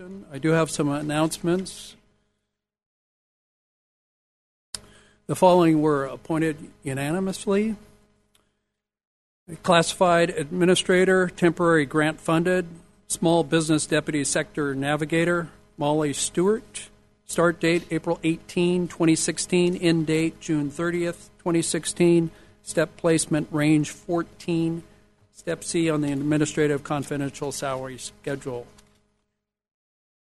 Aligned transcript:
I 0.00 0.38
do 0.38 0.48
have 0.48 0.72
some 0.72 0.88
announcements. 0.88 1.94
The 5.28 5.36
following 5.36 5.82
were 5.82 6.04
appointed 6.06 6.56
unanimously. 6.82 7.76
Classified 9.62 10.30
Administrator, 10.30 11.28
temporary 11.28 11.86
grant 11.86 12.20
funded, 12.20 12.66
Small 13.06 13.44
Business 13.44 13.86
Deputy 13.86 14.24
Sector 14.24 14.74
Navigator, 14.74 15.50
Molly 15.78 16.12
Stewart. 16.12 16.88
Start 17.24 17.60
date 17.60 17.84
April 17.92 18.18
18, 18.24 18.88
2016. 18.88 19.76
End 19.76 20.08
date 20.08 20.40
June 20.40 20.72
30th, 20.72 21.28
2016. 21.38 22.32
Step 22.64 22.96
placement 22.96 23.46
range 23.52 23.92
14. 23.92 24.82
Step 25.32 25.62
C 25.62 25.88
on 25.88 26.00
the 26.00 26.10
administrative 26.10 26.82
confidential 26.82 27.52
salary 27.52 27.98
schedule. 27.98 28.66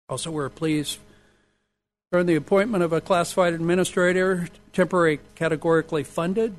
Also, 0.09 0.31
we're 0.31 0.49
pleased 0.49 0.99
for 2.11 2.25
the 2.25 2.35
appointment 2.35 2.83
of 2.83 2.93
a 2.93 3.01
classified 3.01 3.53
administrator, 3.53 4.49
temporary 4.73 5.21
categorically 5.35 6.03
funded, 6.03 6.55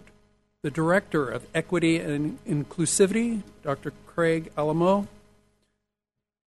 the 0.62 0.70
Director 0.70 1.28
of 1.28 1.46
Equity 1.56 1.98
and 1.98 2.38
Inclusivity, 2.46 3.42
Dr. 3.64 3.94
Craig 4.06 4.52
Alamo. 4.58 5.08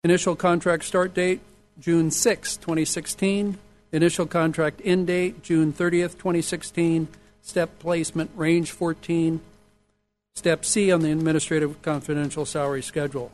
Initial 0.03 0.35
contract 0.35 0.83
start 0.83 1.13
date, 1.13 1.41
June 1.79 2.11
6, 2.11 2.57
2016. 2.57 3.57
Initial 3.91 4.25
contract 4.25 4.81
end 4.83 5.07
date, 5.07 5.41
June 5.43 5.71
30th, 5.71 6.17
2016. 6.17 7.07
Step 7.41 7.79
placement, 7.79 8.31
range 8.35 8.71
14. 8.71 9.39
Step 10.35 10.65
C 10.65 10.91
on 10.91 11.01
the 11.01 11.11
administrative 11.11 11.81
confidential 11.81 12.45
salary 12.45 12.81
schedule. 12.81 13.31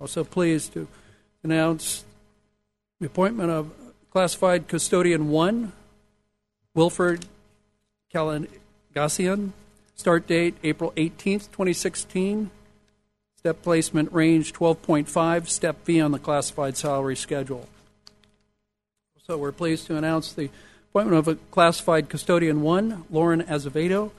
Also 0.00 0.24
pleased 0.24 0.72
to 0.74 0.88
announce 1.42 2.04
the 3.00 3.06
appointment 3.06 3.50
of 3.50 3.70
classified 4.10 4.68
custodian 4.68 5.28
1, 5.28 5.72
Wilford 6.74 7.26
Calagassian. 8.12 9.50
Start 9.96 10.26
date 10.26 10.54
April 10.62 10.92
18th, 10.96 11.50
2016. 11.52 12.50
Step 13.36 13.62
placement 13.62 14.12
range 14.12 14.52
12.5. 14.52 15.48
Step 15.48 15.84
V 15.84 16.00
on 16.00 16.12
the 16.12 16.18
classified 16.18 16.76
salary 16.76 17.16
schedule. 17.16 17.68
So 19.26 19.36
we're 19.36 19.52
pleased 19.52 19.86
to 19.88 19.96
announce 19.96 20.32
the 20.32 20.50
appointment 20.90 21.18
of 21.18 21.28
a 21.28 21.34
classified 21.50 22.08
custodian 22.08 22.62
1, 22.62 23.04
Lauren 23.10 23.42
Azevedo. 23.42 24.12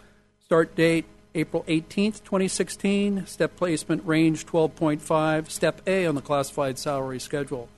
Start 0.44 0.76
date 0.76 1.06
April 1.34 1.64
18th, 1.68 2.24
2016. 2.24 3.26
Step 3.26 3.56
placement 3.56 4.06
range 4.06 4.46
12.5. 4.46 5.50
Step 5.50 5.82
A 5.88 6.06
on 6.06 6.16
the 6.16 6.22
classified 6.22 6.78
salary 6.78 7.20
schedule. 7.20 7.70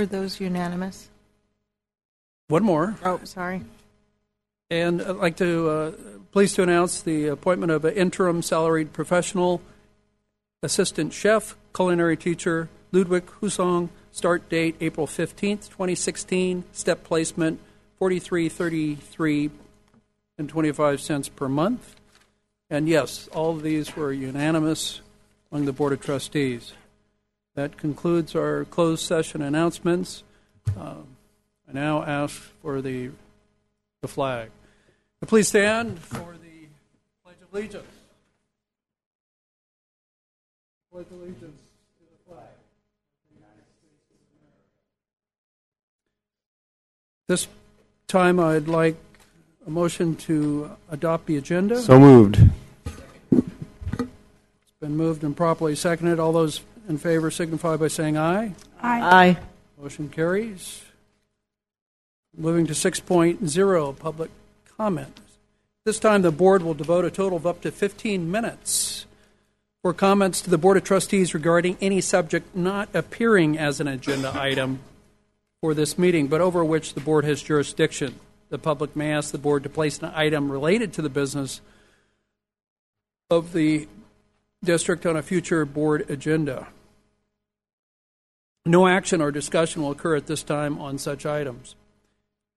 Were 0.00 0.06
those 0.06 0.40
unanimous? 0.40 1.10
One 2.48 2.62
more. 2.62 2.96
Oh, 3.04 3.20
sorry. 3.24 3.60
And 4.70 5.02
I'd 5.02 5.16
like 5.16 5.36
to, 5.36 5.68
uh, 5.68 5.92
pleased 6.32 6.56
to 6.56 6.62
announce 6.62 7.02
the 7.02 7.26
appointment 7.26 7.70
of 7.70 7.84
an 7.84 7.92
interim 7.92 8.40
salaried 8.40 8.94
professional 8.94 9.60
assistant 10.62 11.12
chef, 11.12 11.54
culinary 11.74 12.16
teacher, 12.16 12.70
Ludwig 12.92 13.26
Husong. 13.42 13.90
Start 14.10 14.48
date 14.48 14.74
April 14.80 15.06
15th, 15.06 15.68
2016. 15.68 16.64
Step 16.72 17.04
placement 17.04 17.60
4333 17.98 19.50
and 20.38 20.48
25 20.48 21.02
cents 21.02 21.28
per 21.28 21.46
month. 21.46 21.94
And 22.70 22.88
yes, 22.88 23.28
all 23.34 23.50
of 23.50 23.62
these 23.62 23.94
were 23.94 24.14
unanimous 24.14 25.02
among 25.52 25.66
the 25.66 25.74
Board 25.74 25.92
of 25.92 26.00
Trustees. 26.00 26.72
That 27.54 27.76
concludes 27.76 28.34
our 28.34 28.64
closed 28.64 29.04
session 29.04 29.42
announcements. 29.42 30.22
Um, 30.78 31.06
I 31.68 31.72
now 31.72 32.02
ask 32.02 32.34
for 32.62 32.80
the, 32.80 33.10
the 34.02 34.08
flag. 34.08 34.50
Please 35.26 35.48
stand 35.48 35.98
for 35.98 36.34
the 36.40 36.68
Pledge 37.24 37.36
of 37.42 37.52
Allegiance. 37.52 37.84
Pledge 40.92 41.06
allegiance 41.12 41.40
to 41.40 42.04
the 42.04 42.34
flag. 42.34 42.48
This 47.28 47.46
time 48.08 48.40
I'd 48.40 48.66
like 48.66 48.96
a 49.66 49.70
motion 49.70 50.16
to 50.16 50.70
adopt 50.90 51.26
the 51.26 51.36
agenda. 51.36 51.80
So 51.80 51.98
moved. 52.00 52.40
It's 53.30 54.72
been 54.80 54.96
moved 54.96 55.22
and 55.22 55.36
properly 55.36 55.76
seconded. 55.76 56.18
All 56.18 56.32
those 56.32 56.60
in 56.90 56.98
favor 56.98 57.30
signify 57.30 57.76
by 57.76 57.88
saying 57.88 58.18
aye. 58.18 58.52
Aye. 58.82 59.00
aye. 59.00 59.38
Motion 59.80 60.10
carries. 60.10 60.82
Moving 62.36 62.66
to 62.66 62.74
6.0, 62.74 63.98
public 63.98 64.30
comment. 64.76 65.20
This 65.84 65.98
time, 65.98 66.22
the 66.22 66.30
board 66.30 66.62
will 66.62 66.74
devote 66.74 67.04
a 67.06 67.10
total 67.10 67.38
of 67.38 67.46
up 67.46 67.62
to 67.62 67.70
15 67.70 68.30
minutes 68.30 69.06
for 69.82 69.94
comments 69.94 70.42
to 70.42 70.50
the 70.50 70.58
Board 70.58 70.76
of 70.76 70.84
Trustees 70.84 71.32
regarding 71.32 71.78
any 71.80 72.02
subject 72.02 72.54
not 72.54 72.88
appearing 72.92 73.56
as 73.56 73.80
an 73.80 73.88
agenda 73.88 74.30
item 74.34 74.80
for 75.62 75.72
this 75.72 75.96
meeting, 75.96 76.26
but 76.26 76.40
over 76.40 76.62
which 76.64 76.92
the 76.94 77.00
board 77.00 77.24
has 77.24 77.42
jurisdiction. 77.42 78.16
The 78.50 78.58
public 78.58 78.94
may 78.94 79.12
ask 79.12 79.32
the 79.32 79.38
board 79.38 79.62
to 79.62 79.68
place 79.68 79.98
an 79.98 80.12
item 80.14 80.52
related 80.52 80.92
to 80.94 81.02
the 81.02 81.08
business 81.08 81.60
of 83.30 83.52
the 83.52 83.88
district 84.62 85.06
on 85.06 85.16
a 85.16 85.22
future 85.22 85.64
board 85.64 86.10
agenda. 86.10 86.66
No 88.66 88.86
action 88.86 89.22
or 89.22 89.30
discussion 89.30 89.82
will 89.82 89.92
occur 89.92 90.16
at 90.16 90.26
this 90.26 90.42
time 90.42 90.78
on 90.78 90.98
such 90.98 91.24
items. 91.24 91.74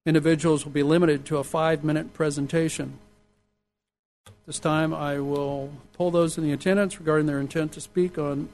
Individuals 0.05 0.65
will 0.65 0.73
be 0.73 0.83
limited 0.83 1.25
to 1.25 1.37
a 1.37 1.43
five 1.43 1.83
minute 1.83 2.13
presentation. 2.13 2.99
This 4.45 4.59
time 4.59 4.93
I 4.93 5.19
will 5.19 5.71
poll 5.93 6.11
those 6.11 6.37
in 6.37 6.43
the 6.43 6.51
attendance 6.51 6.99
regarding 6.99 7.27
their 7.27 7.39
intent 7.39 7.71
to 7.73 7.81
speak 7.81 8.17
on, 8.17 8.49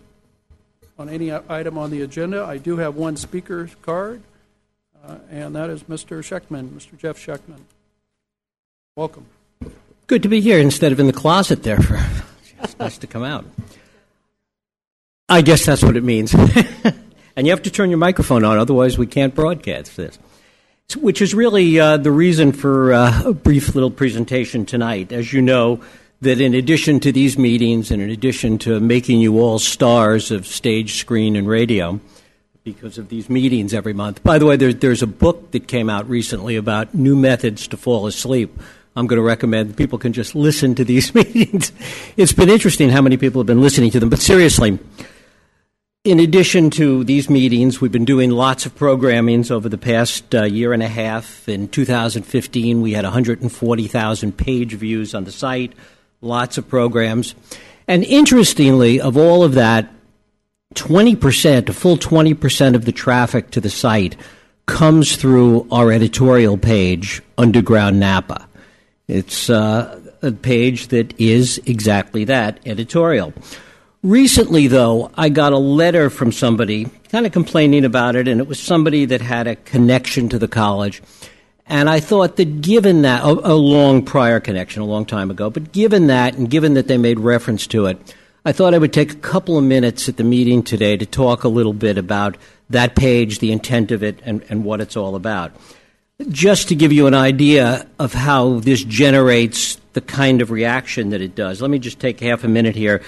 on 0.99 1.09
any 1.09 1.31
item 1.33 1.79
on 1.79 1.89
the 1.89 2.03
agenda. 2.03 2.43
I 2.43 2.57
do 2.57 2.77
have 2.77 2.95
one 2.95 3.17
speaker 3.17 3.67
card, 3.81 4.21
uh, 5.03 5.17
and 5.31 5.55
that 5.55 5.71
is 5.71 5.83
Mr. 5.83 6.19
Schechtman, 6.19 6.69
Mr. 6.69 6.95
Jeff 6.95 7.17
Schechtman. 7.17 7.61
Welcome. 8.95 9.25
Good 10.05 10.21
to 10.21 10.29
be 10.29 10.41
here 10.41 10.59
instead 10.59 10.91
of 10.91 10.99
in 10.99 11.07
the 11.07 11.13
closet 11.13 11.63
there. 11.63 11.79
For, 11.79 11.99
it's 12.61 12.77
nice 12.77 12.99
to 12.99 13.07
come 13.07 13.23
out. 13.23 13.45
I 15.27 15.41
guess 15.41 15.65
that's 15.65 15.81
what 15.81 15.97
it 15.97 16.03
means. 16.03 16.35
and 17.39 17.47
you 17.47 17.53
have 17.53 17.61
to 17.61 17.71
turn 17.71 17.89
your 17.89 17.99
microphone 17.99 18.43
on, 18.43 18.57
otherwise 18.57 18.97
we 18.97 19.07
can't 19.07 19.33
broadcast 19.33 19.95
this. 19.95 20.19
Which 20.97 21.21
is 21.21 21.33
really 21.33 21.79
uh, 21.79 21.95
the 21.95 22.11
reason 22.11 22.51
for 22.51 22.91
uh, 22.91 23.27
a 23.27 23.33
brief 23.33 23.75
little 23.75 23.91
presentation 23.91 24.65
tonight. 24.65 25.13
As 25.13 25.31
you 25.31 25.41
know, 25.41 25.81
that 26.19 26.41
in 26.41 26.53
addition 26.53 26.99
to 26.99 27.13
these 27.13 27.37
meetings 27.37 27.91
and 27.91 28.01
in 28.01 28.09
addition 28.09 28.57
to 28.57 28.81
making 28.81 29.21
you 29.21 29.39
all 29.39 29.57
stars 29.57 30.31
of 30.31 30.45
stage, 30.45 30.95
screen, 30.95 31.37
and 31.37 31.47
radio, 31.47 32.01
because 32.65 32.97
of 32.97 33.07
these 33.07 33.29
meetings 33.29 33.73
every 33.73 33.93
month. 33.93 34.21
By 34.21 34.37
the 34.37 34.45
way, 34.45 34.57
there, 34.57 34.73
there's 34.73 35.01
a 35.01 35.07
book 35.07 35.51
that 35.51 35.65
came 35.65 35.89
out 35.89 36.09
recently 36.09 36.57
about 36.57 36.93
new 36.93 37.15
methods 37.15 37.69
to 37.69 37.77
fall 37.77 38.05
asleep. 38.05 38.59
I'm 38.97 39.07
going 39.07 39.15
to 39.15 39.23
recommend 39.23 39.77
people 39.77 39.97
can 39.97 40.11
just 40.11 40.35
listen 40.35 40.75
to 40.75 40.83
these 40.83 41.15
meetings. 41.15 41.71
It's 42.17 42.33
been 42.33 42.49
interesting 42.49 42.89
how 42.89 43.01
many 43.01 43.15
people 43.15 43.39
have 43.39 43.47
been 43.47 43.61
listening 43.61 43.91
to 43.91 43.99
them, 44.01 44.09
but 44.09 44.19
seriously, 44.19 44.77
in 46.05 46.19
addition 46.19 46.69
to 46.69 47.03
these 47.03 47.29
meetings, 47.29 47.81
we've 47.81 47.91
been 47.91 48.05
doing 48.05 48.31
lots 48.31 48.65
of 48.65 48.73
programmings 48.75 49.51
over 49.51 49.67
the 49.67 49.77
past 49.77 50.33
uh, 50.33 50.43
year 50.43 50.71
and 50.71 50.81
a 50.81 50.87
half. 50.87 51.49
In 51.49 51.67
2015, 51.67 52.81
we 52.81 52.93
had 52.93 53.03
140,000 53.03 54.37
page 54.37 54.73
views 54.75 55.13
on 55.13 55.25
the 55.25 55.31
site, 55.31 55.73
lots 56.21 56.57
of 56.57 56.69
programs. 56.69 57.35
And 57.85 58.05
interestingly, 58.05 59.01
of 59.01 59.17
all 59.17 59.43
of 59.43 59.55
that, 59.55 59.89
20%, 60.75 61.67
a 61.67 61.73
full 61.73 61.97
20% 61.97 62.75
of 62.75 62.85
the 62.85 62.91
traffic 62.93 63.51
to 63.51 63.59
the 63.59 63.69
site 63.69 64.15
comes 64.67 65.17
through 65.17 65.67
our 65.69 65.91
editorial 65.91 66.57
page, 66.57 67.21
Underground 67.37 67.99
Napa. 67.99 68.47
It's 69.09 69.49
uh, 69.49 69.99
a 70.21 70.31
page 70.31 70.89
that 70.89 71.19
is 71.19 71.59
exactly 71.65 72.23
that 72.25 72.59
editorial. 72.65 73.33
Recently, 74.01 74.67
though, 74.67 75.11
I 75.15 75.27
got 75.27 75.51
a 75.51 75.57
letter 75.57 76.09
from 76.09 76.31
somebody 76.31 76.85
kind 77.11 77.25
of 77.25 77.33
complaining 77.33 77.83
about 77.83 78.15
it, 78.15 78.29
and 78.29 78.39
it 78.39 78.47
was 78.47 78.57
somebody 78.57 79.03
that 79.03 79.19
had 79.19 79.45
a 79.45 79.57
connection 79.57 80.29
to 80.29 80.39
the 80.39 80.47
college. 80.47 81.01
And 81.65 81.89
I 81.89 81.99
thought 81.99 82.37
that 82.37 82.61
given 82.61 83.01
that, 83.01 83.23
a, 83.23 83.27
a 83.27 83.55
long 83.55 84.05
prior 84.05 84.39
connection, 84.39 84.81
a 84.81 84.85
long 84.85 85.05
time 85.05 85.29
ago, 85.29 85.49
but 85.49 85.73
given 85.73 86.07
that, 86.07 86.35
and 86.35 86.49
given 86.49 86.75
that 86.75 86.87
they 86.87 86.97
made 86.97 87.19
reference 87.19 87.67
to 87.67 87.87
it, 87.87 88.15
I 88.45 88.53
thought 88.53 88.73
I 88.73 88.77
would 88.77 88.93
take 88.93 89.11
a 89.11 89.17
couple 89.17 89.57
of 89.57 89.65
minutes 89.65 90.07
at 90.07 90.15
the 90.15 90.23
meeting 90.23 90.63
today 90.63 90.95
to 90.95 91.05
talk 91.05 91.43
a 91.43 91.49
little 91.49 91.73
bit 91.73 91.97
about 91.97 92.37
that 92.69 92.95
page, 92.95 93.39
the 93.39 93.51
intent 93.51 93.91
of 93.91 94.01
it, 94.01 94.21
and, 94.23 94.45
and 94.47 94.63
what 94.63 94.79
it's 94.79 94.95
all 94.95 95.15
about. 95.15 95.51
Just 96.29 96.69
to 96.69 96.75
give 96.75 96.93
you 96.93 97.07
an 97.07 97.13
idea 97.13 97.85
of 97.99 98.13
how 98.13 98.59
this 98.59 98.81
generates 98.81 99.75
the 99.91 100.01
kind 100.01 100.41
of 100.41 100.51
reaction 100.51 101.09
that 101.09 101.21
it 101.21 101.35
does, 101.35 101.61
let 101.61 101.69
me 101.69 101.79
just 101.79 101.99
take 101.99 102.21
half 102.21 102.45
a 102.45 102.47
minute 102.47 102.77
here 102.77 103.01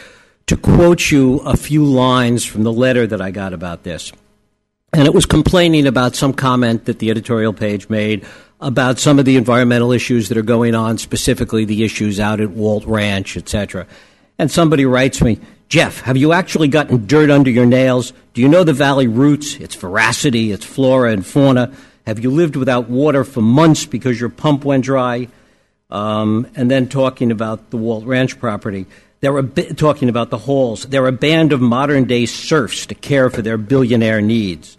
to 0.48 0.58
quote 0.58 1.12
you 1.12 1.40
a 1.40 1.56
few 1.56 1.86
lines 1.86 2.46
from 2.46 2.64
the 2.64 2.74
letter 2.74 3.08
that 3.08 3.22
I 3.22 3.32
got 3.32 3.54
about 3.54 3.84
this. 3.84 4.12
And 4.94 5.08
it 5.08 5.14
was 5.14 5.26
complaining 5.26 5.88
about 5.88 6.16
some 6.16 6.34
comment 6.34 6.86
that 6.86 7.00
the 7.00 7.10
editorial 7.10 7.54
page 7.54 7.88
made 7.90 8.26
about 8.60 9.00
some 9.00 9.20
of 9.20 9.26
the 9.26 9.38
environmental 9.38 9.92
issues 9.92 10.30
that 10.30 10.38
are 10.38 10.44
going 10.44 10.76
on, 10.76 10.98
specifically 10.98 11.66
the 11.66 11.84
issues 11.84 12.20
out 12.20 12.42
at 12.42 12.52
Walt 12.52 12.86
Ranch, 12.86 13.38
etc. 13.38 13.88
And 14.38 14.52
somebody 14.52 14.86
writes 14.86 15.22
me, 15.22 15.40
Jeff, 15.70 16.02
have 16.02 16.18
you 16.18 16.34
actually 16.34 16.68
gotten 16.68 17.08
dirt 17.08 17.32
under 17.32 17.50
your 17.50 17.66
nails? 17.66 18.12
Do 18.34 18.42
you 18.42 18.50
know 18.50 18.64
the 18.64 18.74
valley 18.74 19.08
roots, 19.08 19.56
its 19.56 19.76
veracity, 19.76 20.52
its 20.52 20.66
flora 20.66 21.12
and 21.12 21.26
fauna? 21.26 21.74
Have 22.06 22.20
you 22.20 22.30
lived 22.30 22.56
without 22.56 22.90
water 22.90 23.24
for 23.24 23.42
months 23.42 23.86
because 23.86 24.20
your 24.20 24.30
pump 24.30 24.66
went 24.66 24.84
dry? 24.84 25.30
Um, 25.90 26.48
and 26.56 26.70
then 26.70 26.88
talking 26.88 27.32
about 27.32 27.70
the 27.70 27.78
Walt 27.78 28.06
Ranch 28.06 28.40
property. 28.40 28.86
They're 29.22 29.44
talking 29.44 30.10
about 30.10 30.32
the 30.32 30.38
halls. 30.40 30.86
They're 30.86 31.08
a 31.08 31.12
band 31.12 31.54
of 31.54 31.62
modern 31.62 32.06
day 32.06 32.26
serfs 32.26 32.88
to 32.88 32.96
care 32.96 33.30
for 33.30 33.42
their 33.42 33.58
billionaire 33.58 34.20
needs. 34.20 34.78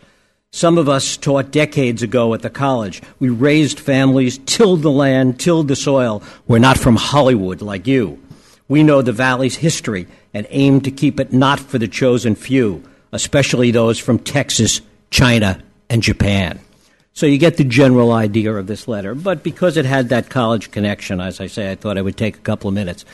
Some 0.50 0.76
of 0.78 0.88
us 0.88 1.16
taught 1.16 1.50
decades 1.50 2.02
ago 2.02 2.34
at 2.34 2.42
the 2.42 2.50
college. 2.50 3.00
We 3.20 3.30
raised 3.30 3.80
families, 3.80 4.38
tilled 4.44 4.82
the 4.82 4.90
land, 4.90 5.40
tilled 5.40 5.68
the 5.68 5.76
soil. 5.76 6.22
We're 6.46 6.58
not 6.58 6.76
from 6.76 6.96
Hollywood 6.96 7.62
like 7.62 7.86
you. 7.86 8.20
We 8.68 8.82
know 8.82 9.00
the 9.00 9.12
valley's 9.12 9.56
history 9.56 10.08
and 10.34 10.46
aim 10.50 10.80
to 10.82 10.90
keep 10.90 11.20
it 11.20 11.32
not 11.32 11.60
for 11.60 11.78
the 11.78 11.88
chosen 11.88 12.34
few, 12.34 12.82
especially 13.12 13.70
those 13.70 13.98
from 13.98 14.18
Texas, 14.18 14.80
China, 15.10 15.62
and 15.88 16.02
Japan. 16.02 16.58
So 17.14 17.26
you 17.26 17.38
get 17.38 17.58
the 17.58 17.64
general 17.64 18.12
idea 18.12 18.52
of 18.52 18.66
this 18.66 18.88
letter. 18.88 19.14
But 19.14 19.42
because 19.42 19.76
it 19.76 19.84
had 19.84 20.08
that 20.08 20.30
college 20.30 20.70
connection, 20.70 21.20
as 21.20 21.40
I 21.40 21.46
say, 21.46 21.70
I 21.70 21.76
thought 21.76 21.98
I 21.98 22.02
would 22.02 22.16
take 22.16 22.36
a 22.36 22.40
couple 22.40 22.68
of 22.68 22.74
minutes. 22.74 23.04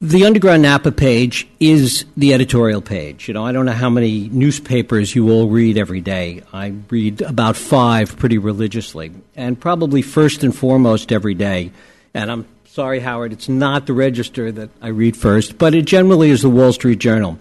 The 0.00 0.26
Underground 0.26 0.62
Napa 0.62 0.92
page 0.92 1.48
is 1.58 2.04
the 2.16 2.32
editorial 2.32 2.80
page. 2.80 3.26
You 3.26 3.34
know, 3.34 3.44
I 3.44 3.50
don't 3.50 3.66
know 3.66 3.72
how 3.72 3.90
many 3.90 4.28
newspapers 4.28 5.12
you 5.12 5.28
all 5.32 5.48
read 5.48 5.76
every 5.76 6.00
day. 6.00 6.44
I 6.52 6.68
read 6.88 7.20
about 7.20 7.56
five 7.56 8.16
pretty 8.16 8.38
religiously, 8.38 9.10
and 9.34 9.58
probably 9.58 10.02
first 10.02 10.44
and 10.44 10.54
foremost 10.54 11.10
every 11.10 11.34
day. 11.34 11.72
And 12.14 12.30
I'm 12.30 12.46
sorry, 12.64 13.00
Howard, 13.00 13.32
it's 13.32 13.48
not 13.48 13.86
the 13.86 13.92
Register 13.92 14.52
that 14.52 14.70
I 14.80 14.90
read 14.90 15.16
first, 15.16 15.58
but 15.58 15.74
it 15.74 15.84
generally 15.84 16.30
is 16.30 16.42
the 16.42 16.48
Wall 16.48 16.72
Street 16.72 17.00
Journal. 17.00 17.36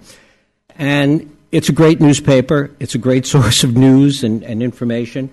And 0.80 1.38
it's 1.52 1.70
a 1.70 1.74
great 1.74 2.02
newspaper, 2.02 2.72
it's 2.80 2.96
a 2.96 2.98
great 2.98 3.26
source 3.34 3.64
of 3.64 3.78
news 3.78 4.24
and, 4.24 4.42
and 4.42 4.64
information, 4.64 5.30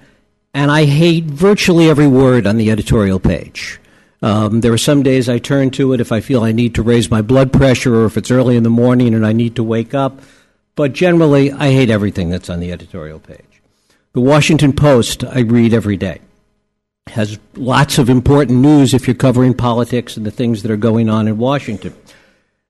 and 0.52 0.70
I 0.70 0.84
hate 0.84 1.24
virtually 1.24 1.88
every 1.88 2.06
word 2.06 2.46
on 2.46 2.58
the 2.58 2.70
editorial 2.70 3.18
page. 3.18 3.80
Um, 4.22 4.60
there 4.60 4.72
are 4.72 4.78
some 4.78 5.02
days 5.02 5.28
I 5.28 5.38
turn 5.38 5.70
to 5.72 5.92
it 5.92 6.00
if 6.00 6.12
I 6.12 6.20
feel 6.20 6.42
I 6.42 6.52
need 6.52 6.74
to 6.76 6.82
raise 6.82 7.10
my 7.10 7.22
blood 7.22 7.52
pressure 7.52 7.94
or 7.94 8.06
if 8.06 8.16
it's 8.16 8.30
early 8.30 8.56
in 8.56 8.62
the 8.62 8.70
morning 8.70 9.14
and 9.14 9.26
I 9.26 9.32
need 9.32 9.56
to 9.56 9.62
wake 9.62 9.94
up. 9.94 10.20
But 10.76 10.92
generally, 10.92 11.52
I 11.52 11.72
hate 11.72 11.90
everything 11.90 12.30
that's 12.30 12.50
on 12.50 12.60
the 12.60 12.72
editorial 12.72 13.20
page. 13.20 13.44
The 14.12 14.20
Washington 14.20 14.72
Post 14.72 15.24
I 15.24 15.40
read 15.40 15.74
every 15.74 15.96
day. 15.96 16.20
Has 17.08 17.38
lots 17.54 17.98
of 17.98 18.08
important 18.08 18.60
news 18.60 18.94
if 18.94 19.06
you're 19.06 19.14
covering 19.14 19.54
politics 19.54 20.16
and 20.16 20.24
the 20.24 20.30
things 20.30 20.62
that 20.62 20.70
are 20.70 20.76
going 20.76 21.10
on 21.10 21.28
in 21.28 21.36
Washington. 21.36 21.94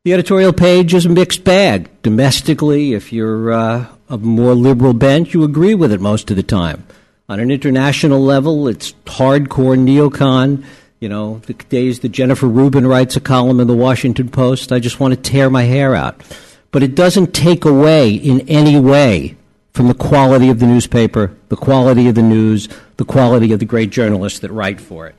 The 0.05 0.13
editorial 0.13 0.53
page 0.53 0.93
is 0.93 1.07
a 1.07 1.09
mixed 1.09 1.45
bag. 1.45 1.89
Domestically, 2.03 2.93
if 2.93 3.13
you're 3.13 3.53
uh, 3.53 3.87
a 4.11 4.19
more 4.19 4.55
liberal 4.55 4.93
bent, 4.93 5.33
you 5.33 5.45
agree 5.45 5.75
with 5.75 5.93
it 5.93 6.01
most 6.01 6.31
of 6.31 6.37
the 6.37 6.43
time. 6.43 6.87
On 7.29 7.41
an 7.41 7.51
international 7.51 8.21
level, 8.21 8.69
it's 8.69 8.93
hardcore 9.07 9.79
neocon. 9.79 10.65
You 11.05 11.11
know, 11.11 11.43
the 11.45 11.53
days 11.53 12.01
that 12.01 12.13
Jennifer 12.13 12.47
Rubin 12.47 12.87
writes 12.87 13.15
a 13.15 13.21
column 13.21 13.61
in 13.61 13.67
the 13.67 13.77
Washington 13.77 14.31
Post, 14.31 14.73
I 14.73 14.79
just 14.79 15.01
want 15.01 15.13
to 15.13 15.21
tear 15.21 15.51
my 15.51 15.65
hair 15.65 15.95
out. 15.95 16.23
But 16.71 16.83
it 16.83 16.95
doesn't 16.95 17.35
take 17.35 17.67
away 17.67 18.15
in 18.15 18.41
any 18.49 18.81
way 18.81 19.37
from 19.75 19.89
the 19.89 19.95
quality 19.95 20.49
of 20.49 20.61
the 20.61 20.67
newspaper, 20.67 21.37
the 21.51 21.57
quality 21.57 22.09
of 22.09 22.15
the 22.15 22.23
news, 22.23 22.71
the 22.97 23.05
quality 23.05 23.53
of 23.53 23.59
the 23.59 23.67
great 23.67 23.91
journalists 23.91 24.39
that 24.39 24.51
write 24.51 24.81
for 24.81 25.07
it. 25.07 25.15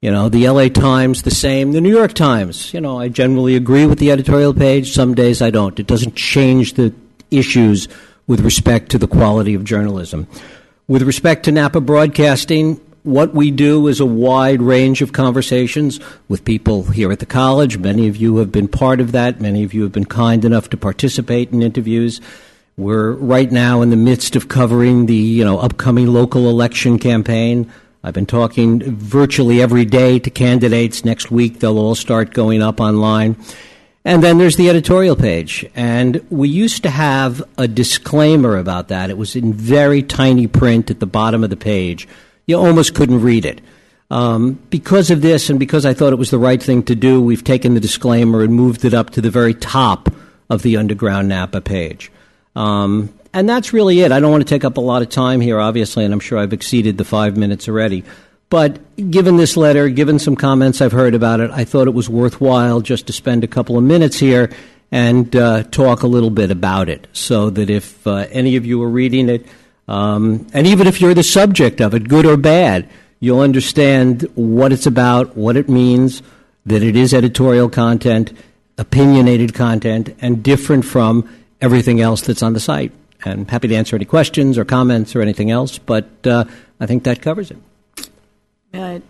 You 0.00 0.12
know, 0.12 0.28
the 0.28 0.48
LA 0.48 0.68
Times, 0.68 1.22
the 1.22 1.32
same. 1.32 1.72
The 1.72 1.80
New 1.80 1.90
York 1.90 2.12
Times, 2.12 2.72
you 2.72 2.80
know, 2.80 3.00
I 3.00 3.08
generally 3.08 3.56
agree 3.56 3.84
with 3.84 3.98
the 3.98 4.12
editorial 4.12 4.54
page. 4.54 4.94
Some 4.94 5.16
days 5.16 5.42
I 5.42 5.50
don't. 5.50 5.80
It 5.80 5.88
doesn't 5.88 6.14
change 6.14 6.74
the 6.74 6.94
issues 7.32 7.88
with 8.28 8.42
respect 8.42 8.92
to 8.92 8.98
the 8.98 9.08
quality 9.08 9.54
of 9.54 9.64
journalism. 9.64 10.28
With 10.86 11.02
respect 11.02 11.46
to 11.46 11.50
Napa 11.50 11.80
Broadcasting, 11.80 12.80
what 13.06 13.34
we 13.34 13.52
do 13.52 13.86
is 13.86 14.00
a 14.00 14.06
wide 14.06 14.60
range 14.60 15.00
of 15.00 15.12
conversations 15.12 16.00
with 16.28 16.44
people 16.44 16.82
here 16.82 17.12
at 17.12 17.20
the 17.20 17.26
college. 17.26 17.78
Many 17.78 18.08
of 18.08 18.16
you 18.16 18.38
have 18.38 18.50
been 18.50 18.66
part 18.66 19.00
of 19.00 19.12
that. 19.12 19.40
Many 19.40 19.62
of 19.62 19.72
you 19.72 19.84
have 19.84 19.92
been 19.92 20.06
kind 20.06 20.44
enough 20.44 20.68
to 20.70 20.76
participate 20.76 21.52
in 21.52 21.62
interviews. 21.62 22.20
We're 22.76 23.12
right 23.12 23.50
now 23.50 23.80
in 23.80 23.90
the 23.90 23.96
midst 23.96 24.34
of 24.34 24.48
covering 24.48 25.06
the 25.06 25.14
you 25.14 25.44
know 25.44 25.60
upcoming 25.60 26.08
local 26.08 26.50
election 26.50 26.98
campaign. 26.98 27.72
I've 28.02 28.12
been 28.12 28.26
talking 28.26 28.82
virtually 28.96 29.62
every 29.62 29.84
day 29.84 30.18
to 30.18 30.28
candidates. 30.28 31.04
Next 31.04 31.30
week 31.30 31.60
they'll 31.60 31.78
all 31.78 31.94
start 31.94 32.34
going 32.34 32.60
up 32.60 32.80
online. 32.80 33.36
And 34.04 34.22
then 34.22 34.38
there's 34.38 34.56
the 34.56 34.68
editorial 34.68 35.16
page. 35.16 35.64
And 35.74 36.24
we 36.30 36.48
used 36.48 36.82
to 36.84 36.90
have 36.90 37.42
a 37.58 37.66
disclaimer 37.66 38.56
about 38.56 38.88
that. 38.88 39.10
It 39.10 39.18
was 39.18 39.34
in 39.34 39.52
very 39.52 40.02
tiny 40.02 40.46
print 40.46 40.90
at 40.90 41.00
the 41.00 41.06
bottom 41.06 41.42
of 41.42 41.50
the 41.50 41.56
page 41.56 42.06
you 42.46 42.56
almost 42.56 42.94
couldn't 42.94 43.22
read 43.22 43.44
it. 43.44 43.60
Um, 44.10 44.60
because 44.70 45.10
of 45.10 45.20
this, 45.20 45.50
and 45.50 45.58
because 45.58 45.84
I 45.84 45.92
thought 45.92 46.12
it 46.12 46.18
was 46.18 46.30
the 46.30 46.38
right 46.38 46.62
thing 46.62 46.84
to 46.84 46.94
do, 46.94 47.20
we've 47.20 47.42
taken 47.42 47.74
the 47.74 47.80
disclaimer 47.80 48.42
and 48.42 48.54
moved 48.54 48.84
it 48.84 48.94
up 48.94 49.10
to 49.10 49.20
the 49.20 49.30
very 49.30 49.52
top 49.52 50.08
of 50.48 50.62
the 50.62 50.76
Underground 50.76 51.28
Napa 51.28 51.60
page. 51.60 52.12
Um, 52.54 53.12
and 53.34 53.48
that's 53.48 53.72
really 53.72 54.00
it. 54.00 54.12
I 54.12 54.20
don't 54.20 54.30
want 54.30 54.46
to 54.46 54.48
take 54.48 54.64
up 54.64 54.76
a 54.76 54.80
lot 54.80 55.02
of 55.02 55.08
time 55.08 55.40
here, 55.40 55.58
obviously, 55.58 56.04
and 56.04 56.14
I'm 56.14 56.20
sure 56.20 56.38
I've 56.38 56.52
exceeded 56.52 56.98
the 56.98 57.04
five 57.04 57.36
minutes 57.36 57.68
already. 57.68 58.04
But 58.48 58.78
given 59.10 59.36
this 59.36 59.56
letter, 59.56 59.88
given 59.88 60.20
some 60.20 60.36
comments 60.36 60.80
I've 60.80 60.92
heard 60.92 61.14
about 61.14 61.40
it, 61.40 61.50
I 61.50 61.64
thought 61.64 61.88
it 61.88 61.94
was 61.94 62.08
worthwhile 62.08 62.80
just 62.80 63.08
to 63.08 63.12
spend 63.12 63.42
a 63.42 63.48
couple 63.48 63.76
of 63.76 63.82
minutes 63.82 64.18
here 64.18 64.50
and 64.92 65.34
uh, 65.34 65.64
talk 65.64 66.02
a 66.02 66.06
little 66.06 66.30
bit 66.30 66.52
about 66.52 66.88
it 66.88 67.08
so 67.12 67.50
that 67.50 67.68
if 67.68 68.06
uh, 68.06 68.26
any 68.30 68.54
of 68.54 68.64
you 68.64 68.80
are 68.84 68.88
reading 68.88 69.28
it, 69.28 69.44
um, 69.88 70.46
and 70.52 70.66
even 70.66 70.86
if 70.86 71.00
you're 71.00 71.14
the 71.14 71.22
subject 71.22 71.80
of 71.80 71.94
it, 71.94 72.08
good 72.08 72.26
or 72.26 72.36
bad, 72.36 72.88
you'll 73.20 73.40
understand 73.40 74.22
what 74.34 74.72
it's 74.72 74.86
about, 74.86 75.36
what 75.36 75.56
it 75.56 75.68
means, 75.68 76.22
that 76.66 76.82
it 76.82 76.96
is 76.96 77.14
editorial 77.14 77.68
content, 77.68 78.32
opinionated 78.78 79.54
content, 79.54 80.14
and 80.20 80.42
different 80.42 80.84
from 80.84 81.28
everything 81.60 82.00
else 82.00 82.22
that's 82.22 82.42
on 82.42 82.52
the 82.52 82.60
site. 82.60 82.92
And 83.24 83.50
happy 83.50 83.68
to 83.68 83.74
answer 83.74 83.96
any 83.96 84.04
questions 84.04 84.58
or 84.58 84.64
comments 84.64 85.16
or 85.16 85.22
anything 85.22 85.50
else, 85.50 85.78
but 85.78 86.08
uh, 86.26 86.44
I 86.78 86.86
think 86.86 87.04
that 87.04 87.22
covers 87.22 87.50
it. 87.50 87.58
Uh, 88.74 89.00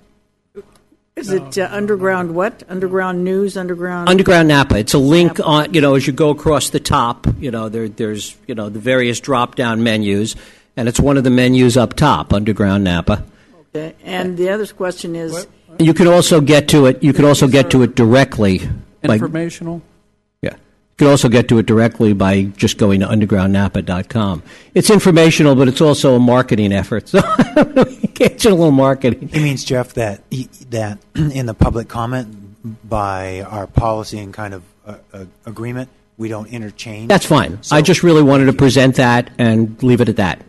is 1.16 1.30
it 1.30 1.56
uh, 1.56 1.66
underground 1.72 2.34
what? 2.34 2.62
Underground 2.68 3.24
news, 3.24 3.56
underground. 3.56 4.08
Underground 4.08 4.48
Napa. 4.48 4.76
It's 4.76 4.92
a 4.92 4.98
link 4.98 5.40
on, 5.42 5.72
you 5.72 5.80
know, 5.80 5.94
as 5.94 6.06
you 6.06 6.12
go 6.12 6.28
across 6.28 6.68
the 6.68 6.78
top, 6.78 7.26
you 7.40 7.50
know, 7.50 7.70
there, 7.70 7.88
there's, 7.88 8.36
you 8.46 8.54
know, 8.54 8.68
the 8.68 8.78
various 8.78 9.18
drop 9.18 9.54
down 9.54 9.82
menus 9.82 10.36
and 10.76 10.88
it's 10.88 11.00
one 11.00 11.16
of 11.16 11.24
the 11.24 11.30
menus 11.30 11.76
up 11.76 11.94
top, 11.94 12.32
Underground 12.32 12.84
Napa. 12.84 13.24
Okay. 13.74 13.94
And 14.04 14.36
the 14.36 14.50
other 14.50 14.66
question 14.66 15.16
is, 15.16 15.46
You 15.78 15.92
can 15.94 16.06
also 16.06 16.40
get 16.40 16.68
to 16.68 16.86
it. 16.86 17.02
You 17.02 17.12
can 17.12 17.24
also 17.24 17.48
get 17.48 17.70
to 17.70 17.82
it 17.82 17.94
directly. 17.94 18.68
By, 19.02 19.14
Informational? 19.14 19.82
yeah, 20.42 20.52
you 20.54 20.96
can 20.96 21.06
also 21.08 21.28
get 21.28 21.48
to 21.48 21.58
it 21.58 21.66
directly 21.66 22.12
by 22.12 22.44
just 22.56 22.78
going 22.78 23.00
to 23.00 23.06
undergroundnapa.com. 23.06 24.42
It's 24.74 24.90
informational, 24.90 25.54
but 25.54 25.68
it's 25.68 25.80
also 25.80 26.14
a 26.16 26.18
marketing 26.18 26.72
effort. 26.72 27.08
So 27.08 27.20
it's 28.18 28.44
a 28.44 28.50
little 28.50 28.70
marketing. 28.70 29.28
He 29.28 29.40
means 29.40 29.64
Jeff 29.64 29.94
that 29.94 30.22
he, 30.30 30.44
that 30.70 30.98
in 31.14 31.46
the 31.46 31.54
public 31.54 31.88
comment 31.88 32.88
by 32.88 33.42
our 33.42 33.66
policy 33.66 34.18
and 34.18 34.32
kind 34.34 34.54
of 34.54 34.62
uh, 34.86 34.96
uh, 35.12 35.24
agreement, 35.44 35.88
we 36.16 36.28
don't 36.28 36.48
interchange. 36.48 37.08
That's 37.08 37.26
fine. 37.26 37.62
So- 37.62 37.76
I 37.76 37.82
just 37.82 38.02
really 38.02 38.22
wanted 38.22 38.46
to 38.46 38.52
present 38.54 38.96
that 38.96 39.30
and 39.38 39.80
leave 39.82 40.00
it 40.00 40.08
at 40.08 40.16
that. 40.16 40.40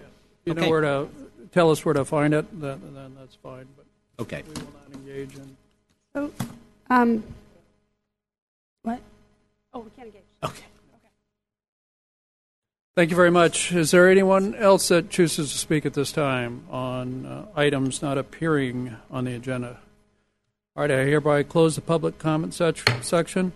You 0.48 0.54
know 0.54 0.70
where 0.70 0.82
to, 0.82 1.08
tell 1.52 1.72
us 1.72 1.84
where 1.84 1.94
to 1.94 2.06
find 2.06 2.34
it, 2.34 2.46
then, 2.60 2.80
then 2.94 3.16
that's 3.20 3.36
fine, 3.36 3.68
but 3.76 3.86
Okay. 4.20 4.44
we 4.48 4.54
will 4.54 4.72
not 4.72 4.94
engage 4.94 5.36
in. 5.36 5.58
So, 6.14 6.32
um, 6.90 7.24
what? 8.84 9.02
Oh, 9.74 9.80
we 9.80 9.90
can't 9.92 10.08
engage. 10.08 10.22
Okay. 10.44 10.54
Okay. 10.54 11.12
Thank 12.96 13.10
you 13.10 13.16
very 13.16 13.30
much. 13.30 13.74
Is 13.74 13.92
there 13.92 14.10
anyone 14.10 14.56
else 14.56 14.88
that 14.88 15.10
chooses 15.10 15.52
to 15.52 15.58
speak 15.58 15.86
at 15.86 15.94
this 15.94 16.12
time 16.12 16.64
on 16.72 17.26
uh, 17.26 17.46
items 17.56 18.02
not 18.02 18.18
appearing 18.18 18.96
on 19.12 19.26
the 19.26 19.36
agenda? 19.36 19.78
All 20.76 20.82
right, 20.82 20.92
I 20.92 21.04
hereby 21.06 21.44
close 21.44 21.76
the 21.76 21.82
public 21.82 22.20
comment 22.20 22.54
sec- 22.54 22.88
section, 23.02 23.52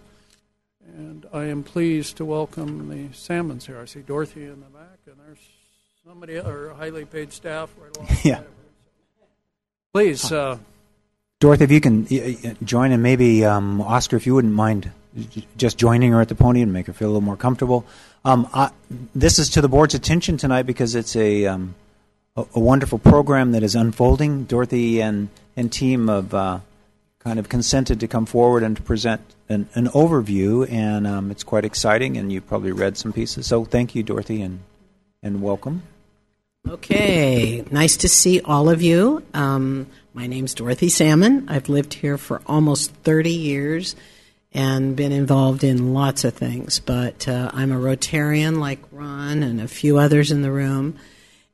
and 0.97 1.25
I 1.31 1.45
am 1.45 1.63
pleased 1.63 2.17
to 2.17 2.25
welcome 2.25 2.89
the 2.89 3.15
Salmons 3.15 3.67
here. 3.67 3.79
I 3.79 3.85
see 3.85 4.01
Dorothy 4.01 4.43
in 4.43 4.59
the 4.59 4.77
back, 4.77 4.99
and 5.05 5.15
there's 5.25 5.39
somebody, 6.05 6.37
or 6.37 6.73
highly 6.77 7.05
paid 7.05 7.31
staff 7.31 7.69
right 7.79 7.95
along. 7.97 8.09
Yeah. 8.23 8.41
Please, 9.93 10.31
uh, 10.31 10.57
Dorothy, 11.39 11.63
if 11.65 11.71
you 11.71 11.81
can 11.81 12.05
uh, 12.05 12.53
join, 12.63 12.91
and 12.91 13.03
maybe 13.03 13.45
um, 13.45 13.81
Oscar, 13.81 14.15
if 14.15 14.25
you 14.25 14.33
wouldn't 14.33 14.53
mind 14.53 14.91
just 15.57 15.77
joining 15.77 16.11
her 16.13 16.21
at 16.21 16.29
the 16.29 16.35
podium 16.35 16.71
make 16.71 16.87
her 16.87 16.93
feel 16.93 17.07
a 17.07 17.11
little 17.11 17.21
more 17.21 17.35
comfortable. 17.35 17.85
Um, 18.23 18.47
I, 18.53 18.71
this 19.13 19.39
is 19.39 19.49
to 19.51 19.61
the 19.61 19.67
board's 19.67 19.93
attention 19.93 20.37
tonight 20.37 20.63
because 20.63 20.95
it's 20.95 21.15
a, 21.15 21.47
um, 21.47 21.75
a, 22.37 22.45
a 22.53 22.59
wonderful 22.59 22.97
program 22.97 23.51
that 23.51 23.61
is 23.61 23.75
unfolding. 23.75 24.45
Dorothy 24.45 25.01
and, 25.01 25.27
and 25.57 25.71
team 25.71 26.07
have 26.07 26.33
uh, 26.33 26.59
kind 27.19 27.39
of 27.39 27.49
consented 27.49 27.99
to 27.99 28.07
come 28.07 28.25
forward 28.25 28.63
and 28.63 28.77
to 28.77 28.81
present 28.81 29.21
an, 29.49 29.67
an 29.75 29.87
overview, 29.87 30.71
and 30.71 31.05
um, 31.05 31.29
it's 31.29 31.43
quite 31.43 31.65
exciting, 31.65 32.15
and 32.15 32.31
you've 32.31 32.47
probably 32.47 32.71
read 32.71 32.97
some 32.97 33.11
pieces. 33.11 33.47
So 33.47 33.65
thank 33.65 33.93
you, 33.93 34.03
Dorothy, 34.03 34.41
and, 34.41 34.61
and 35.23 35.41
welcome. 35.41 35.83
Okay, 36.67 37.63
nice 37.69 37.97
to 37.97 38.09
see 38.09 38.41
all 38.41 38.69
of 38.69 38.81
you. 38.81 39.23
Um, 39.33 39.87
my 40.13 40.25
name's 40.25 40.55
Dorothy 40.55 40.89
Salmon. 40.89 41.45
I've 41.47 41.69
lived 41.69 41.93
here 41.93 42.17
for 42.17 42.41
almost 42.47 42.91
30 42.91 43.29
years 43.31 43.95
and 44.51 44.95
been 44.95 45.11
involved 45.11 45.63
in 45.63 45.93
lots 45.93 46.23
of 46.23 46.33
things, 46.33 46.79
but 46.79 47.27
uh, 47.27 47.51
I'm 47.53 47.71
a 47.71 47.75
Rotarian 47.75 48.57
like 48.57 48.79
Ron 48.91 49.43
and 49.43 49.61
a 49.61 49.67
few 49.67 49.99
others 49.99 50.31
in 50.31 50.41
the 50.41 50.51
room. 50.51 50.97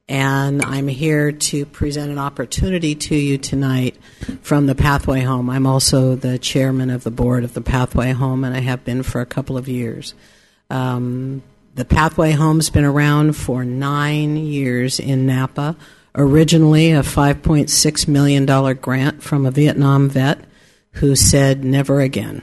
And 0.09 0.61
I'm 0.61 0.87
here 0.87 1.33
to 1.33 1.65
present 1.65 2.09
an 2.09 2.17
opportunity 2.17 2.95
to 2.95 3.15
you 3.15 3.37
tonight 3.37 3.97
from 4.41 4.65
the 4.65 4.75
Pathway 4.75 5.21
Home. 5.21 5.49
I'm 5.49 5.67
also 5.67 6.15
the 6.15 6.39
chairman 6.39 6.89
of 6.89 7.03
the 7.03 7.11
board 7.11 7.43
of 7.43 7.53
the 7.53 7.61
Pathway 7.61 8.13
Home, 8.13 8.45
and 8.45 8.55
I 8.55 8.61
have 8.61 8.85
been 8.85 9.03
for 9.03 9.19
a 9.19 9.25
couple 9.25 9.57
of 9.57 9.67
years. 9.67 10.13
Um, 10.69 11.43
the 11.77 11.85
Pathway 11.85 12.31
Home's 12.31 12.71
been 12.71 12.83
around 12.83 13.35
for 13.35 13.63
nine 13.63 14.35
years 14.35 14.99
in 14.99 15.27
Napa. 15.27 15.77
Originally, 16.15 16.91
a 16.91 17.01
$5.6 17.01 18.07
million 18.07 18.75
grant 18.77 19.21
from 19.21 19.45
a 19.45 19.51
Vietnam 19.51 20.09
vet 20.09 20.39
who 20.93 21.15
said, 21.15 21.63
never 21.63 22.01
again. 22.01 22.41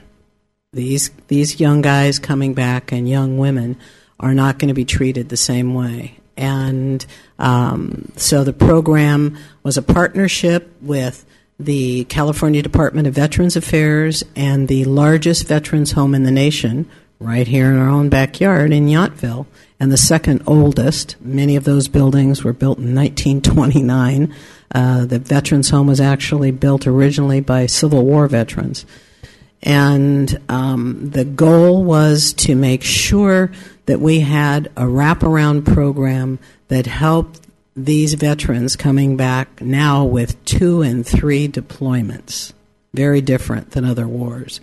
These, 0.71 1.11
these 1.27 1.59
young 1.59 1.81
guys 1.81 2.17
coming 2.17 2.53
back 2.53 2.93
and 2.93 3.09
young 3.09 3.37
women 3.37 3.77
are 4.21 4.33
not 4.33 4.57
going 4.57 4.69
to 4.69 4.73
be 4.73 4.85
treated 4.85 5.27
the 5.27 5.35
same 5.35 5.73
way. 5.73 6.17
And 6.37 7.05
um, 7.37 8.13
so 8.15 8.45
the 8.45 8.53
program 8.53 9.37
was 9.63 9.77
a 9.77 9.81
partnership 9.81 10.73
with 10.81 11.25
the 11.59 12.05
California 12.05 12.61
Department 12.61 13.05
of 13.05 13.13
Veterans 13.13 13.57
Affairs 13.57 14.23
and 14.33 14.69
the 14.69 14.85
largest 14.85 15.45
veterans 15.45 15.91
home 15.91 16.15
in 16.15 16.23
the 16.23 16.31
nation, 16.31 16.89
right 17.19 17.47
here 17.47 17.71
in 17.71 17.77
our 17.77 17.89
own 17.89 18.09
backyard 18.09 18.71
in 18.71 18.87
Yountville, 18.87 19.45
and 19.79 19.91
the 19.91 19.97
second 19.97 20.43
oldest. 20.47 21.15
Many 21.21 21.55
of 21.55 21.63
those 21.63 21.87
buildings 21.87 22.43
were 22.43 22.53
built 22.53 22.77
in 22.77 22.95
1929. 22.95 24.33
Uh, 24.73 25.05
the 25.05 25.19
veterans 25.19 25.69
home 25.69 25.87
was 25.87 26.01
actually 26.01 26.51
built 26.51 26.87
originally 26.87 27.41
by 27.41 27.65
Civil 27.65 28.05
War 28.05 28.27
veterans. 28.27 28.85
And 29.63 30.39
um, 30.49 31.09
the 31.09 31.25
goal 31.25 31.83
was 31.83 32.33
to 32.33 32.55
make 32.55 32.83
sure 32.83 33.51
that 33.85 33.99
we 33.99 34.19
had 34.19 34.67
a 34.77 34.83
wraparound 34.83 35.65
program 35.65 36.39
that 36.67 36.85
helped 36.85 37.41
these 37.75 38.13
veterans 38.13 38.75
coming 38.75 39.17
back 39.17 39.61
now 39.61 40.03
with 40.03 40.43
two 40.45 40.81
and 40.81 41.05
three 41.05 41.47
deployments, 41.47 42.53
very 42.93 43.21
different 43.21 43.71
than 43.71 43.83
other 43.83 44.07
wars. 44.07 44.61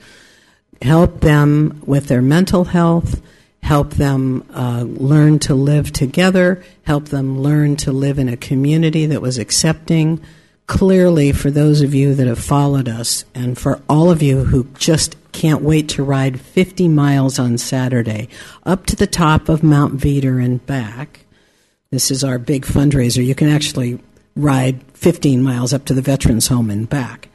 Help 0.82 1.20
them 1.20 1.80
with 1.86 2.08
their 2.08 2.20
mental 2.20 2.64
health, 2.64 3.22
help 3.62 3.90
them 3.90 4.44
uh, 4.52 4.82
learn 4.82 5.38
to 5.38 5.54
live 5.54 5.92
together, 5.92 6.62
help 6.82 7.06
them 7.06 7.40
learn 7.40 7.76
to 7.76 7.92
live 7.92 8.18
in 8.18 8.28
a 8.28 8.36
community 8.36 9.06
that 9.06 9.22
was 9.22 9.38
accepting. 9.38 10.20
Clearly, 10.66 11.30
for 11.30 11.52
those 11.52 11.82
of 11.82 11.94
you 11.94 12.14
that 12.16 12.26
have 12.26 12.42
followed 12.42 12.88
us, 12.88 13.24
and 13.32 13.56
for 13.56 13.80
all 13.88 14.10
of 14.10 14.22
you 14.22 14.44
who 14.44 14.64
just 14.74 15.16
can't 15.30 15.62
wait 15.62 15.88
to 15.90 16.02
ride 16.02 16.40
50 16.40 16.88
miles 16.88 17.38
on 17.38 17.58
Saturday 17.58 18.28
up 18.64 18.84
to 18.86 18.96
the 18.96 19.06
top 19.06 19.48
of 19.48 19.62
Mount 19.62 19.98
Veeder 19.98 20.44
and 20.44 20.64
back, 20.66 21.26
this 21.90 22.10
is 22.10 22.24
our 22.24 22.38
big 22.38 22.64
fundraiser. 22.64 23.24
You 23.24 23.36
can 23.36 23.48
actually 23.48 24.00
ride 24.34 24.82
15 24.94 25.42
miles 25.42 25.72
up 25.72 25.84
to 25.84 25.94
the 25.94 26.02
Veterans 26.02 26.48
Home 26.48 26.70
and 26.70 26.88
back. 26.88 27.28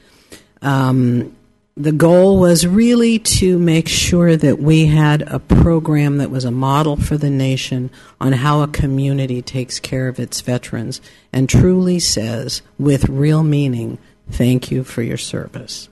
Um, 0.60 1.34
the 1.78 1.92
goal 1.92 2.40
was 2.40 2.66
really 2.66 3.20
to 3.20 3.56
make 3.56 3.86
sure 3.86 4.36
that 4.36 4.58
we 4.58 4.86
had 4.86 5.22
a 5.22 5.38
program 5.38 6.18
that 6.18 6.28
was 6.28 6.44
a 6.44 6.50
model 6.50 6.96
for 6.96 7.16
the 7.16 7.30
nation 7.30 7.88
on 8.20 8.32
how 8.32 8.62
a 8.62 8.68
community 8.68 9.40
takes 9.40 9.78
care 9.78 10.08
of 10.08 10.18
its 10.18 10.40
veterans 10.40 11.00
and 11.32 11.48
truly 11.48 12.00
says, 12.00 12.62
with 12.80 13.08
real 13.08 13.44
meaning, 13.44 13.96
thank 14.28 14.72
you 14.72 14.82
for 14.82 15.02
your 15.02 15.16
service. 15.16 15.88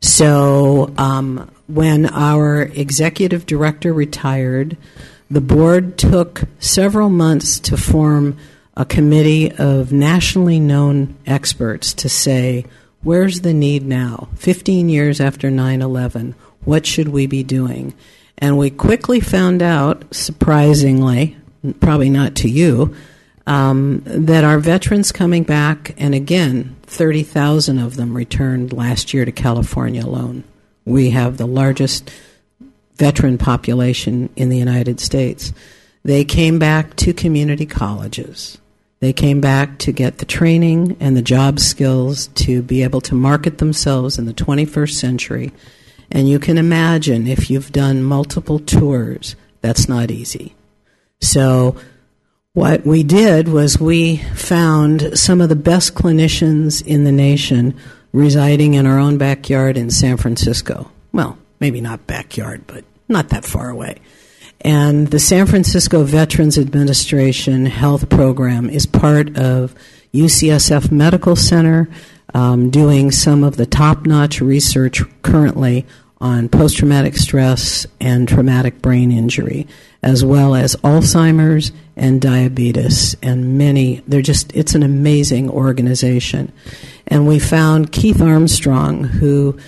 So, 0.00 0.94
um, 0.96 1.50
when 1.66 2.06
our 2.06 2.62
executive 2.62 3.44
director 3.44 3.92
retired, 3.92 4.78
the 5.30 5.42
board 5.42 5.98
took 5.98 6.44
several 6.60 7.10
months 7.10 7.60
to 7.60 7.76
form 7.76 8.38
a 8.74 8.86
committee 8.86 9.52
of 9.52 9.92
nationally 9.92 10.60
known 10.60 11.14
experts 11.26 11.92
to 11.94 12.08
say, 12.08 12.64
where's 13.02 13.40
the 13.40 13.54
need 13.54 13.84
now? 13.84 14.28
15 14.36 14.88
years 14.88 15.20
after 15.20 15.50
9 15.50 15.82
11, 15.82 16.34
what 16.64 16.86
should 16.86 17.08
we 17.08 17.26
be 17.26 17.42
doing? 17.42 17.94
And 18.38 18.58
we 18.58 18.70
quickly 18.70 19.20
found 19.20 19.62
out, 19.62 20.04
surprisingly, 20.14 21.36
probably 21.80 22.10
not 22.10 22.34
to 22.36 22.48
you, 22.48 22.94
um, 23.46 24.02
that 24.04 24.44
our 24.44 24.58
veterans 24.58 25.12
coming 25.12 25.44
back, 25.44 25.94
and 25.96 26.14
again, 26.14 26.76
30,000 26.82 27.78
of 27.78 27.96
them 27.96 28.16
returned 28.16 28.72
last 28.72 29.14
year 29.14 29.24
to 29.24 29.32
California 29.32 30.04
alone. 30.04 30.44
We 30.84 31.10
have 31.10 31.36
the 31.36 31.46
largest 31.46 32.10
veteran 32.96 33.38
population 33.38 34.30
in 34.36 34.48
the 34.48 34.58
United 34.58 35.00
States. 35.00 35.52
They 36.04 36.24
came 36.24 36.58
back 36.58 36.96
to 36.96 37.12
community 37.12 37.66
colleges. 37.66 38.58
They 39.00 39.12
came 39.12 39.40
back 39.40 39.78
to 39.80 39.92
get 39.92 40.18
the 40.18 40.24
training 40.24 40.96
and 41.00 41.16
the 41.16 41.22
job 41.22 41.60
skills 41.60 42.28
to 42.28 42.62
be 42.62 42.82
able 42.82 43.00
to 43.02 43.14
market 43.14 43.58
themselves 43.58 44.18
in 44.18 44.24
the 44.24 44.32
21st 44.32 44.94
century. 44.94 45.52
And 46.10 46.28
you 46.28 46.38
can 46.38 46.56
imagine 46.56 47.26
if 47.26 47.50
you've 47.50 47.72
done 47.72 48.02
multiple 48.02 48.58
tours, 48.58 49.36
that's 49.60 49.88
not 49.88 50.10
easy. 50.10 50.54
So, 51.20 51.76
what 52.52 52.86
we 52.86 53.02
did 53.02 53.48
was 53.48 53.78
we 53.78 54.16
found 54.16 55.18
some 55.18 55.42
of 55.42 55.50
the 55.50 55.56
best 55.56 55.94
clinicians 55.94 56.84
in 56.86 57.04
the 57.04 57.12
nation 57.12 57.74
residing 58.12 58.74
in 58.74 58.86
our 58.86 58.98
own 58.98 59.18
backyard 59.18 59.76
in 59.76 59.90
San 59.90 60.16
Francisco. 60.16 60.90
Well, 61.12 61.36
maybe 61.60 61.82
not 61.82 62.06
backyard, 62.06 62.64
but 62.66 62.84
not 63.08 63.28
that 63.28 63.44
far 63.44 63.68
away. 63.68 64.00
And 64.60 65.08
the 65.08 65.18
San 65.18 65.46
Francisco 65.46 66.02
Veterans 66.02 66.58
Administration 66.58 67.66
Health 67.66 68.08
Program 68.08 68.68
is 68.70 68.86
part 68.86 69.36
of 69.36 69.74
UCSF 70.12 70.90
Medical 70.90 71.36
Center, 71.36 71.88
um, 72.34 72.70
doing 72.70 73.10
some 73.10 73.44
of 73.44 73.56
the 73.56 73.66
top 73.66 74.06
notch 74.06 74.40
research 74.40 75.02
currently 75.22 75.86
on 76.20 76.48
post 76.48 76.78
traumatic 76.78 77.16
stress 77.16 77.86
and 78.00 78.26
traumatic 78.26 78.80
brain 78.80 79.12
injury, 79.12 79.66
as 80.02 80.24
well 80.24 80.54
as 80.54 80.74
Alzheimer's 80.76 81.72
and 81.94 82.20
diabetes, 82.20 83.16
and 83.22 83.58
many. 83.58 84.02
They're 84.06 84.22
just, 84.22 84.54
it's 84.54 84.74
an 84.74 84.82
amazing 84.82 85.50
organization. 85.50 86.52
And 87.06 87.28
we 87.28 87.38
found 87.38 87.92
Keith 87.92 88.22
Armstrong, 88.22 89.04
who 89.04 89.58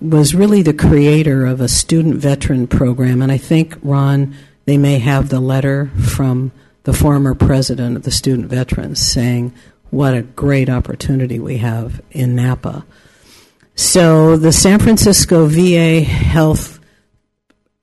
was 0.00 0.34
really 0.34 0.62
the 0.62 0.74
creator 0.74 1.46
of 1.46 1.60
a 1.60 1.68
student 1.68 2.16
veteran 2.16 2.66
program. 2.66 3.22
And 3.22 3.32
I 3.32 3.38
think, 3.38 3.76
Ron, 3.82 4.34
they 4.64 4.76
may 4.76 4.98
have 4.98 5.28
the 5.28 5.40
letter 5.40 5.90
from 6.00 6.52
the 6.84 6.92
former 6.92 7.34
president 7.34 7.96
of 7.96 8.02
the 8.02 8.10
student 8.10 8.48
veterans 8.48 9.00
saying, 9.00 9.52
what 9.90 10.14
a 10.14 10.22
great 10.22 10.68
opportunity 10.68 11.38
we 11.38 11.58
have 11.58 12.00
in 12.10 12.36
Napa. 12.36 12.84
So 13.74 14.36
the 14.36 14.52
San 14.52 14.78
Francisco 14.78 15.46
VA 15.46 16.00
Health 16.00 16.80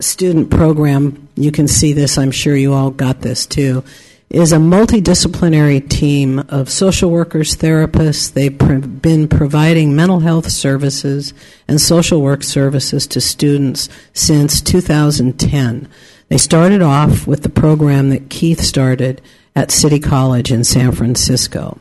Student 0.01 0.49
Program, 0.49 1.29
you 1.35 1.51
can 1.51 1.67
see 1.67 1.93
this, 1.93 2.17
I'm 2.17 2.31
sure 2.31 2.55
you 2.55 2.73
all 2.73 2.91
got 2.91 3.21
this 3.21 3.45
too, 3.45 3.83
is 4.29 4.51
a 4.51 4.57
multidisciplinary 4.57 5.87
team 5.87 6.39
of 6.49 6.69
social 6.69 7.11
workers, 7.11 7.55
therapists. 7.55 8.33
They've 8.33 8.57
been 9.01 9.27
providing 9.27 9.95
mental 9.95 10.21
health 10.21 10.49
services 10.49 11.33
and 11.67 11.79
social 11.79 12.21
work 12.21 12.43
services 12.43 13.05
to 13.07 13.21
students 13.21 13.89
since 14.13 14.59
2010. 14.61 15.87
They 16.29 16.37
started 16.37 16.81
off 16.81 17.27
with 17.27 17.43
the 17.43 17.49
program 17.49 18.09
that 18.09 18.29
Keith 18.29 18.61
started 18.61 19.21
at 19.55 19.71
City 19.71 19.99
College 19.99 20.51
in 20.51 20.63
San 20.63 20.91
Francisco. 20.91 21.79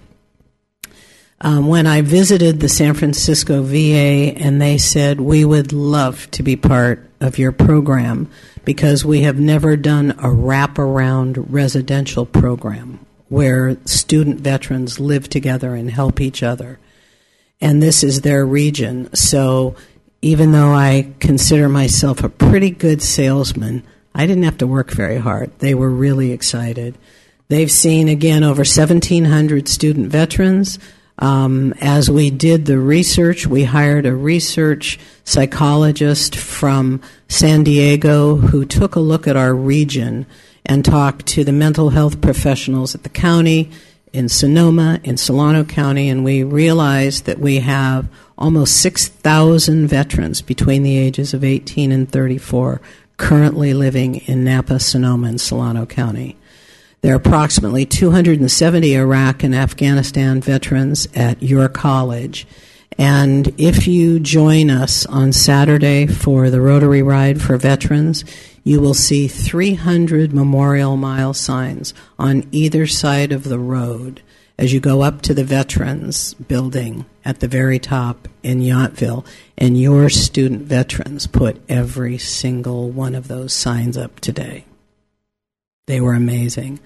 Um, 1.40 1.66
when 1.66 1.86
I 1.86 2.02
visited 2.02 2.60
the 2.60 2.68
San 2.68 2.94
Francisco 2.94 3.62
VA 3.62 4.32
and 4.36 4.62
they 4.62 4.78
said, 4.78 5.20
We 5.20 5.44
would 5.44 5.72
love 5.72 6.30
to 6.32 6.42
be 6.42 6.54
part 6.54 7.10
of 7.20 7.38
your 7.38 7.50
program 7.50 8.30
because 8.64 9.04
we 9.04 9.22
have 9.22 9.38
never 9.38 9.76
done 9.76 10.12
a 10.12 10.28
wraparound 10.28 11.44
residential 11.48 12.26
program 12.26 13.04
where 13.28 13.76
student 13.86 14.40
veterans 14.40 15.00
live 15.00 15.28
together 15.28 15.74
and 15.74 15.90
help 15.90 16.20
each 16.20 16.42
other. 16.42 16.78
And 17.60 17.82
this 17.82 18.04
is 18.04 18.20
their 18.20 18.44
region. 18.44 19.12
So 19.14 19.74
even 20.20 20.52
though 20.52 20.72
I 20.72 21.14
consider 21.18 21.68
myself 21.68 22.22
a 22.22 22.28
pretty 22.28 22.70
good 22.70 23.02
salesman, 23.02 23.84
I 24.14 24.26
didn't 24.26 24.44
have 24.44 24.58
to 24.58 24.66
work 24.66 24.90
very 24.90 25.18
hard. 25.18 25.50
They 25.58 25.74
were 25.74 25.90
really 25.90 26.32
excited. 26.32 26.96
They've 27.48 27.70
seen, 27.70 28.08
again, 28.08 28.44
over 28.44 28.60
1,700 28.60 29.68
student 29.68 30.08
veterans. 30.08 30.78
Um, 31.22 31.72
as 31.80 32.10
we 32.10 32.30
did 32.30 32.66
the 32.66 32.80
research, 32.80 33.46
we 33.46 33.62
hired 33.62 34.06
a 34.06 34.14
research 34.14 34.98
psychologist 35.22 36.34
from 36.34 37.00
San 37.28 37.62
Diego 37.62 38.34
who 38.34 38.64
took 38.64 38.96
a 38.96 39.00
look 39.00 39.28
at 39.28 39.36
our 39.36 39.54
region 39.54 40.26
and 40.66 40.84
talked 40.84 41.26
to 41.26 41.44
the 41.44 41.52
mental 41.52 41.90
health 41.90 42.20
professionals 42.20 42.96
at 42.96 43.04
the 43.04 43.08
county, 43.08 43.70
in 44.12 44.28
Sonoma, 44.28 45.00
in 45.04 45.16
Solano 45.16 45.62
County, 45.62 46.08
and 46.08 46.24
we 46.24 46.42
realized 46.42 47.24
that 47.26 47.38
we 47.38 47.60
have 47.60 48.08
almost 48.36 48.78
6,000 48.78 49.86
veterans 49.86 50.42
between 50.42 50.82
the 50.82 50.98
ages 50.98 51.32
of 51.32 51.44
18 51.44 51.92
and 51.92 52.10
34 52.10 52.80
currently 53.16 53.74
living 53.74 54.16
in 54.26 54.42
Napa, 54.42 54.80
Sonoma, 54.80 55.28
and 55.28 55.40
Solano 55.40 55.86
County. 55.86 56.36
There 57.02 57.12
are 57.12 57.16
approximately 57.16 57.84
270 57.84 58.94
Iraq 58.94 59.42
and 59.42 59.56
Afghanistan 59.56 60.40
veterans 60.40 61.08
at 61.16 61.42
your 61.42 61.68
college. 61.68 62.46
And 62.96 63.52
if 63.58 63.88
you 63.88 64.20
join 64.20 64.70
us 64.70 65.04
on 65.06 65.32
Saturday 65.32 66.06
for 66.06 66.48
the 66.48 66.60
Rotary 66.60 67.02
Ride 67.02 67.42
for 67.42 67.56
Veterans, 67.56 68.24
you 68.62 68.80
will 68.80 68.94
see 68.94 69.26
300 69.26 70.32
memorial 70.32 70.96
mile 70.96 71.34
signs 71.34 71.92
on 72.20 72.46
either 72.52 72.86
side 72.86 73.32
of 73.32 73.42
the 73.42 73.58
road 73.58 74.22
as 74.56 74.72
you 74.72 74.78
go 74.78 75.02
up 75.02 75.22
to 75.22 75.34
the 75.34 75.42
Veterans 75.42 76.34
Building 76.34 77.04
at 77.24 77.40
the 77.40 77.48
very 77.48 77.80
top 77.80 78.28
in 78.44 78.60
Yountville. 78.60 79.26
And 79.58 79.76
your 79.76 80.08
student 80.08 80.62
veterans 80.62 81.26
put 81.26 81.60
every 81.68 82.16
single 82.18 82.90
one 82.90 83.16
of 83.16 83.26
those 83.26 83.52
signs 83.52 83.96
up 83.96 84.20
today. 84.20 84.66
They 85.86 86.00
were 86.00 86.14
amazing. 86.14 86.80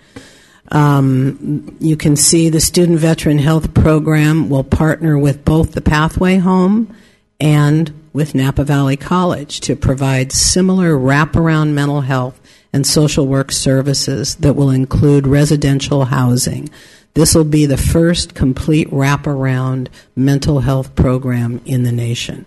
Um, 0.73 1.77
you 1.81 1.97
can 1.97 2.17
see 2.17 2.49
the 2.49 2.61
Student 2.61 2.99
Veteran 2.99 3.39
Health 3.39 3.75
Program 3.75 4.49
will 4.49 4.65
partner 4.65 5.19
with 5.19 5.45
both 5.45 5.73
the 5.73 5.81
Pathway 5.81 6.39
Home 6.39 6.95
and 7.39 7.93
with 8.13 8.35
Napa 8.35 8.65
Valley 8.65 8.97
College 8.97 9.61
to 9.61 9.77
provide 9.77 10.33
similar 10.33 10.95
wraparound 10.95 11.73
mental 11.73 12.01
health 12.01 12.41
and 12.73 12.87
social 12.87 13.27
work 13.27 13.53
services 13.53 14.37
that 14.37 14.55
will 14.55 14.71
include 14.71 15.27
residential 15.27 16.07
housing. 16.07 16.69
This 17.15 17.35
will 17.35 17.45
be 17.45 17.67
the 17.67 17.77
first 17.77 18.35
complete 18.35 18.91
wraparound 18.91 19.89
mental 20.15 20.61
health 20.61 20.95
program 20.95 21.61
in 21.65 21.83
the 21.83 21.93
nation. 21.93 22.47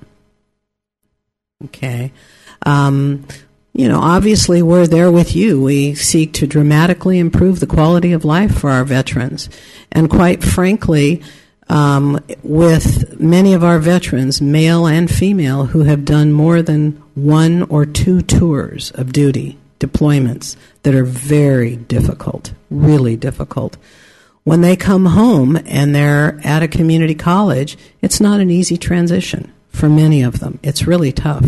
Okay. 1.66 2.12
Um, 2.66 3.26
you 3.74 3.88
know, 3.88 4.00
obviously 4.00 4.62
we're 4.62 4.88
there 4.88 5.12
with 5.12 5.36
you. 5.36 5.62
We 5.62 5.96
seek 5.96 6.34
to 6.34 6.48
dramatically 6.48 7.20
improve 7.20 7.60
the 7.60 7.68
quality 7.68 8.12
of 8.12 8.26
life 8.26 8.58
for 8.58 8.70
our 8.70 8.84
veterans. 8.84 9.50
And 9.92 10.10
quite 10.10 10.44
frankly, 10.44 11.22
um, 11.70 12.20
with 12.42 13.20
many 13.20 13.54
of 13.54 13.64
our 13.64 13.80
veterans, 13.80 14.42
male 14.42 14.88
and 14.88 15.10
female, 15.10 15.68
who 15.68 15.84
have 15.84 16.04
done 16.04 16.34
more 16.34 16.62
than 16.62 17.04
one 17.14 17.64
or 17.64 17.86
two 17.86 18.22
tours 18.22 18.92
of 18.92 19.14
duty, 19.14 19.58
deployments 19.80 20.56
that 20.84 20.96
are 20.96 21.06
very 21.06 21.76
difficult, 21.76 22.54
really 22.72 23.16
difficult. 23.16 23.78
When 24.44 24.62
they 24.62 24.76
come 24.76 25.06
home 25.06 25.60
and 25.66 25.94
they're 25.94 26.40
at 26.44 26.64
a 26.64 26.68
community 26.68 27.14
college, 27.14 27.78
it's 28.02 28.20
not 28.20 28.40
an 28.40 28.50
easy 28.50 28.78
transition 28.78 29.54
for 29.80 29.90
many 29.90 30.22
of 30.22 30.40
them. 30.40 30.60
It's 30.62 30.86
really 30.86 31.12
tough. 31.12 31.46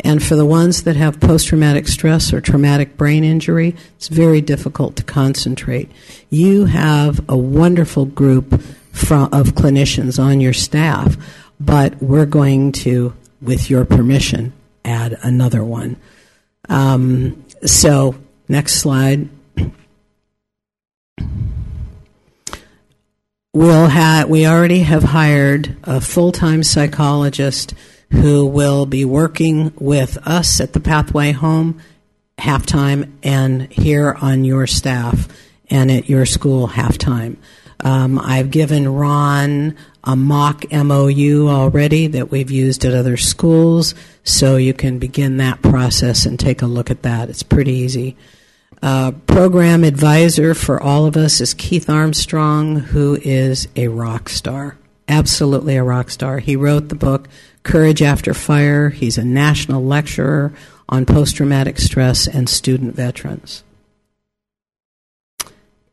And 0.00 0.22
for 0.22 0.36
the 0.36 0.44
ones 0.44 0.82
that 0.82 0.96
have 0.96 1.18
post 1.20 1.48
traumatic 1.48 1.88
stress 1.88 2.32
or 2.32 2.40
traumatic 2.40 2.96
brain 2.96 3.24
injury, 3.24 3.74
it's 3.96 4.08
very 4.08 4.40
difficult 4.40 4.96
to 4.96 5.02
concentrate. 5.02 5.90
You 6.28 6.66
have 6.66 7.28
a 7.28 7.36
wonderful 7.36 8.04
group 8.04 8.52
of 8.52 9.54
clinicians 9.54 10.22
on 10.22 10.40
your 10.40 10.52
staff, 10.52 11.16
but 11.58 12.02
we're 12.02 12.26
going 12.26 12.72
to, 12.72 13.14
with 13.40 13.70
your 13.70 13.84
permission, 13.84 14.52
add 14.84 15.18
another 15.22 15.64
one. 15.64 15.96
Um, 16.68 17.44
so, 17.64 18.14
next 18.48 18.74
slide. 18.74 19.28
We'll 23.60 23.88
have, 23.88 24.30
we 24.30 24.46
already 24.46 24.78
have 24.78 25.02
hired 25.02 25.76
a 25.84 26.00
full 26.00 26.32
time 26.32 26.62
psychologist 26.62 27.74
who 28.10 28.46
will 28.46 28.86
be 28.86 29.04
working 29.04 29.74
with 29.76 30.16
us 30.26 30.62
at 30.62 30.72
the 30.72 30.80
Pathway 30.80 31.32
Home 31.32 31.78
half 32.38 32.64
time 32.64 33.18
and 33.22 33.70
here 33.70 34.16
on 34.22 34.46
your 34.46 34.66
staff 34.66 35.28
and 35.68 35.90
at 35.90 36.08
your 36.08 36.24
school 36.24 36.68
half 36.68 36.96
time. 36.96 37.36
Um, 37.80 38.18
I've 38.18 38.50
given 38.50 38.88
Ron 38.88 39.76
a 40.04 40.16
mock 40.16 40.64
MOU 40.72 41.48
already 41.50 42.06
that 42.06 42.30
we've 42.30 42.50
used 42.50 42.86
at 42.86 42.94
other 42.94 43.18
schools, 43.18 43.94
so 44.24 44.56
you 44.56 44.72
can 44.72 44.98
begin 44.98 45.36
that 45.36 45.60
process 45.60 46.24
and 46.24 46.40
take 46.40 46.62
a 46.62 46.66
look 46.66 46.90
at 46.90 47.02
that. 47.02 47.28
It's 47.28 47.42
pretty 47.42 47.72
easy. 47.72 48.16
Uh, 48.82 49.12
program 49.26 49.84
advisor 49.84 50.54
for 50.54 50.82
all 50.82 51.06
of 51.06 51.16
us 51.16 51.40
is 51.40 51.54
Keith 51.54 51.90
Armstrong, 51.90 52.76
who 52.76 53.18
is 53.22 53.68
a 53.76 53.88
rock 53.88 54.28
star. 54.28 54.78
Absolutely 55.08 55.76
a 55.76 55.82
rock 55.82 56.10
star. 56.10 56.38
He 56.38 56.56
wrote 56.56 56.88
the 56.88 56.94
book 56.94 57.28
Courage 57.62 58.00
After 58.00 58.32
Fire. 58.32 58.90
He's 58.90 59.18
a 59.18 59.24
national 59.24 59.84
lecturer 59.84 60.52
on 60.88 61.04
post 61.04 61.36
traumatic 61.36 61.78
stress 61.78 62.26
and 62.26 62.48
student 62.48 62.94
veterans 62.94 63.64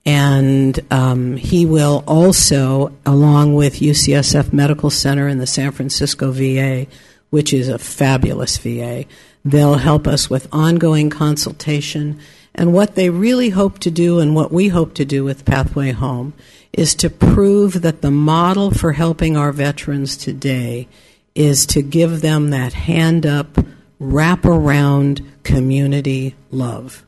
and 0.07 0.79
um, 0.89 1.35
he 1.35 1.65
will 1.65 2.01
also, 2.07 2.93
along 3.05 3.55
with 3.55 3.81
UCSF 3.81 4.53
Medical 4.53 4.89
Center 4.89 5.27
and 5.27 5.41
the 5.41 5.45
San 5.45 5.73
Francisco 5.73 6.31
VA, 6.31 6.87
which 7.29 7.51
is 7.51 7.67
a 7.67 7.77
fabulous 7.77 8.57
VA, 8.57 9.03
they'll 9.43 9.75
help 9.75 10.07
us 10.07 10.29
with 10.29 10.47
ongoing 10.53 11.09
consultation. 11.09 12.21
And 12.57 12.73
what 12.73 12.95
they 12.95 13.09
really 13.09 13.49
hope 13.49 13.79
to 13.79 13.91
do, 13.91 14.19
and 14.19 14.35
what 14.35 14.51
we 14.51 14.69
hope 14.69 14.95
to 14.95 15.05
do 15.05 15.23
with 15.23 15.45
Pathway 15.45 15.91
Home, 15.91 16.33
is 16.73 16.95
to 16.95 17.09
prove 17.09 17.81
that 17.81 18.01
the 18.01 18.11
model 18.11 18.71
for 18.71 18.93
helping 18.93 19.37
our 19.37 19.51
veterans 19.51 20.17
today 20.17 20.87
is 21.35 21.65
to 21.67 21.81
give 21.81 22.21
them 22.21 22.49
that 22.49 22.73
hand 22.73 23.25
up, 23.25 23.57
wrap 23.99 24.43
around 24.45 25.21
community 25.43 26.35
love 26.51 27.05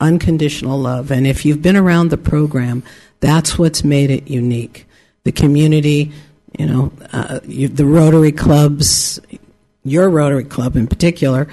unconditional 0.00 0.78
love. 0.78 1.12
And 1.12 1.26
if 1.26 1.44
you've 1.44 1.62
been 1.62 1.76
around 1.76 2.08
the 2.08 2.16
program, 2.16 2.82
that's 3.20 3.58
what's 3.58 3.84
made 3.84 4.10
it 4.10 4.28
unique. 4.28 4.86
The 5.24 5.32
community, 5.32 6.10
you 6.58 6.66
know, 6.66 6.92
uh, 7.12 7.40
you, 7.44 7.68
the 7.68 7.84
Rotary 7.84 8.32
clubs, 8.32 9.20
your 9.84 10.08
Rotary 10.08 10.44
Club 10.44 10.76
in 10.76 10.86
particular, 10.86 11.46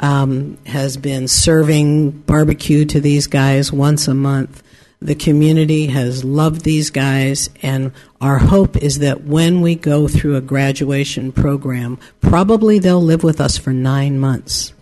um, 0.00 0.58
has 0.66 0.96
been 0.96 1.28
serving 1.28 2.10
barbecue 2.10 2.84
to 2.86 3.00
these 3.00 3.26
guys 3.26 3.70
once 3.72 4.08
a 4.08 4.14
month. 4.14 4.62
The 5.02 5.14
community 5.14 5.86
has 5.86 6.24
loved 6.24 6.62
these 6.62 6.90
guys, 6.90 7.48
and 7.62 7.92
our 8.20 8.38
hope 8.38 8.76
is 8.76 8.98
that 8.98 9.24
when 9.24 9.60
we 9.60 9.74
go 9.74 10.08
through 10.08 10.36
a 10.36 10.42
graduation 10.42 11.32
program, 11.32 11.98
probably 12.20 12.78
they'll 12.78 13.00
live 13.00 13.22
with 13.22 13.40
us 13.40 13.56
for 13.56 13.72
nine 13.72 14.18
months 14.18 14.74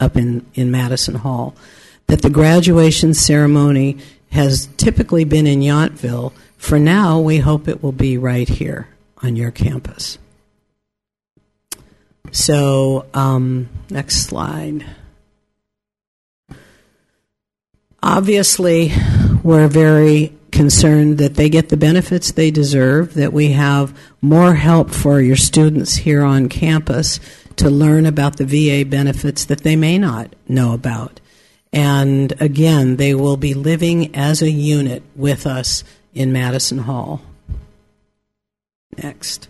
up 0.00 0.16
in, 0.16 0.44
in 0.54 0.70
Madison 0.70 1.14
Hall 1.14 1.54
that 2.06 2.22
the 2.22 2.30
graduation 2.30 3.14
ceremony 3.14 3.96
has 4.30 4.66
typically 4.76 5.24
been 5.24 5.46
in 5.46 5.60
Yountville. 5.60 6.32
For 6.58 6.78
now, 6.78 7.20
we 7.20 7.38
hope 7.38 7.68
it 7.68 7.82
will 7.82 7.92
be 7.92 8.18
right 8.18 8.48
here 8.48 8.88
on 9.22 9.36
your 9.36 9.50
campus. 9.50 10.18
So, 12.30 13.06
um, 13.14 13.68
next 13.90 14.26
slide. 14.26 14.84
Obviously, 18.02 18.92
we're 19.42 19.68
very 19.68 20.34
concerned 20.50 21.18
that 21.18 21.34
they 21.34 21.48
get 21.48 21.68
the 21.68 21.76
benefits 21.76 22.32
they 22.32 22.50
deserve, 22.50 23.14
that 23.14 23.32
we 23.32 23.52
have 23.52 23.96
more 24.20 24.54
help 24.54 24.90
for 24.90 25.20
your 25.20 25.36
students 25.36 25.96
here 25.96 26.22
on 26.22 26.48
campus 26.48 27.18
to 27.56 27.70
learn 27.70 28.06
about 28.06 28.36
the 28.36 28.44
VA 28.44 28.88
benefits 28.88 29.44
that 29.44 29.62
they 29.62 29.76
may 29.76 29.98
not 29.98 30.34
know 30.48 30.72
about. 30.72 31.20
And 31.72 32.32
again, 32.40 32.96
they 32.96 33.14
will 33.14 33.36
be 33.36 33.52
living 33.52 34.14
as 34.14 34.42
a 34.42 34.50
unit 34.50 35.02
with 35.16 35.46
us 35.46 35.82
in 36.14 36.32
Madison 36.32 36.78
Hall. 36.78 37.20
Next. 38.96 39.48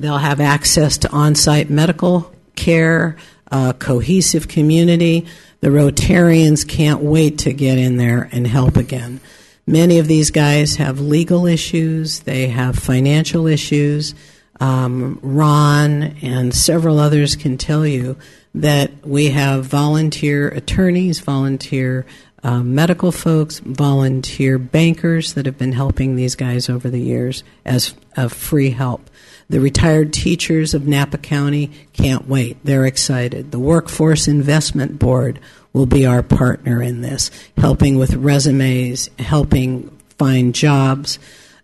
They'll 0.00 0.18
have 0.18 0.40
access 0.40 0.98
to 0.98 1.10
on 1.10 1.34
site 1.34 1.68
medical 1.68 2.32
care, 2.56 3.16
a 3.48 3.74
cohesive 3.78 4.48
community. 4.48 5.26
The 5.60 5.68
Rotarians 5.68 6.66
can't 6.66 7.02
wait 7.02 7.38
to 7.40 7.52
get 7.52 7.76
in 7.78 7.98
there 7.98 8.28
and 8.32 8.46
help 8.46 8.76
again. 8.76 9.20
Many 9.66 9.98
of 9.98 10.08
these 10.08 10.30
guys 10.30 10.76
have 10.76 11.00
legal 11.00 11.46
issues, 11.46 12.20
they 12.20 12.48
have 12.48 12.78
financial 12.78 13.46
issues. 13.46 14.14
um, 14.60 15.18
Ron 15.22 16.02
and 16.22 16.54
several 16.54 16.98
others 16.98 17.34
can 17.34 17.56
tell 17.56 17.86
you 17.86 18.16
that 18.54 18.90
we 19.06 19.28
have 19.28 19.64
volunteer 19.64 20.48
attorneys, 20.48 21.18
volunteer 21.20 22.04
uh, 22.42 22.62
medical 22.62 23.12
folks, 23.12 23.58
volunteer 23.60 24.58
bankers 24.58 25.34
that 25.34 25.46
have 25.46 25.58
been 25.58 25.72
helping 25.72 26.16
these 26.16 26.34
guys 26.34 26.68
over 26.68 26.88
the 26.90 27.00
years 27.00 27.42
as 27.64 27.94
a 28.16 28.28
free 28.28 28.70
help. 28.70 29.08
The 29.50 29.58
retired 29.58 30.12
teachers 30.12 30.74
of 30.74 30.86
Napa 30.86 31.18
County 31.18 31.72
can't 31.92 32.28
wait. 32.28 32.58
They're 32.62 32.86
excited. 32.86 33.50
The 33.50 33.58
Workforce 33.58 34.28
Investment 34.28 35.00
Board 35.00 35.40
will 35.72 35.86
be 35.86 36.06
our 36.06 36.22
partner 36.22 36.80
in 36.80 37.00
this, 37.00 37.32
helping 37.56 37.98
with 37.98 38.14
resumes, 38.14 39.10
helping 39.18 39.88
find 40.18 40.54
jobs. 40.54 41.18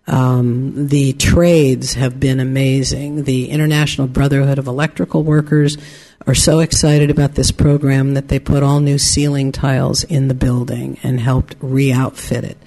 Um, 0.08 0.88
the 0.88 1.12
trades 1.12 1.94
have 1.94 2.18
been 2.18 2.40
amazing. 2.40 3.22
The 3.22 3.50
International 3.50 4.08
Brotherhood 4.08 4.58
of 4.58 4.66
Electrical 4.66 5.22
Workers 5.22 5.78
are 6.26 6.34
so 6.34 6.58
excited 6.58 7.08
about 7.08 7.36
this 7.36 7.52
program 7.52 8.14
that 8.14 8.26
they 8.26 8.40
put 8.40 8.64
all 8.64 8.80
new 8.80 8.98
ceiling 8.98 9.52
tiles 9.52 10.02
in 10.02 10.26
the 10.26 10.34
building 10.34 10.98
and 11.04 11.20
helped 11.20 11.54
re 11.60 11.92
outfit 11.92 12.42
it. 12.42 12.58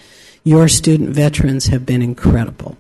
Your 0.46 0.70
student 0.70 1.10
veterans 1.10 1.68
have 1.68 1.86
been 1.86 2.02
incredible. 2.02 2.78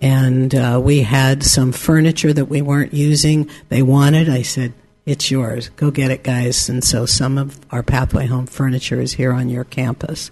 And 0.00 0.54
uh, 0.54 0.80
we 0.82 1.02
had 1.02 1.42
some 1.42 1.72
furniture 1.72 2.32
that 2.32 2.46
we 2.46 2.60
weren't 2.60 2.92
using. 2.92 3.48
They 3.68 3.82
wanted. 3.82 4.28
I 4.28 4.42
said, 4.42 4.74
it's 5.06 5.30
yours. 5.30 5.70
Go 5.70 5.90
get 5.90 6.10
it, 6.10 6.22
guys. 6.22 6.68
And 6.68 6.84
so 6.84 7.06
some 7.06 7.38
of 7.38 7.58
our 7.70 7.82
Pathway 7.82 8.26
Home 8.26 8.46
furniture 8.46 9.00
is 9.00 9.14
here 9.14 9.32
on 9.32 9.48
your 9.48 9.64
campus. 9.64 10.30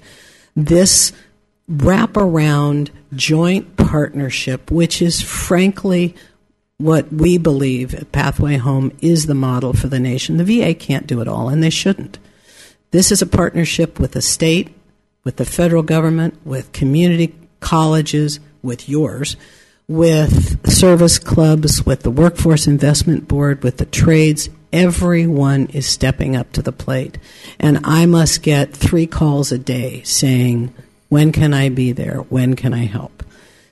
This 0.55 1.13
wraparound 1.71 2.91
joint 3.15 3.77
partnership, 3.77 4.71
which 4.71 5.01
is 5.01 5.23
frankly 5.23 6.15
what 6.77 7.13
we 7.13 7.39
believe 7.39 7.95
at 7.95 8.13
Pathway 8.13 8.57
Home 8.57 8.93
is 9.01 9.27
the 9.27 9.35
model 9.35 9.73
for 9.73 9.87
the 9.87 10.01
nation. 10.01 10.37
The 10.37 10.45
VA 10.45 10.75
can't 10.75 11.07
do 11.07 11.21
it 11.21 11.29
all, 11.29 11.49
and 11.49 11.63
they 11.63 11.71
shouldn't. 11.71 12.19
This 12.91 13.11
is 13.11 13.23
a 13.23 13.27
partnership 13.27 13.99
with 13.99 14.13
the 14.13 14.23
state, 14.23 14.75
with 15.23 15.37
the 15.37 15.45
federal 15.45 15.83
government, 15.83 16.39
with 16.45 16.73
community 16.73 17.35
colleges, 17.61 18.41
with 18.65 18.89
yours, 18.89 19.37
with 19.87 20.69
service 20.69 21.19
clubs, 21.19 21.85
with 21.85 22.03
the 22.03 22.11
Workforce 22.11 22.67
Investment 22.67 23.29
Board, 23.29 23.63
with 23.63 23.77
the 23.77 23.85
trades. 23.85 24.49
Everyone 24.73 25.67
is 25.67 25.87
stepping 25.87 26.35
up 26.35 26.51
to 26.53 26.63
the 26.63 26.73
plate. 26.73 27.19
And 27.61 27.81
I 27.85 28.07
must 28.07 28.43
get 28.43 28.75
three 28.75 29.07
calls 29.07 29.53
a 29.53 29.59
day 29.59 30.03
saying, 30.03 30.75
when 31.09 31.31
can 31.31 31.55
I 31.55 31.69
be 31.69 31.93
there? 31.93 32.19
When 32.23 32.57
can 32.57 32.75
I 32.75 32.87
help? 32.87 33.14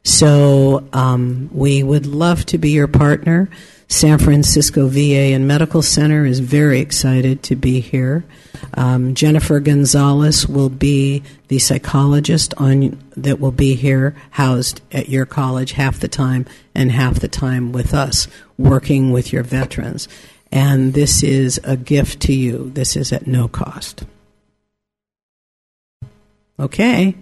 So 0.04 0.84
um, 0.92 1.48
we 1.52 1.82
would 1.82 2.06
love 2.06 2.44
to 2.46 2.58
be 2.58 2.70
your 2.70 2.88
partner. 2.88 3.48
San 3.88 4.18
Francisco 4.18 4.88
VA 4.88 5.34
and 5.34 5.46
Medical 5.46 5.82
Center 5.82 6.24
is 6.24 6.40
very 6.40 6.80
excited 6.80 7.42
to 7.44 7.56
be 7.56 7.80
here. 7.80 8.24
Um, 8.74 9.14
Jennifer 9.14 9.60
Gonzalez 9.60 10.48
will 10.48 10.70
be 10.70 11.22
the 11.48 11.58
psychologist 11.58 12.54
on 12.56 12.98
that 13.16 13.38
will 13.38 13.52
be 13.52 13.74
here, 13.74 14.16
housed 14.30 14.80
at 14.92 15.08
your 15.08 15.26
college 15.26 15.72
half 15.72 16.00
the 16.00 16.08
time 16.08 16.46
and 16.74 16.90
half 16.90 17.20
the 17.20 17.28
time 17.28 17.70
with 17.70 17.92
us, 17.92 18.28
working 18.56 19.12
with 19.12 19.32
your 19.32 19.42
veterans. 19.42 20.08
And 20.50 20.94
this 20.94 21.22
is 21.22 21.60
a 21.62 21.76
gift 21.76 22.20
to 22.22 22.32
you. 22.32 22.70
This 22.70 22.96
is 22.96 23.12
at 23.12 23.26
no 23.26 23.46
cost. 23.46 24.04
Okay. 26.58 27.14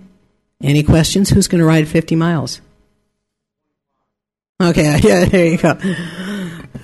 Any 0.62 0.82
questions? 0.82 1.30
Who's 1.30 1.48
going 1.48 1.60
to 1.60 1.66
ride 1.66 1.88
50 1.88 2.14
miles? 2.16 2.60
Okay, 4.60 5.00
yeah, 5.02 5.24
there 5.24 5.46
you 5.46 5.58
go. 5.58 5.78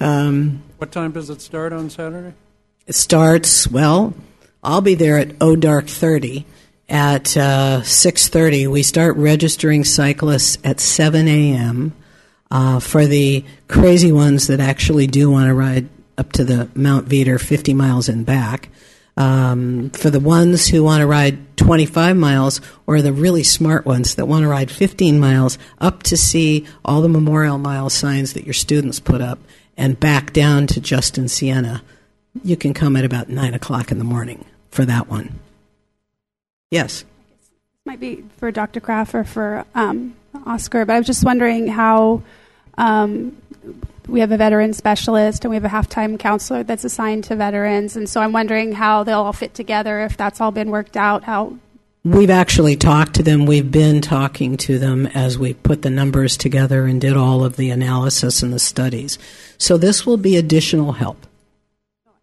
Um, 0.00 0.62
What 0.78 0.92
time 0.92 1.12
does 1.12 1.30
it 1.30 1.40
start 1.40 1.72
on 1.72 1.90
Saturday? 1.90 2.34
it 2.86 2.94
starts 2.94 3.66
well. 3.68 4.14
I'll 4.62 4.80
be 4.80 4.94
there 4.94 5.18
at 5.18 5.34
O 5.40 5.56
Dark 5.56 5.86
Thirty 5.88 6.46
at 6.88 7.36
uh, 7.36 7.82
six 7.82 8.28
thirty. 8.28 8.66
We 8.66 8.82
start 8.82 9.16
registering 9.16 9.84
cyclists 9.84 10.58
at 10.64 10.80
seven 10.80 11.28
a.m. 11.28 11.94
Uh, 12.50 12.78
for 12.80 13.06
the 13.06 13.44
crazy 13.68 14.12
ones 14.12 14.46
that 14.46 14.60
actually 14.60 15.06
do 15.06 15.30
want 15.30 15.48
to 15.48 15.54
ride 15.54 15.88
up 16.16 16.32
to 16.32 16.44
the 16.44 16.68
Mount 16.74 17.08
Veeder, 17.08 17.40
fifty 17.40 17.74
miles 17.74 18.08
and 18.08 18.24
back. 18.24 18.68
Um, 19.18 19.90
for 19.90 20.10
the 20.10 20.20
ones 20.20 20.68
who 20.68 20.84
want 20.84 21.00
to 21.00 21.06
ride 21.06 21.56
25 21.56 22.16
miles, 22.16 22.60
or 22.86 23.00
the 23.00 23.14
really 23.14 23.42
smart 23.42 23.86
ones 23.86 24.14
that 24.16 24.26
want 24.26 24.42
to 24.42 24.48
ride 24.48 24.70
15 24.70 25.18
miles 25.18 25.56
up 25.78 26.02
to 26.04 26.18
see 26.18 26.66
all 26.84 27.00
the 27.00 27.08
memorial 27.08 27.56
mile 27.56 27.88
signs 27.88 28.34
that 28.34 28.44
your 28.44 28.52
students 28.52 29.00
put 29.00 29.22
up, 29.22 29.38
and 29.76 29.98
back 29.98 30.34
down 30.34 30.66
to 30.66 30.80
Justin 30.80 31.28
Siena, 31.28 31.82
you 32.44 32.56
can 32.56 32.74
come 32.74 32.94
at 32.94 33.04
about 33.04 33.30
9 33.30 33.54
o'clock 33.54 33.90
in 33.90 33.98
the 33.98 34.04
morning 34.04 34.44
for 34.70 34.84
that 34.84 35.08
one. 35.08 35.38
Yes. 36.70 37.02
This 37.02 37.86
might 37.86 38.00
be 38.00 38.24
for 38.36 38.50
Dr. 38.50 38.80
Kraft 38.80 39.14
or 39.14 39.24
for 39.24 39.64
um, 39.74 40.14
Oscar, 40.44 40.84
but 40.84 40.94
I 40.94 40.98
was 40.98 41.06
just 41.06 41.24
wondering 41.24 41.68
how 41.68 42.22
um, 42.76 43.36
we 44.06 44.20
have 44.20 44.32
a 44.32 44.36
veteran 44.36 44.72
specialist 44.72 45.44
and 45.44 45.50
we 45.50 45.56
have 45.56 45.64
a 45.64 45.68
half-time 45.68 46.18
counselor 46.18 46.62
that's 46.62 46.84
assigned 46.84 47.24
to 47.24 47.36
veterans, 47.36 47.96
and 47.96 48.08
so 48.08 48.20
I'm 48.20 48.32
wondering 48.32 48.72
how 48.72 49.04
they'll 49.04 49.20
all 49.20 49.32
fit 49.32 49.54
together 49.54 50.00
if 50.00 50.16
that's 50.16 50.40
all 50.40 50.50
been 50.52 50.70
worked 50.70 50.96
out. 50.96 51.24
How 51.24 51.56
We've 52.04 52.30
actually 52.30 52.76
talked 52.76 53.14
to 53.16 53.24
them. 53.24 53.46
We've 53.46 53.68
been 53.68 54.00
talking 54.00 54.56
to 54.58 54.78
them 54.78 55.06
as 55.08 55.36
we 55.38 55.54
put 55.54 55.82
the 55.82 55.90
numbers 55.90 56.36
together 56.36 56.86
and 56.86 57.00
did 57.00 57.16
all 57.16 57.42
of 57.44 57.56
the 57.56 57.70
analysis 57.70 58.44
and 58.44 58.52
the 58.52 58.60
studies. 58.60 59.18
So 59.58 59.76
this 59.76 60.06
will 60.06 60.16
be 60.16 60.36
additional 60.36 60.92
help. 60.92 61.26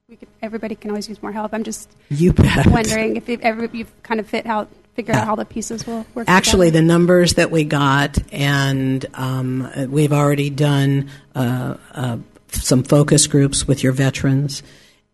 we 0.07 0.15
could, 0.15 0.29
everybody 0.41 0.75
can 0.75 0.89
always 0.91 1.09
use 1.09 1.21
more 1.21 1.33
help. 1.33 1.53
I'm 1.53 1.65
just 1.65 1.89
You 2.09 2.31
bet. 2.31 2.65
wondering 2.67 3.17
if 3.17 3.27
you've, 3.27 3.41
ever, 3.41 3.65
you've 3.73 3.91
kind 4.03 4.21
of 4.21 4.27
fit 4.27 4.47
how 4.47 4.67
figured 4.95 5.15
Yeah. 5.15 5.21
out 5.21 5.27
how 5.27 5.35
the 5.35 5.45
pieces 5.45 5.85
will 5.87 6.05
work. 6.13 6.25
Actually, 6.27 6.67
together. 6.67 6.81
the 6.81 6.87
numbers 6.87 7.33
that 7.35 7.51
we 7.51 7.63
got, 7.63 8.17
and 8.31 9.05
um, 9.15 9.69
we've 9.89 10.13
already 10.13 10.49
done 10.49 11.09
uh, 11.35 11.75
uh, 11.93 12.17
some 12.51 12.83
focus 12.83 13.27
groups 13.27 13.67
with 13.67 13.83
your 13.83 13.93
veterans, 13.93 14.63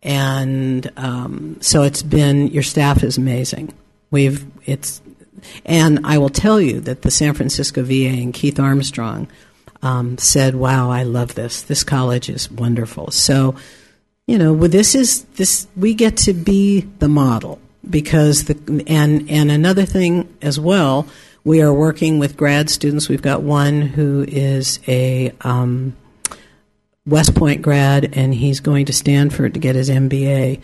and 0.03 0.91
um, 0.97 1.57
so 1.61 1.83
it's 1.83 2.03
been 2.03 2.47
your 2.47 2.63
staff 2.63 3.03
is 3.03 3.17
amazing. 3.17 3.73
We've 4.11 4.45
it's, 4.65 5.01
and 5.65 5.99
I 6.05 6.17
will 6.17 6.29
tell 6.29 6.59
you 6.59 6.79
that 6.81 7.01
the 7.03 7.11
San 7.11 7.33
Francisco 7.33 7.83
VA 7.83 8.09
and 8.09 8.33
Keith 8.33 8.59
Armstrong 8.59 9.27
um, 9.81 10.17
said, 10.17 10.55
"Wow, 10.55 10.89
I 10.91 11.03
love 11.03 11.35
this. 11.35 11.61
This 11.61 11.83
college 11.83 12.29
is 12.29 12.51
wonderful." 12.51 13.11
So 13.11 13.55
you 14.27 14.37
know, 14.37 14.53
well, 14.53 14.69
this 14.69 14.93
is 14.93 15.23
this 15.35 15.67
we 15.75 15.93
get 15.93 16.17
to 16.17 16.33
be 16.33 16.81
the 16.99 17.07
model 17.09 17.59
because 17.89 18.45
the 18.45 18.83
and 18.87 19.29
and 19.29 19.51
another 19.51 19.85
thing 19.85 20.35
as 20.41 20.59
well, 20.59 21.07
we 21.43 21.61
are 21.61 21.73
working 21.73 22.19
with 22.19 22.37
grad 22.37 22.69
students. 22.69 23.09
We've 23.09 23.21
got 23.21 23.41
one 23.41 23.81
who 23.81 24.25
is 24.27 24.79
a 24.87 25.33
um, 25.41 25.95
West 27.05 27.35
Point 27.35 27.61
grad, 27.61 28.15
and 28.15 28.33
he's 28.33 28.59
going 28.59 28.85
to 28.85 28.93
Stanford 28.93 29.53
to 29.53 29.59
get 29.59 29.75
his 29.75 29.89
MBA. 29.89 30.61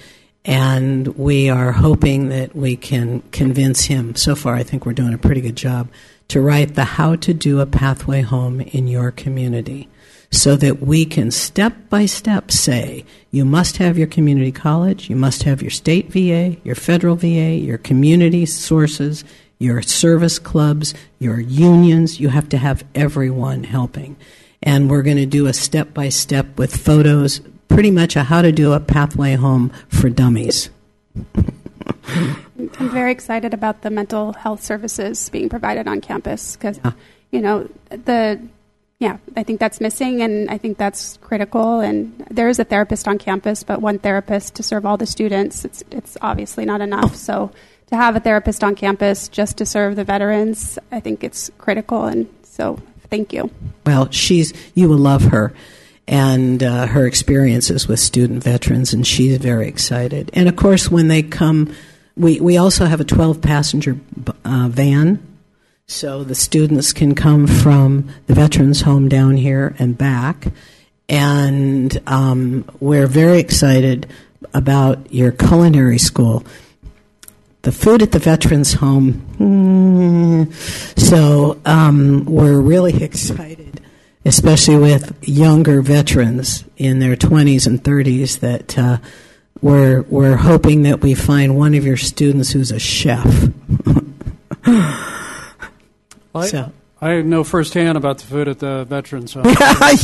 And 0.48 1.08
we 1.18 1.50
are 1.50 1.72
hoping 1.72 2.30
that 2.30 2.56
we 2.56 2.76
can 2.76 3.22
convince 3.32 3.86
him. 3.86 4.16
So 4.16 4.36
far, 4.36 4.54
I 4.54 4.62
think 4.62 4.86
we're 4.86 4.94
doing 4.94 5.14
a 5.16 5.18
pretty 5.18 5.42
good 5.42 5.56
job 5.56 5.90
to 6.28 6.40
write 6.40 6.76
the 6.76 6.84
How 6.84 7.16
to 7.16 7.34
Do 7.34 7.62
a 7.62 7.66
Pathway 7.66 8.22
Home 8.22 8.62
in 8.62 8.88
Your 8.88 9.10
Community 9.10 9.90
so 10.36 10.56
that 10.58 10.82
we 10.82 11.06
can 11.06 11.32
step 11.32 11.74
by 11.89 12.06
step 12.06 12.52
say 12.52 13.06
you 13.32 13.45
must 13.45 13.78
have 13.78 13.98
your 13.98 14.08
community 14.08 14.52
college, 14.52 15.10
you 15.10 15.15
must 15.15 15.43
have 15.43 15.62
your 15.62 15.71
state 15.71 16.12
VA, 16.12 16.58
your 16.63 16.76
federal 16.76 17.15
VA, 17.15 17.56
your 17.56 17.78
community 17.78 18.45
sources, 18.45 19.24
your 19.60 19.82
service 19.82 20.39
clubs, 20.39 20.93
your 21.19 21.39
unions. 21.39 22.19
You 22.19 22.30
have 22.30 22.50
to 22.50 22.58
have 22.58 22.84
everyone 22.93 23.63
helping. 23.63 24.15
And 24.62 24.89
we're 24.89 25.04
going 25.04 25.17
to 25.17 25.26
do 25.26 25.48
a 25.48 25.54
step 25.54 25.93
by 25.93 26.10
step 26.10 26.58
with 26.58 26.76
photos, 26.76 27.39
pretty 27.67 27.91
much 27.91 28.15
a 28.15 28.24
how 28.24 28.41
to 28.41 28.52
do 28.52 28.74
a 28.74 28.80
pathway 28.80 29.36
home 29.36 29.71
for 29.88 30.10
dummies. 30.10 30.69
I'm 32.08 32.89
very 32.89 33.12
excited 33.12 33.54
about 33.54 33.82
the 33.82 33.89
mental 33.89 34.34
health 34.34 34.63
services 34.63 35.30
being 35.30 35.50
provided 35.50 35.88
on 35.88 36.02
campus 36.02 36.56
because, 36.56 36.80
you 37.32 37.41
know, 37.41 37.69
the 37.89 38.39
yeah, 39.00 39.18
I 39.36 39.44
think 39.44 39.60
that's 39.60 39.82
missing, 39.82 40.22
and 40.22 40.50
I 40.50 40.58
think 40.58 40.78
that's 40.78 41.18
critical. 41.18 41.82
And 41.82 42.26
there 42.32 42.48
is 42.48 42.60
a 42.60 42.64
therapist 42.64 43.08
on 43.08 43.18
campus, 43.18 43.64
but 43.64 43.82
one 43.82 44.00
therapist 44.00 44.56
to 44.56 44.64
serve 44.64 44.86
all 44.86 44.98
the 44.98 45.06
students, 45.06 45.66
it's 45.66 45.84
it's 45.92 46.18
obviously 46.22 46.66
not 46.66 46.82
enough. 46.82 47.16
So 47.16 47.52
to 47.88 47.96
have 47.98 48.16
a 48.16 48.20
therapist 48.20 48.64
on 48.64 48.76
campus 48.76 49.28
just 49.28 49.58
to 49.58 49.66
serve 49.66 49.96
the 49.96 50.06
veterans, 50.06 50.80
I 50.92 51.02
think 51.02 51.24
it's 51.24 51.52
critical. 51.58 52.06
And 52.06 52.28
so, 52.44 52.80
thank 53.10 53.34
you. 53.34 53.52
Well, 53.86 54.10
she's 54.12 54.54
you 54.76 54.88
will 54.88 54.98
love 54.98 55.24
her 55.24 55.54
and 56.08 56.64
uh, 56.64 56.88
her 56.88 57.06
experiences 57.06 57.88
with 57.88 58.00
student 58.00 58.44
veterans, 58.44 58.94
and 58.94 59.06
she's 59.06 59.38
very 59.38 59.68
excited. 59.68 60.30
And 60.34 60.48
of 60.48 60.56
course, 60.56 60.90
when 60.90 61.10
they 61.10 61.22
come, 61.22 61.76
we 62.16 62.40
we 62.40 62.56
also 62.56 62.86
have 62.86 63.02
a 63.02 63.06
twelve 63.06 63.42
passenger 63.42 64.00
uh, 64.46 64.70
van, 64.70 65.20
so 65.88 66.24
the 66.24 66.36
students 66.36 66.93
can 66.93 67.13
come 67.13 67.45
from 67.45 68.10
the 68.28 68.34
veterans 68.34 68.82
home 68.82 69.08
down 69.08 69.38
here 69.38 69.76
and 69.78 69.98
back. 69.98 70.48
and 71.08 72.02
um, 72.08 72.65
we're 72.80 73.06
very 73.06 73.38
excited 73.38 74.08
about 74.56 75.13
your 75.13 75.32
culinary 75.32 76.00
school. 76.00 76.43
The 77.62 77.71
food 77.71 78.02
at 78.02 78.12
the 78.12 78.17
Veterans 78.19 78.74
Home, 78.74 79.13
hmm, 79.38 80.52
so 81.00 81.62
um, 81.65 82.26
we're 82.26 82.60
really 82.60 83.04
excited, 83.04 83.82
especially 84.26 84.78
with 84.78 85.15
younger 85.28 85.82
veterans 85.84 86.63
in 86.78 86.98
their 86.98 87.15
20s 87.15 87.67
and 87.67 87.84
30s, 87.84 88.39
that 88.39 88.78
uh, 88.78 88.98
we're, 89.62 90.02
we're 90.04 90.38
hoping 90.38 90.84
that 90.84 91.02
we 91.02 91.13
find 91.13 91.56
one 91.56 91.76
of 91.76 91.86
your 91.86 91.98
students 91.98 92.52
who's 92.52 92.71
a 92.71 92.80
chef. 92.80 93.50
I, 96.36 96.48
So- 96.48 96.71
I 97.02 97.21
know 97.21 97.43
firsthand 97.43 97.98
about 97.98 98.19
the 98.19 98.26
food 98.26 98.48
at 98.48 98.60
the 98.60 98.86
Veterans 98.86 99.34
Home. 99.34 99.43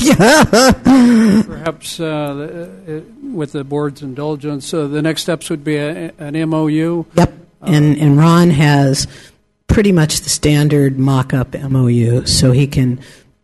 yeah. 0.02 1.44
Perhaps 1.44 2.00
uh, 2.00 2.34
the- 2.34 2.98
uh, 2.98 3.02
with 3.34 3.54
the 3.54 3.63
board's 3.63 4.02
indulgence, 4.02 4.74
uh, 4.74 4.88
the 4.88 5.02
next 5.02 5.22
steps 5.24 5.50
would 5.50 5.63
be 5.63 5.78
a, 5.78 6.12
an 6.20 6.34
MOU. 6.50 7.06
Yep. 7.15 7.34
And 7.62 7.98
and 7.98 8.17
Ron 8.17 8.50
has 8.50 9.08
pretty 9.67 9.91
much 9.91 10.22
the 10.22 10.30
standard 10.30 10.98
mock-up 11.00 11.54
MOU, 11.54 12.26
so 12.26 12.52
he 12.52 12.65
can 12.67 13.00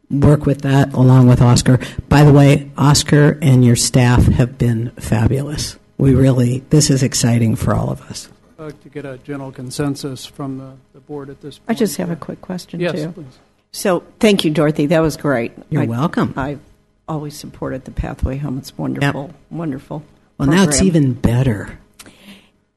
work 0.09 0.45
with 0.45 0.61
that 0.61 0.93
along 0.93 1.27
with 1.27 1.41
Oscar. 1.41 1.79
By 2.09 2.23
the 2.23 2.33
way, 2.33 2.69
Oscar 2.77 3.37
and 3.41 3.63
your 3.63 3.75
staff 3.75 4.25
have 4.25 4.57
been 4.57 4.89
fabulous. 4.99 5.77
We 5.97 6.15
really 6.15 6.59
this 6.69 6.89
is 6.89 7.03
exciting 7.03 7.55
for 7.55 7.73
all 7.75 7.89
of 7.91 8.01
us. 8.09 8.27
I'd 8.59 8.63
like 8.63 8.83
to 8.83 8.89
get 8.89 9.05
a 9.05 9.17
general 9.19 9.51
consensus 9.51 10.25
from 10.25 10.57
the, 10.57 10.73
the 10.93 10.99
board 10.99 11.29
at 11.29 11.41
this 11.41 11.59
point. 11.59 11.69
I 11.69 11.73
just 11.75 11.97
have 11.97 12.09
a 12.09 12.15
quick 12.15 12.41
question, 12.41 12.79
Yes, 12.79 12.93
too. 12.93 13.11
please. 13.11 13.39
So, 13.71 14.03
thank 14.19 14.43
you, 14.45 14.51
Dorothy. 14.51 14.87
That 14.87 15.01
was 15.01 15.15
great. 15.17 15.51
You're 15.69 15.83
I- 15.83 15.85
welcome. 15.85 16.33
I've 16.35 16.61
always 17.07 17.37
supported 17.37 17.85
the 17.85 17.91
Pathway 17.91 18.37
Home. 18.37 18.57
It's 18.57 18.75
wonderful, 18.77 19.31
wonderful. 19.49 20.03
Well, 20.37 20.49
now 20.49 20.63
it's 20.63 20.81
even 20.81 21.13
better. 21.13 21.77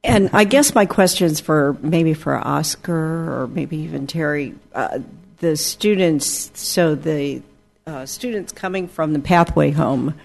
And 0.03 0.29
I 0.33 0.45
guess 0.45 0.73
my 0.73 0.85
question 0.85 1.27
is 1.27 1.39
for 1.39 1.77
maybe 1.81 2.13
for 2.13 2.35
Oscar 2.35 3.41
or 3.41 3.47
maybe 3.47 3.77
even 3.77 4.07
Terry. 4.07 4.55
Uh, 4.73 4.99
the 5.37 5.55
students, 5.55 6.51
so 6.59 6.95
the 6.95 7.41
uh, 7.85 8.05
students 8.05 8.51
coming 8.51 8.87
from 8.87 9.13
the 9.13 9.19
Pathway 9.19 9.71
Home, 9.71 10.15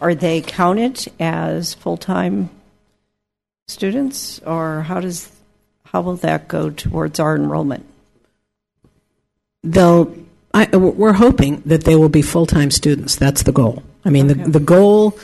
are 0.00 0.14
they 0.14 0.40
counted 0.40 1.06
as 1.20 1.74
full 1.74 1.96
time 1.96 2.50
students, 3.68 4.40
or 4.40 4.82
how 4.82 5.00
does 5.00 5.30
how 5.84 6.00
will 6.00 6.16
that 6.16 6.48
go 6.48 6.70
towards 6.70 7.20
our 7.20 7.36
enrollment? 7.36 7.86
they'll 9.64 10.12
I, 10.54 10.66
we're 10.76 11.12
hoping 11.12 11.62
that 11.66 11.84
they 11.84 11.94
will 11.96 12.08
be 12.08 12.20
full-time 12.20 12.70
students 12.72 13.14
that's 13.14 13.44
the 13.44 13.52
goal 13.52 13.82
i 14.04 14.10
mean 14.10 14.28
Okay. 14.28 14.42
the, 14.42 14.50
the 14.50 14.60
goal 14.60 15.16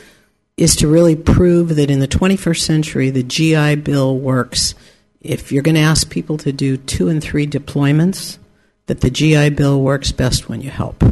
is 0.56 0.76
to 0.76 0.86
really 0.86 1.16
prove 1.16 1.74
that 1.74 1.90
in 1.90 1.98
the 1.98 2.06
21st 2.06 2.60
century 2.60 3.10
the 3.10 3.24
gi 3.24 3.74
bill 3.74 4.16
works 4.16 4.76
if 5.20 5.50
you're 5.50 5.64
going 5.64 5.74
to 5.74 5.80
ask 5.80 6.08
people 6.08 6.38
to 6.38 6.52
do 6.52 6.76
two 6.76 7.08
and 7.08 7.20
three 7.20 7.48
deployments 7.48 8.38
that 8.86 9.00
the 9.00 9.10
gi 9.10 9.50
bill 9.50 9.80
works 9.82 10.12
best 10.12 10.48
when 10.48 10.60
you 10.60 10.70
help 10.70 11.02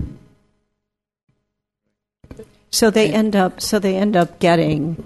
So 2.71 2.91
they 2.91 3.11
end 3.11 3.35
up 3.35 3.61
so 3.61 3.79
they 3.81 3.97
end 3.97 4.17
up 4.17 4.39
getting 4.39 5.03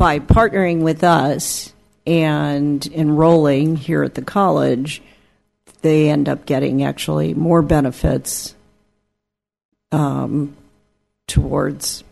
by 0.00 0.18
partnering 0.18 0.80
with 0.80 1.04
us 1.04 1.74
and 2.06 2.86
enrolling 2.86 3.76
here 3.76 4.02
at 4.02 4.14
the 4.14 4.22
college, 4.22 5.02
they 5.82 6.08
end 6.08 6.26
up 6.26 6.46
getting 6.46 6.82
actually 6.82 7.34
more 7.34 7.60
benefits 7.60 8.54
um, 9.92 10.56
towards 11.26 12.02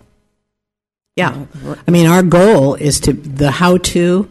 yeah. 1.16 1.46
i 1.87 1.90
mean 1.90 2.07
our 2.07 2.22
goal 2.22 2.74
is 2.74 3.01
to 3.01 3.12
the 3.12 3.51
how 3.51 3.77
to 3.79 4.31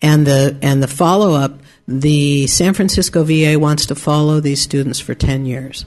and 0.00 0.26
the 0.26 0.56
and 0.62 0.82
the 0.82 0.88
follow 0.88 1.34
up 1.34 1.58
the 1.86 2.46
san 2.46 2.72
francisco 2.72 3.24
va 3.24 3.58
wants 3.58 3.84
to 3.86 3.94
follow 3.94 4.40
these 4.40 4.60
students 4.60 5.00
for 5.00 5.14
10 5.14 5.44
years. 5.44 5.84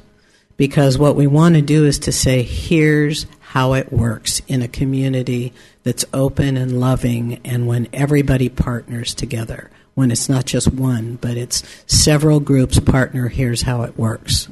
Because 0.58 0.98
what 0.98 1.18
we 1.18 1.28
want 1.28 1.56
to 1.56 1.62
do 1.62 1.86
is 1.86 2.00
to 2.00 2.14
say 2.14 2.42
here's 2.42 3.26
how 3.56 3.74
it 3.74 3.92
works 3.92 4.42
in 4.48 4.62
a 4.62 4.68
community 4.68 5.54
that's 5.84 6.06
open 6.14 6.58
and 6.58 6.80
loving 6.80 7.40
and 7.44 7.66
when 7.66 7.88
everybody 7.94 8.50
partners 8.50 9.16
together 9.16 9.72
when 9.96 10.12
it's 10.12 10.28
not 10.30 10.46
just 10.46 10.68
one 10.74 11.16
but 11.16 11.38
it's 11.38 11.64
several 11.88 12.40
groups 12.40 12.80
partner 12.80 13.30
here's 13.30 13.64
how 13.64 13.82
it 13.84 13.98
works 13.98 14.48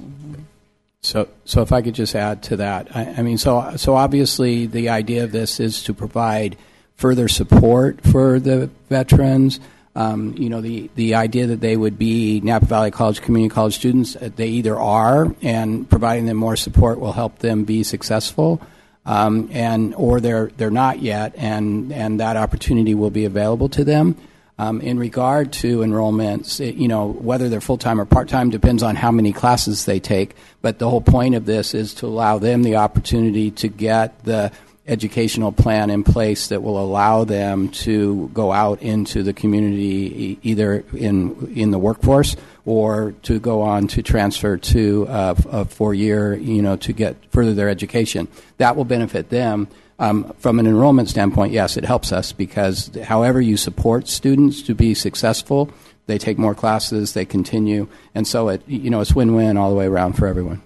So, 1.02 1.28
so 1.44 1.62
if 1.62 1.74
I 1.74 1.82
could 1.82 1.96
just 1.96 2.16
add 2.16 2.44
to 2.44 2.56
that, 2.58 2.96
I, 2.96 3.16
I 3.18 3.22
mean, 3.24 3.38
so 3.38 3.76
so 3.76 3.96
obviously 3.96 4.68
the 4.68 4.88
idea 4.88 5.26
of 5.26 5.34
this 5.34 5.60
is 5.60 5.84
to 5.84 5.94
provide 5.94 6.56
further 6.96 7.28
support 7.28 8.00
for 8.02 8.40
the 8.40 8.70
veterans. 8.90 9.60
Um, 9.96 10.34
you 10.38 10.48
know, 10.50 10.62
the 10.62 10.90
the 10.96 11.16
idea 11.16 11.48
that 11.48 11.60
they 11.60 11.76
would 11.76 12.00
be 12.00 12.40
Napa 12.40 12.66
Valley 12.66 12.90
College 12.90 13.20
Community 13.22 13.54
College 13.54 13.76
students, 13.76 14.16
uh, 14.16 14.30
they 14.34 14.48
either 14.48 14.80
are, 14.80 15.36
and 15.42 15.90
providing 15.90 16.26
them 16.26 16.38
more 16.38 16.56
support 16.56 17.02
will 17.02 17.12
help 17.12 17.40
them 17.40 17.66
be 17.66 17.84
successful, 17.84 18.62
um, 19.06 19.50
and 19.52 19.94
or 19.96 20.20
they're 20.20 20.48
they're 20.58 20.72
not 20.72 21.02
yet, 21.02 21.34
and 21.38 21.92
and 21.92 22.20
that 22.20 22.38
opportunity 22.38 22.96
will 22.96 23.10
be 23.10 23.26
available 23.26 23.70
to 23.70 23.84
them. 23.84 24.16
Um, 24.60 24.82
in 24.82 25.00
regard 25.00 25.52
to 25.54 25.80
enrollments, 25.80 26.60
it, 26.60 26.76
you 26.76 26.88
know, 26.88 27.08
whether 27.08 27.50
they're 27.50 27.60
full 27.60 27.80
time 27.80 28.00
or 28.00 28.06
part 28.06 28.30
time 28.30 28.52
depends 28.52 28.84
on 28.84 28.96
how 28.96 29.12
many 29.12 29.34
classes 29.34 29.86
they 29.86 30.00
take. 30.00 30.36
But 30.62 30.78
the 30.78 30.90
whole 30.90 31.02
point 31.02 31.34
of 31.34 31.46
this 31.46 31.74
is 31.74 31.96
to 31.96 32.06
allow 32.06 32.38
them 32.38 32.62
the 32.62 32.76
opportunity 32.76 33.50
to 33.52 33.68
get 33.68 34.24
the 34.26 34.52
educational 34.86 35.52
plan 35.52 35.90
in 35.90 36.04
place 36.04 36.48
that 36.48 36.62
will 36.62 36.82
allow 36.82 37.24
them 37.24 37.70
to 37.70 38.30
go 38.34 38.52
out 38.52 38.82
into 38.82 39.24
the 39.24 39.34
community, 39.34 40.32
e- 40.32 40.40
either 40.44 40.84
in 40.94 41.54
in 41.56 41.72
the 41.72 41.80
workforce 41.80 42.36
or 42.66 43.14
to 43.24 43.40
go 43.40 43.62
on 43.62 43.88
to 43.88 44.02
transfer 44.02 44.58
to 44.58 45.08
uh, 45.08 45.36
a 45.52 45.66
four 45.66 45.94
year, 45.94 46.36
you 46.36 46.62
know, 46.62 46.76
to 46.78 46.94
get 46.94 47.16
further 47.32 47.54
their 47.54 47.70
education. 47.70 48.28
That 48.58 48.76
will 48.76 48.86
benefit 48.86 49.30
them. 49.30 49.68
Um, 50.00 50.34
from 50.40 50.60
an 50.60 50.66
enrollment 50.66 51.08
standpoint, 51.08 51.54
yes, 51.54 51.78
it 51.78 51.86
helps 51.86 52.12
us 52.12 52.34
because 52.34 52.90
however 53.04 53.40
you 53.40 53.56
support 53.56 54.08
students 54.08 54.62
to 54.64 54.74
be 54.74 54.96
successful, 54.96 55.70
they 56.08 56.18
take 56.18 56.38
more 56.38 56.56
classes, 56.56 57.14
they 57.14 57.26
continue, 57.26 57.88
and 58.14 58.28
so 58.28 58.50
it 58.50 58.62
you 58.68 58.90
know 58.90 59.00
it's 59.00 59.16
win-win 59.16 59.56
all 59.56 59.70
the 59.70 59.76
way 59.76 59.86
around 59.86 60.14
for 60.14 60.28
everyone. 60.28 60.62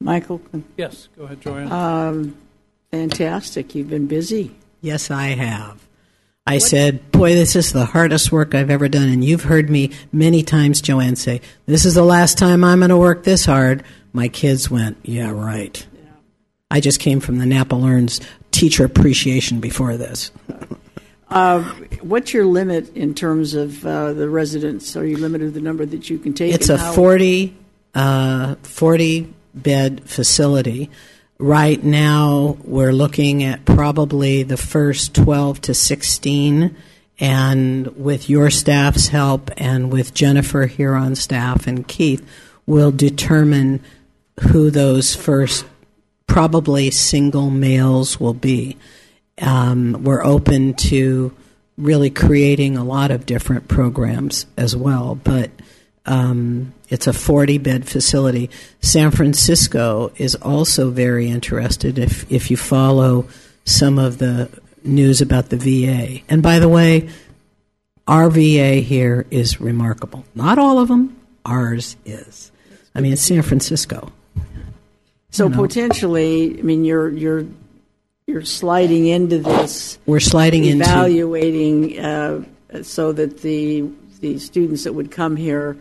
Michael. 0.00 0.40
Yes, 0.76 1.08
go 1.16 1.24
ahead, 1.24 1.40
Joanne. 1.40 1.72
Um, 1.72 2.36
fantastic. 2.92 3.74
You've 3.74 3.90
been 3.90 4.06
busy. 4.06 4.54
Yes, 4.80 5.10
I 5.10 5.28
have. 5.28 5.86
I 6.46 6.58
said, 6.58 7.12
Boy, 7.12 7.34
this 7.34 7.54
is 7.54 7.72
the 7.72 7.84
hardest 7.84 8.32
work 8.32 8.54
I've 8.54 8.70
ever 8.70 8.88
done. 8.88 9.08
And 9.08 9.24
you've 9.24 9.44
heard 9.44 9.70
me 9.70 9.92
many 10.12 10.42
times, 10.42 10.80
Joanne, 10.80 11.16
say, 11.16 11.40
This 11.66 11.84
is 11.84 11.94
the 11.94 12.04
last 12.04 12.38
time 12.38 12.64
I'm 12.64 12.80
going 12.80 12.88
to 12.88 12.96
work 12.96 13.24
this 13.24 13.44
hard. 13.44 13.84
My 14.12 14.28
kids 14.28 14.70
went, 14.70 14.96
Yeah, 15.02 15.30
right. 15.30 15.86
I 16.70 16.80
just 16.80 17.00
came 17.00 17.20
from 17.20 17.38
the 17.38 17.46
Napa 17.46 17.74
Learns 17.74 18.20
teacher 18.50 18.84
appreciation 18.84 19.60
before 19.60 19.96
this. 19.96 20.30
Uh, 21.30 21.62
what's 22.00 22.34
your 22.34 22.44
limit 22.44 22.92
in 22.96 23.14
terms 23.14 23.54
of 23.54 23.86
uh, 23.86 24.12
the 24.14 24.28
residents? 24.28 24.96
Are 24.96 25.06
you 25.06 25.16
limited 25.16 25.44
to 25.44 25.50
the 25.52 25.60
number 25.60 25.86
that 25.86 26.10
you 26.10 26.18
can 26.18 26.34
take? 26.34 26.52
It's 26.52 26.68
a 26.68 26.76
how- 26.76 26.92
40, 26.92 27.56
uh, 27.94 28.56
40 28.64 29.32
bed 29.54 30.02
facility. 30.10 30.90
Right 31.40 31.82
now, 31.82 32.58
we're 32.64 32.92
looking 32.92 33.44
at 33.44 33.64
probably 33.64 34.42
the 34.42 34.58
first 34.58 35.14
12 35.14 35.62
to 35.62 35.72
16. 35.72 36.76
And 37.18 37.86
with 37.96 38.28
your 38.28 38.50
staff's 38.50 39.08
help 39.08 39.50
and 39.56 39.90
with 39.90 40.12
Jennifer 40.12 40.66
here 40.66 40.94
on 40.94 41.14
staff 41.14 41.66
and 41.66 41.88
Keith, 41.88 42.22
we'll 42.66 42.90
determine 42.90 43.82
who 44.50 44.68
those 44.70 45.16
first 45.16 45.64
probably 46.26 46.90
single 46.90 47.48
males 47.48 48.20
will 48.20 48.34
be. 48.34 48.76
Um, 49.40 50.04
we're 50.04 50.22
open 50.22 50.74
to 50.74 51.34
really 51.78 52.10
creating 52.10 52.76
a 52.76 52.84
lot 52.84 53.10
of 53.10 53.24
different 53.24 53.66
programs 53.66 54.44
as 54.58 54.76
well, 54.76 55.14
but 55.14 55.50
um, 56.06 56.72
it's 56.88 57.06
a 57.06 57.12
40 57.12 57.58
bed 57.58 57.86
facility. 57.86 58.50
San 58.80 59.10
Francisco 59.10 60.12
is 60.16 60.34
also 60.36 60.90
very 60.90 61.28
interested 61.28 61.98
if, 61.98 62.30
if 62.30 62.50
you 62.50 62.56
follow 62.56 63.26
some 63.64 63.98
of 63.98 64.18
the 64.18 64.48
news 64.82 65.20
about 65.20 65.50
the 65.50 65.56
VA. 65.56 66.22
And 66.28 66.42
by 66.42 66.58
the 66.58 66.68
way, 66.68 67.08
our 68.06 68.30
VA 68.30 68.76
here 68.76 69.26
is 69.30 69.60
remarkable. 69.60 70.24
Not 70.34 70.58
all 70.58 70.78
of 70.78 70.88
them, 70.88 71.16
ours 71.44 71.96
is. 72.04 72.50
I 72.94 73.00
mean, 73.00 73.12
it's 73.12 73.22
San 73.22 73.42
Francisco. 73.42 74.10
So 75.30 75.44
you 75.44 75.50
know. 75.50 75.62
potentially, 75.62 76.58
I 76.58 76.62
mean, 76.62 76.84
you're 76.84 77.08
you're 77.10 77.46
you're 78.26 78.42
sliding 78.42 79.06
into 79.06 79.38
this, 79.38 79.98
We're 80.06 80.18
sliding 80.18 80.64
into. 80.64 80.84
evaluating, 80.84 82.00
uh, 82.00 82.44
so 82.82 83.12
that 83.12 83.42
the 83.42 83.88
the 84.20 84.38
students 84.38 84.84
that 84.84 84.92
would 84.92 85.12
come 85.12 85.36
here 85.36 85.76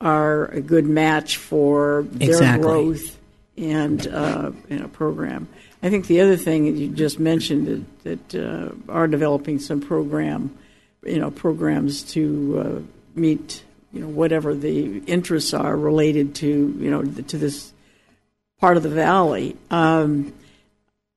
are 0.00 0.46
a 0.46 0.60
good 0.60 0.86
match 0.86 1.36
for 1.36 2.04
their 2.10 2.28
Exactly. 2.28 2.62
growth 2.62 3.18
and 3.56 4.06
uh, 4.06 4.52
in 4.68 4.82
a 4.82 4.88
program. 4.88 5.48
I 5.82 5.90
think 5.90 6.06
the 6.06 6.20
other 6.20 6.36
thing 6.36 6.64
that 6.64 6.78
you 6.78 6.88
just 6.88 7.18
mentioned 7.18 7.86
that, 8.04 8.28
that 8.30 8.44
uh, 8.44 8.92
are 8.92 9.06
developing 9.06 9.58
some 9.58 9.80
program, 9.80 10.56
you 11.04 11.18
know, 11.18 11.30
programs 11.30 12.02
to 12.14 12.84
uh, 12.84 13.18
meet, 13.18 13.62
you 13.92 14.00
know, 14.00 14.08
whatever 14.08 14.54
the 14.54 14.98
interests 15.06 15.54
are 15.54 15.76
related 15.76 16.34
to, 16.36 16.46
you 16.78 16.90
know, 16.90 17.02
to 17.02 17.38
this 17.38 17.72
part 18.58 18.76
of 18.76 18.82
the 18.82 18.88
valley. 18.88 19.56
Um, 19.70 20.32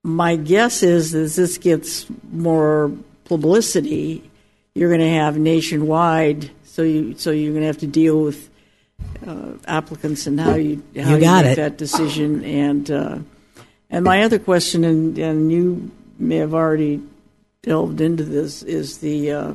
my 0.03 0.35
guess 0.35 0.83
is 0.83 1.13
as 1.13 1.35
this 1.35 1.57
gets 1.57 2.05
more 2.31 2.91
publicity, 3.25 4.29
you're 4.73 4.89
going 4.89 5.01
to 5.01 5.09
have 5.09 5.37
nationwide. 5.37 6.51
So 6.63 6.83
you 6.83 7.17
so 7.17 7.31
you're 7.31 7.51
going 7.51 7.61
to 7.61 7.67
have 7.67 7.79
to 7.79 7.87
deal 7.87 8.21
with 8.21 8.48
uh, 9.25 9.53
applicants 9.67 10.27
and 10.27 10.39
how 10.39 10.55
you 10.55 10.81
how 10.95 11.15
You 11.15 11.25
you, 11.25 11.31
make 11.31 11.45
it. 11.45 11.55
that 11.57 11.77
decision. 11.77 12.43
And 12.43 12.89
uh, 12.91 13.17
and 13.89 14.05
my 14.05 14.23
other 14.23 14.39
question, 14.39 14.83
and, 14.83 15.17
and 15.17 15.51
you 15.51 15.91
may 16.17 16.37
have 16.37 16.53
already 16.53 17.01
delved 17.63 18.01
into 18.01 18.23
this, 18.23 18.61
is 18.63 18.99
the 18.99 19.31
uh, 19.31 19.53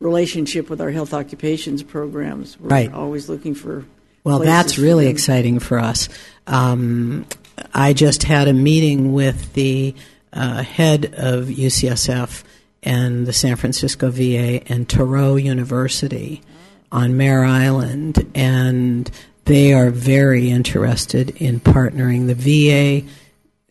relationship 0.00 0.70
with 0.70 0.80
our 0.80 0.90
health 0.90 1.12
occupations 1.14 1.82
programs. 1.82 2.58
We're 2.58 2.68
Right. 2.68 2.92
always 2.92 3.28
looking 3.28 3.54
for. 3.54 3.84
Well, 4.22 4.38
that's 4.38 4.78
really 4.78 5.08
exciting 5.08 5.58
for 5.58 5.78
us. 5.78 6.08
Um, 6.46 7.26
I 7.74 7.92
just 7.92 8.22
had 8.22 8.48
a 8.48 8.52
meeting 8.54 9.12
with 9.12 9.52
the 9.52 9.94
uh, 10.32 10.62
head 10.62 11.14
of 11.16 11.46
UCSF 11.46 12.42
and 12.82 13.26
the 13.26 13.32
San 13.32 13.56
Francisco 13.56 14.10
VA 14.10 14.62
and 14.72 14.88
Touro 14.88 15.40
University 15.42 16.42
on 16.92 17.16
Mare 17.16 17.44
Island, 17.44 18.30
and 18.34 19.10
they 19.44 19.72
are 19.72 19.90
very 19.90 20.50
interested 20.50 21.30
in 21.30 21.60
partnering. 21.60 22.26
The 22.26 23.02
VA 23.02 23.06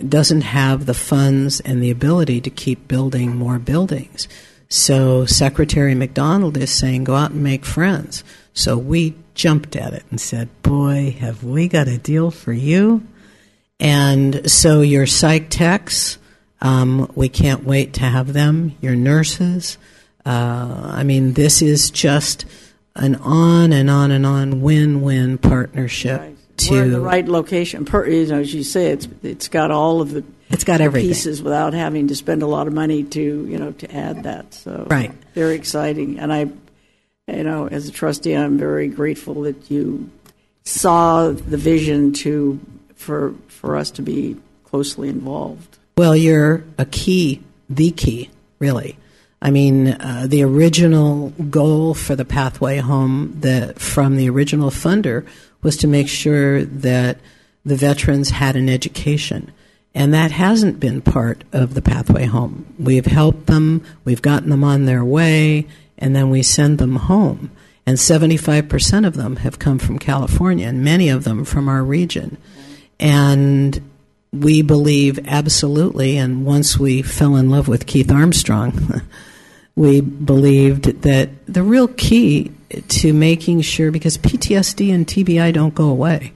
doesn't 0.08 0.42
have 0.42 0.86
the 0.86 0.94
funds 0.94 1.60
and 1.62 1.82
the 1.82 1.92
ability 1.92 2.42
to 2.42 2.50
keep 2.50 2.88
building 2.88 3.36
more 3.36 3.60
buildings. 3.60 4.28
So 4.70 5.26
Secretary 5.26 5.96
McDonald 5.96 6.58
is 6.58 6.72
saying, 6.72 7.04
go 7.04 7.16
out 7.16 7.32
and 7.32 7.44
make 7.44 7.66
friends. 7.66 8.24
So 8.54 8.78
we 8.78 9.16
jumped 9.36 9.76
at 9.76 9.94
it 9.94 10.04
and 10.10 10.20
said, 10.20 10.50
boy, 10.62 11.16
have 11.20 11.44
we 11.44 11.68
got 11.68 11.88
a 11.88 11.98
deal 11.98 12.32
for 12.32 12.54
you. 12.54 13.06
And 13.80 14.50
so 14.50 14.82
your 14.82 15.06
psych 15.06 15.50
techs, 15.50 16.18
um, 16.62 17.12
we 17.16 17.30
can't 17.30 17.64
wait 17.64 17.94
to 17.94 18.02
have 18.02 18.34
them. 18.34 18.76
Your 18.82 18.96
nurses. 18.96 19.78
Uh, 20.26 20.92
I 20.94 21.04
mean, 21.04 21.34
this 21.34 21.62
is 21.62 21.92
just 21.92 22.46
an 22.96 23.16
on 23.16 23.72
and 23.74 23.90
on 23.90 24.12
and 24.12 24.26
on 24.26 24.62
win-win 24.62 25.38
partnership. 25.38 26.20
Right. 26.20 26.38
To 26.58 26.72
We're 26.72 26.84
in 26.84 26.92
the 26.92 27.00
right 27.02 27.28
location. 27.28 27.84
Per, 27.84 28.08
you 28.08 28.28
know, 28.28 28.40
as 28.40 28.54
you 28.54 28.64
say, 28.64 28.92
it's 28.92 29.08
it's 29.24 29.48
got 29.48 29.72
all 29.72 30.02
of 30.02 30.12
the 30.12 30.24
It's 30.52 30.64
got 30.64 30.82
everything. 30.82 31.10
pieces 31.10 31.42
without 31.42 31.74
having 31.74 32.10
to 32.10 32.16
spend 32.16 32.44
a 32.44 32.48
lot 32.48 32.68
of 32.68 32.74
money 32.74 33.04
to 33.04 33.20
you 33.22 33.58
know 33.58 33.72
to 33.72 33.96
add 33.96 34.24
that. 34.24 34.54
So 34.54 34.86
Right. 34.88 35.12
very 35.34 35.56
exciting. 35.56 36.20
And 36.20 36.32
I, 36.32 36.42
you 37.28 37.44
know, 37.44 37.68
as 37.68 37.88
a 37.88 37.92
trustee, 37.92 38.34
I'm 38.34 38.60
very 38.60 38.88
grateful 38.88 39.42
that 39.44 39.72
you 39.72 40.12
saw 40.64 41.32
the 41.32 41.58
vision 41.58 42.14
to 42.14 42.60
for 42.94 43.34
for 43.48 43.76
us 43.76 43.90
to 43.92 44.04
be 44.04 44.38
closely 44.64 45.10
involved. 45.10 45.80
Well, 45.98 46.16
you're 46.16 46.64
a 46.78 46.86
key, 46.86 47.42
the 47.68 47.90
key, 47.90 48.30
really. 48.60 48.96
I 49.44 49.52
mean, 49.52 49.90
uh, 49.90 50.26
the 50.30 50.42
original 50.44 51.32
goal 51.50 51.94
for 51.94 52.16
the 52.16 52.24
Pathway 52.24 52.78
Home 52.78 53.36
that 53.42 53.78
from 53.78 54.16
the 54.16 54.30
original 54.30 54.70
funder 54.70 55.28
was 55.62 55.76
to 55.78 55.88
make 55.88 56.08
sure 56.08 56.64
that 56.64 57.18
the 57.66 57.76
veterans 57.76 58.30
had 58.30 58.56
an 58.56 58.70
education. 58.70 59.52
And 59.94 60.14
that 60.14 60.32
hasn't 60.32 60.80
been 60.80 61.02
part 61.02 61.44
of 61.52 61.74
the 61.74 61.82
Pathway 61.82 62.24
Home. 62.24 62.74
We've 62.80 63.06
helped 63.06 63.48
them, 63.48 63.84
we've 64.06 64.22
gotten 64.22 64.50
them 64.50 64.64
on 64.64 64.86
their 64.86 65.04
way, 65.04 65.68
and 65.98 66.16
then 66.16 66.30
we 66.30 66.42
send 66.42 66.78
them 66.78 66.96
home. 66.96 67.52
And 67.86 67.98
75% 67.98 69.06
of 69.06 69.16
them 69.16 69.36
have 69.38 69.60
come 69.60 69.78
from 69.78 70.00
California, 70.00 70.68
and 70.70 70.86
many 70.86 71.10
of 71.10 71.26
them 71.26 71.44
from 71.44 71.68
our 71.68 71.84
region. 71.84 72.38
And 72.98 73.82
we 74.32 74.62
believe 74.62 75.28
absolutely, 75.28 76.18
and 76.18 76.46
once 76.46 76.80
we 76.80 77.02
fell 77.02 77.36
in 77.36 77.50
love 77.50 77.68
with 77.68 77.86
Keith 77.86 78.10
Armstrong, 78.10 79.02
we 79.76 80.02
believed 80.02 81.02
that 81.02 81.30
the 81.48 81.64
real 81.64 81.88
key 81.88 82.52
to 82.88 83.14
making 83.14 83.62
sure, 83.62 83.92
because 83.92 84.18
PTSD 84.18 84.94
and 84.94 85.06
TBI 85.06 85.54
don't 85.54 85.76
go 85.76 85.90
away, 85.90 86.34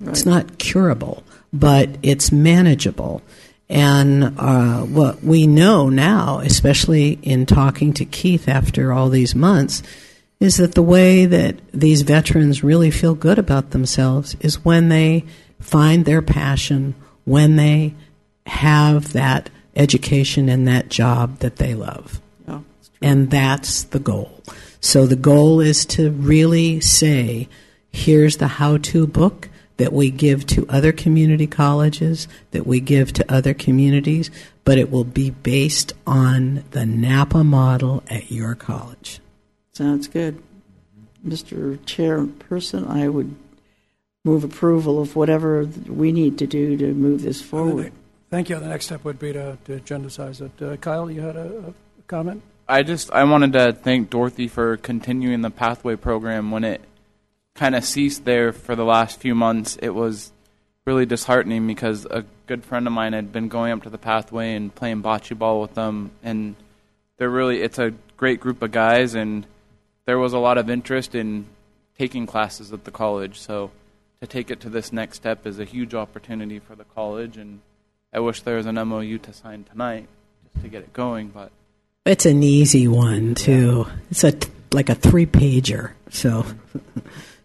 it's 0.00 0.26
not 0.26 0.58
curable, 0.58 1.24
but 1.52 1.88
it's 2.02 2.30
manageable. 2.30 3.22
And 3.68 4.38
uh, 4.38 4.82
what 4.82 5.24
we 5.24 5.46
know 5.46 5.88
now, 5.88 6.38
especially 6.38 7.18
in 7.22 7.46
talking 7.46 7.92
to 7.94 8.04
Keith 8.04 8.48
after 8.48 8.92
all 8.92 9.08
these 9.08 9.34
months, 9.34 9.82
is 10.38 10.58
that 10.58 10.74
the 10.74 10.82
way 10.82 11.24
that 11.24 11.56
these 11.72 12.02
veterans 12.02 12.62
really 12.62 12.90
feel 12.90 13.14
good 13.14 13.38
about 13.38 13.70
themselves 13.70 14.36
is 14.40 14.64
when 14.64 14.90
they 14.90 15.24
find 15.60 16.04
their 16.04 16.22
passion, 16.22 16.94
when 17.24 17.56
they 17.56 17.94
have 18.46 19.12
that 19.14 19.50
education 19.74 20.48
and 20.48 20.68
that 20.68 20.88
job 20.88 21.38
that 21.38 21.56
they 21.56 21.74
love. 21.74 22.20
Yeah, 23.00 23.10
And 23.10 23.30
that's 23.30 23.84
the 23.84 23.98
goal. 23.98 24.42
So 24.80 25.06
the 25.06 25.16
goal 25.16 25.60
is 25.60 25.84
to 25.86 26.10
really 26.10 26.80
say, 26.80 27.48
here's 27.90 28.36
the 28.36 28.46
how 28.46 28.78
to 28.78 29.06
book 29.06 29.48
that 29.76 29.92
we 29.92 30.10
give 30.10 30.46
to 30.46 30.66
other 30.68 30.92
community 30.92 31.46
colleges, 31.46 32.28
that 32.52 32.66
we 32.66 32.80
give 32.80 33.12
to 33.14 33.32
other 33.32 33.52
communities, 33.52 34.30
but 34.64 34.78
it 34.78 34.90
will 34.90 35.04
be 35.04 35.30
based 35.30 35.92
on 36.06 36.64
the 36.70 36.86
Napa 36.86 37.44
model 37.44 38.02
at 38.08 38.30
your 38.30 38.54
college. 38.54 39.20
sounds 39.72 40.08
good, 40.08 40.42
Mr. 41.26 41.76
Chairperson. 41.78 42.88
I 42.88 43.08
would 43.08 43.34
move 44.24 44.42
approval 44.44 45.00
of 45.00 45.14
whatever 45.14 45.64
we 45.86 46.10
need 46.10 46.38
to 46.38 46.46
do 46.46 46.76
to 46.76 46.94
move 46.94 47.22
this 47.22 47.40
forward. 47.42 47.92
Thank 48.30 48.48
you. 48.48 48.58
The 48.58 48.68
next 48.68 48.86
step 48.86 49.04
would 49.04 49.18
be 49.18 49.32
to, 49.32 49.56
to 49.66 49.80
agendize 49.80 50.40
it. 50.40 50.62
Uh, 50.62 50.76
Kyle, 50.78 51.10
you 51.10 51.20
had 51.20 51.36
a, 51.36 51.68
a 51.68 52.02
comment? 52.08 52.42
I 52.68 52.82
just 52.82 53.12
I 53.12 53.22
wanted 53.22 53.52
to 53.52 53.72
thank 53.72 54.10
Dorothy 54.10 54.48
for 54.48 54.76
continuing 54.76 55.40
the 55.40 55.50
pathway 55.50 55.94
program 55.94 56.50
when 56.50 56.64
it 56.64 56.80
kind 57.54 57.76
of 57.76 57.84
ceased 57.84 58.24
there 58.24 58.52
for 58.52 58.74
the 58.74 58.84
last 58.84 59.20
few 59.20 59.36
months. 59.36 59.78
It 59.80 59.90
was 59.90 60.32
really 60.84 61.06
disheartening 61.06 61.64
because 61.68 62.06
a 62.06 62.24
good 62.48 62.64
friend 62.64 62.88
of 62.88 62.92
mine 62.92 63.12
had 63.12 63.32
been 63.32 63.46
going 63.46 63.72
up 63.72 63.84
to 63.84 63.90
the 63.90 63.98
pathway 63.98 64.54
and 64.54 64.74
playing 64.74 65.00
bocce 65.00 65.38
ball 65.38 65.60
with 65.60 65.74
them, 65.74 66.10
and 66.24 66.56
they're 67.18 67.30
really 67.30 67.62
it's 67.62 67.78
a 67.78 67.92
great 68.16 68.40
group 68.40 68.60
of 68.62 68.72
guys, 68.72 69.14
and 69.14 69.46
there 70.04 70.18
was 70.18 70.32
a 70.32 70.38
lot 70.38 70.58
of 70.58 70.68
interest 70.68 71.14
in 71.14 71.46
taking 71.96 72.26
classes 72.26 72.72
at 72.72 72.82
the 72.82 72.90
college. 72.90 73.38
So 73.38 73.70
to 74.20 74.26
take 74.26 74.50
it 74.50 74.58
to 74.62 74.70
this 74.70 74.92
next 74.92 75.18
step 75.18 75.46
is 75.46 75.60
a 75.60 75.64
huge 75.64 75.94
opportunity 75.94 76.58
for 76.58 76.74
the 76.74 76.84
college, 76.96 77.36
and 77.36 77.60
I 78.12 78.18
wish 78.18 78.42
there 78.42 78.56
was 78.56 78.66
an 78.66 78.74
MOU 78.74 79.18
to 79.18 79.32
sign 79.32 79.62
tonight 79.62 80.08
just 80.42 80.64
to 80.64 80.68
get 80.68 80.82
it 80.82 80.92
going, 80.92 81.28
but. 81.28 81.52
It's 82.06 82.24
an 82.24 82.42
easy 82.42 82.88
one 82.88 83.34
too. 83.34 83.86
It's 84.10 84.24
a 84.24 84.32
like 84.72 84.88
a 84.88 84.94
three 84.94 85.26
pager. 85.26 85.92
So, 86.10 86.46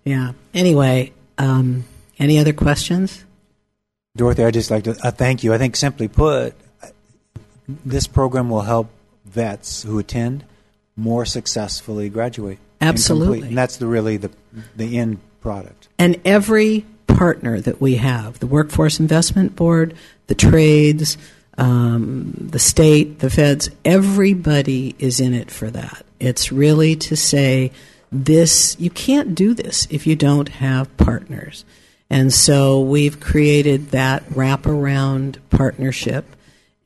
yeah. 0.06 0.34
Anyway, 0.54 1.14
um, 1.38 1.84
any 2.20 2.40
other 2.40 2.54
questions? 2.54 3.26
Dorothy, 4.16 4.44
I'd 4.44 4.54
just 4.54 4.70
like 4.70 4.84
to 4.84 4.96
uh, 5.04 5.12
thank 5.12 5.44
you. 5.44 5.54
I 5.54 5.58
think, 5.58 5.76
simply 5.76 6.08
put, 6.08 6.54
this 7.68 8.08
program 8.08 8.50
will 8.50 8.62
help 8.62 8.90
vets 9.26 9.84
who 9.84 9.98
attend 10.00 10.44
more 10.96 11.26
successfully 11.26 12.10
graduate. 12.10 12.60
Absolutely. 12.82 13.40
complete. 13.40 13.48
And 13.50 13.58
that's 13.58 13.78
the 13.78 13.88
really 13.88 14.18
the 14.18 14.32
the 14.76 14.98
end 14.98 15.20
product. 15.40 15.88
And 15.98 16.20
every 16.26 16.86
partner 17.08 17.60
that 17.62 17.82
we 17.82 17.96
have, 17.96 18.40
the 18.40 18.48
Workforce 18.48 19.00
Investment 19.00 19.56
Board, 19.56 19.96
the 20.28 20.36
trades, 20.36 21.18
um, 21.62 22.34
the 22.36 22.58
state, 22.58 23.20
the 23.20 23.30
feds, 23.30 23.70
everybody 23.86 24.96
is 24.98 25.20
in 25.20 25.36
it 25.36 25.52
for 25.52 25.70
that. 25.70 26.04
It's 26.20 26.52
really 26.52 26.96
to 26.96 27.16
say 27.16 27.72
this, 28.12 28.76
you 28.80 28.90
can't 28.90 29.36
do 29.36 29.54
this 29.54 29.88
if 29.92 30.08
you 30.08 30.16
don't 30.16 30.50
have 30.50 30.98
partners. 30.98 31.64
And 32.10 32.34
so 32.34 32.82
we've 32.82 33.20
created 33.20 33.92
that 33.92 34.28
wraparound 34.30 35.38
partnership. 35.52 36.26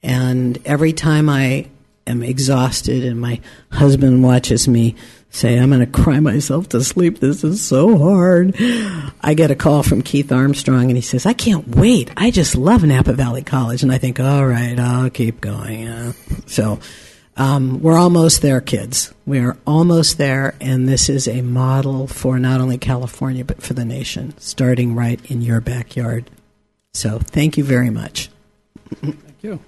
And 0.03 0.59
every 0.65 0.91
time 0.91 1.29
I 1.29 1.69
am 2.05 2.21
exhausted 2.21 3.05
and 3.05 3.19
my 3.19 3.39
husband 3.71 4.23
watches 4.23 4.67
me 4.67 4.95
say, 5.35 5.59
I'm 5.59 5.69
going 5.69 5.81
to 5.81 5.85
cry 6.01 6.19
myself 6.19 6.69
to 6.69 6.83
sleep. 6.83 7.19
This 7.19 7.43
is 7.43 7.61
so 7.61 7.97
hard. 7.97 8.55
I 9.21 9.33
get 9.35 9.51
a 9.51 9.55
call 9.55 9.83
from 9.83 10.01
Keith 10.01 10.31
Armstrong 10.31 10.85
and 10.85 10.95
he 10.95 11.01
says, 11.01 11.25
I 11.25 11.33
can't 11.33 11.67
wait. 11.67 12.09
I 12.15 12.31
just 12.31 12.55
love 12.55 12.83
Napa 12.83 13.13
Valley 13.13 13.43
College. 13.43 13.83
And 13.83 13.91
I 13.91 13.97
think, 13.97 14.19
all 14.19 14.47
right, 14.47 14.79
I'll 14.79 15.09
keep 15.09 15.41
going. 15.41 16.13
So 16.45 16.79
um, 17.35 17.81
we're 17.81 17.97
almost 17.97 18.41
there, 18.41 18.61
kids. 18.61 19.13
We 19.25 19.39
are 19.39 19.57
almost 19.67 20.17
there. 20.17 20.55
And 20.61 20.87
this 20.87 21.09
is 21.09 21.27
a 21.27 21.41
model 21.41 22.07
for 22.07 22.39
not 22.39 22.61
only 22.61 22.77
California, 22.77 23.43
but 23.43 23.61
for 23.61 23.73
the 23.73 23.85
nation, 23.85 24.33
starting 24.37 24.95
right 24.95 25.19
in 25.29 25.41
your 25.41 25.59
backyard. 25.59 26.31
So 26.93 27.19
thank 27.19 27.57
you 27.57 27.63
very 27.65 27.89
much. 27.89 28.29
Thank 29.01 29.17
you. 29.41 29.59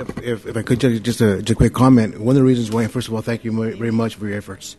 If, 0.00 0.46
if 0.46 0.56
I 0.56 0.62
could 0.62 0.80
just, 0.80 1.20
a, 1.20 1.42
just 1.42 1.50
a 1.50 1.54
quick 1.54 1.74
comment. 1.74 2.18
One 2.18 2.34
of 2.34 2.40
the 2.40 2.46
reasons 2.46 2.70
why, 2.70 2.86
first 2.86 3.08
of 3.08 3.14
all, 3.14 3.20
thank 3.20 3.44
you 3.44 3.52
very 3.76 3.90
much 3.90 4.14
for 4.14 4.26
your 4.26 4.38
efforts. 4.38 4.76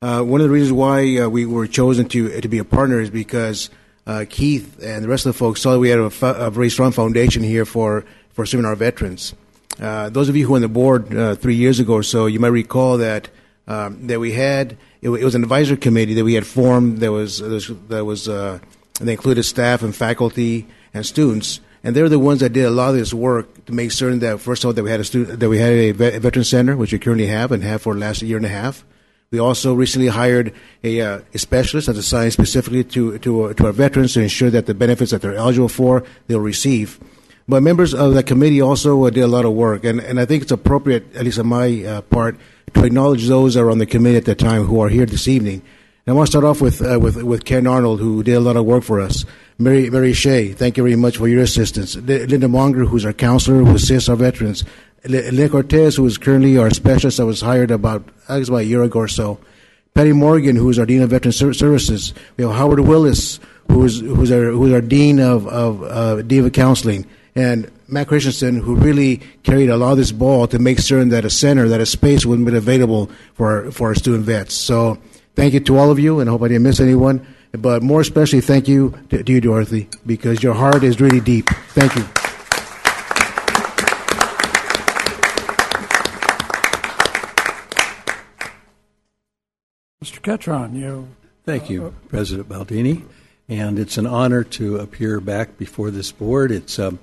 Uh, 0.00 0.22
one 0.22 0.40
of 0.40 0.46
the 0.46 0.52
reasons 0.52 0.72
why 0.72 1.18
uh, 1.18 1.28
we 1.28 1.44
were 1.46 1.66
chosen 1.66 2.08
to 2.08 2.40
to 2.40 2.48
be 2.48 2.58
a 2.58 2.64
partner 2.64 3.00
is 3.00 3.10
because 3.10 3.70
uh, 4.06 4.24
Keith 4.28 4.82
and 4.82 5.04
the 5.04 5.08
rest 5.08 5.26
of 5.26 5.34
the 5.34 5.38
folks 5.38 5.60
saw 5.60 5.72
that 5.72 5.78
we 5.78 5.88
had 5.88 5.98
a, 5.98 6.10
a 6.22 6.50
very 6.50 6.70
strong 6.70 6.92
foundation 6.92 7.42
here 7.42 7.64
for, 7.64 8.04
for 8.30 8.46
serving 8.46 8.64
our 8.64 8.76
veterans. 8.76 9.34
Uh, 9.80 10.08
those 10.08 10.28
of 10.28 10.36
you 10.36 10.46
who 10.46 10.52
were 10.52 10.56
on 10.56 10.62
the 10.62 10.68
board 10.68 11.14
uh, 11.14 11.34
three 11.34 11.54
years 11.54 11.80
ago 11.80 11.94
or 11.94 12.02
so, 12.02 12.26
you 12.26 12.40
might 12.40 12.48
recall 12.48 12.98
that 12.98 13.28
um, 13.68 14.06
that 14.06 14.20
we 14.20 14.32
had 14.32 14.76
it, 15.02 15.10
it, 15.10 15.24
was 15.24 15.34
an 15.34 15.42
advisory 15.42 15.76
committee 15.76 16.14
that 16.14 16.24
we 16.24 16.34
had 16.34 16.46
formed 16.46 16.98
that 16.98 17.10
was 17.10 17.38
that 17.38 17.50
was, 17.50 17.66
that 17.88 18.04
was 18.04 18.28
uh, 18.28 18.58
they 19.00 19.12
included 19.12 19.42
staff 19.42 19.82
and 19.82 19.94
faculty 19.94 20.66
and 20.94 21.04
students, 21.04 21.60
and 21.86 21.94
they're 21.94 22.08
the 22.08 22.18
ones 22.18 22.40
that 22.40 22.52
did 22.52 22.64
a 22.64 22.70
lot 22.70 22.88
of 22.88 22.96
this 22.96 23.14
work 23.14 23.64
to 23.66 23.72
make 23.72 23.92
certain 23.92 24.18
that 24.18 24.40
first 24.40 24.64
of 24.64 24.68
all 24.68 24.72
that 24.72 24.82
we 24.82 24.90
had 24.90 24.98
a 24.98 25.04
student 25.04 25.38
that 25.38 25.48
we 25.48 25.58
had 25.58 25.72
a, 25.72 25.92
vet, 25.92 26.14
a 26.14 26.18
veteran 26.18 26.44
center, 26.44 26.76
which 26.76 26.92
we 26.92 26.98
currently 26.98 27.28
have 27.28 27.52
and 27.52 27.62
have 27.62 27.80
for 27.80 27.94
the 27.94 28.00
last 28.00 28.22
year 28.22 28.36
and 28.36 28.44
a 28.44 28.48
half. 28.48 28.84
We 29.30 29.38
also 29.38 29.72
recently 29.72 30.08
hired 30.08 30.52
a, 30.82 31.00
uh, 31.00 31.20
a 31.32 31.38
specialist 31.38 31.86
that's 31.86 32.00
assigned 32.00 32.32
specifically 32.32 32.82
to, 32.82 33.18
to, 33.18 33.42
uh, 33.44 33.54
to 33.54 33.66
our 33.66 33.72
veterans 33.72 34.14
to 34.14 34.20
ensure 34.20 34.50
that 34.50 34.66
the 34.66 34.74
benefits 34.74 35.12
that 35.12 35.22
they're 35.22 35.36
eligible 35.36 35.68
for, 35.68 36.02
they'll 36.26 36.40
receive. 36.40 36.98
But 37.46 37.62
members 37.62 37.94
of 37.94 38.14
the 38.14 38.24
committee 38.24 38.60
also 38.60 39.04
uh, 39.04 39.10
did 39.10 39.22
a 39.22 39.28
lot 39.28 39.44
of 39.44 39.52
work, 39.52 39.84
and, 39.84 40.00
and 40.00 40.18
I 40.18 40.24
think 40.24 40.42
it's 40.42 40.50
appropriate, 40.50 41.14
at 41.14 41.24
least 41.24 41.38
on 41.38 41.46
my 41.46 41.84
uh, 41.84 42.00
part, 42.02 42.36
to 42.74 42.84
acknowledge 42.84 43.28
those 43.28 43.54
that 43.54 43.62
are 43.62 43.70
on 43.70 43.78
the 43.78 43.86
committee 43.86 44.16
at 44.16 44.24
the 44.24 44.34
time 44.34 44.64
who 44.64 44.80
are 44.80 44.88
here 44.88 45.06
this 45.06 45.28
evening. 45.28 45.62
And 46.04 46.14
I 46.14 46.16
want 46.16 46.26
to 46.26 46.32
start 46.32 46.44
off 46.44 46.60
with, 46.60 46.82
uh, 46.82 46.98
with, 46.98 47.22
with 47.22 47.44
Ken 47.44 47.68
Arnold, 47.68 48.00
who 48.00 48.24
did 48.24 48.34
a 48.34 48.40
lot 48.40 48.56
of 48.56 48.64
work 48.64 48.82
for 48.82 49.00
us. 49.00 49.24
Mary, 49.58 49.88
Mary 49.88 50.12
Shea, 50.12 50.52
thank 50.52 50.76
you 50.76 50.82
very 50.82 50.96
much 50.96 51.16
for 51.16 51.28
your 51.28 51.42
assistance. 51.42 51.96
Linda 51.96 52.48
Monger, 52.48 52.84
who's 52.84 53.06
our 53.06 53.12
counselor, 53.14 53.64
who 53.64 53.74
assists 53.74 54.08
our 54.08 54.16
veterans. 54.16 54.64
Le 55.04 55.48
Cortez, 55.48 55.96
who 55.96 56.04
is 56.04 56.18
currently 56.18 56.58
our 56.58 56.70
specialist 56.70 57.16
that 57.16 57.26
was 57.26 57.40
hired 57.40 57.70
about, 57.70 58.06
I 58.28 58.38
guess 58.38 58.48
about 58.48 58.58
a 58.58 58.64
year 58.64 58.82
ago 58.82 58.98
or 58.98 59.08
so. 59.08 59.38
Patty 59.94 60.12
Morgan, 60.12 60.56
who 60.56 60.68
is 60.68 60.78
our 60.78 60.84
Dean 60.84 61.00
of 61.00 61.10
Veteran 61.10 61.32
Services. 61.32 62.12
We 62.36 62.44
have 62.44 62.54
Howard 62.54 62.80
Willis, 62.80 63.40
who 63.68 63.82
is, 63.84 64.00
who's, 64.00 64.30
our, 64.30 64.50
who's 64.50 64.72
our 64.72 64.82
Dean 64.82 65.20
of, 65.20 65.46
of 65.46 65.82
uh, 65.84 66.22
Dean 66.22 66.44
of 66.44 66.52
Counseling. 66.52 67.06
And 67.34 67.70
Matt 67.88 68.08
Christensen, 68.08 68.60
who 68.60 68.74
really 68.74 69.22
carried 69.42 69.70
a 69.70 69.76
lot 69.78 69.92
of 69.92 69.98
this 69.98 70.12
ball 70.12 70.46
to 70.48 70.58
make 70.58 70.80
certain 70.80 71.08
that 71.10 71.24
a 71.24 71.30
center, 71.30 71.68
that 71.68 71.80
a 71.80 71.86
space 71.86 72.26
would 72.26 72.44
be 72.44 72.54
available 72.54 73.10
for 73.34 73.64
our, 73.64 73.70
for 73.70 73.88
our 73.88 73.94
student 73.94 74.24
vets. 74.24 74.54
So 74.54 74.98
thank 75.34 75.54
you 75.54 75.60
to 75.60 75.78
all 75.78 75.90
of 75.90 75.98
you, 75.98 76.20
and 76.20 76.28
I 76.28 76.32
hope 76.32 76.42
I 76.42 76.48
didn't 76.48 76.64
miss 76.64 76.80
anyone. 76.80 77.26
But 77.56 77.82
more 77.82 78.00
especially, 78.00 78.40
thank 78.40 78.68
you 78.68 78.98
to, 79.10 79.22
to 79.22 79.32
you, 79.32 79.40
Dorothy, 79.40 79.88
because 80.04 80.42
your 80.42 80.54
heart 80.54 80.82
is 80.82 81.00
really 81.00 81.20
deep. 81.20 81.48
Thank 81.70 81.94
you. 81.96 82.02
Mr. 90.02 90.20
Ketron, 90.20 90.74
you. 90.74 91.08
Thank 91.44 91.70
you, 91.70 91.94
President 92.08 92.48
Baldini. 92.48 93.04
And 93.48 93.78
it's 93.78 93.96
an 93.96 94.06
honor 94.06 94.42
to 94.42 94.78
appear 94.78 95.20
back 95.20 95.56
before 95.56 95.90
this 95.90 96.10
board. 96.10 96.50
It's 96.50 96.78
um, 96.78 96.98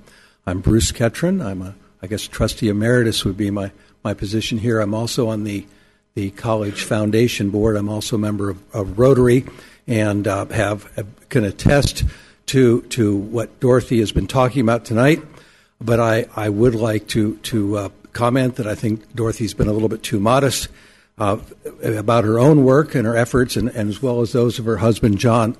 I'm 0.46 0.60
Bruce 0.60 0.92
Ketron. 0.92 1.44
I'm 1.44 1.62
a, 1.62 1.74
I 2.02 2.06
guess, 2.06 2.28
trustee 2.28 2.68
emeritus 2.68 3.24
would 3.24 3.36
be 3.38 3.50
my, 3.50 3.72
my 4.02 4.12
position 4.12 4.58
here. 4.58 4.80
I'm 4.80 4.94
also 4.94 5.28
on 5.28 5.44
the 5.44 5.66
the 6.14 6.30
college 6.30 6.84
foundation 6.84 7.50
board. 7.50 7.76
I'm 7.76 7.88
also 7.88 8.16
a 8.16 8.18
member 8.18 8.50
of, 8.50 8.74
of 8.74 8.98
Rotary, 8.98 9.44
and 9.86 10.26
uh, 10.26 10.46
have, 10.46 10.84
have, 10.94 11.28
can 11.28 11.44
attest 11.44 12.04
to 12.46 12.82
to 12.82 13.16
what 13.16 13.60
Dorothy 13.60 13.98
has 14.00 14.12
been 14.12 14.26
talking 14.26 14.62
about 14.62 14.84
tonight. 14.84 15.22
But 15.80 16.00
I, 16.00 16.26
I 16.36 16.48
would 16.48 16.74
like 16.74 17.08
to 17.08 17.36
to 17.36 17.76
uh, 17.76 17.88
comment 18.12 18.56
that 18.56 18.66
I 18.66 18.74
think 18.74 19.14
Dorothy's 19.14 19.54
been 19.54 19.68
a 19.68 19.72
little 19.72 19.88
bit 19.88 20.02
too 20.02 20.20
modest 20.20 20.68
uh, 21.18 21.38
about 21.82 22.24
her 22.24 22.38
own 22.38 22.64
work 22.64 22.94
and 22.94 23.06
her 23.06 23.16
efforts, 23.16 23.56
and, 23.56 23.68
and, 23.68 23.88
as 23.88 24.02
well 24.02 24.20
as 24.20 24.32
those 24.32 24.58
of 24.58 24.64
her 24.64 24.78
husband, 24.78 25.18
John. 25.18 25.56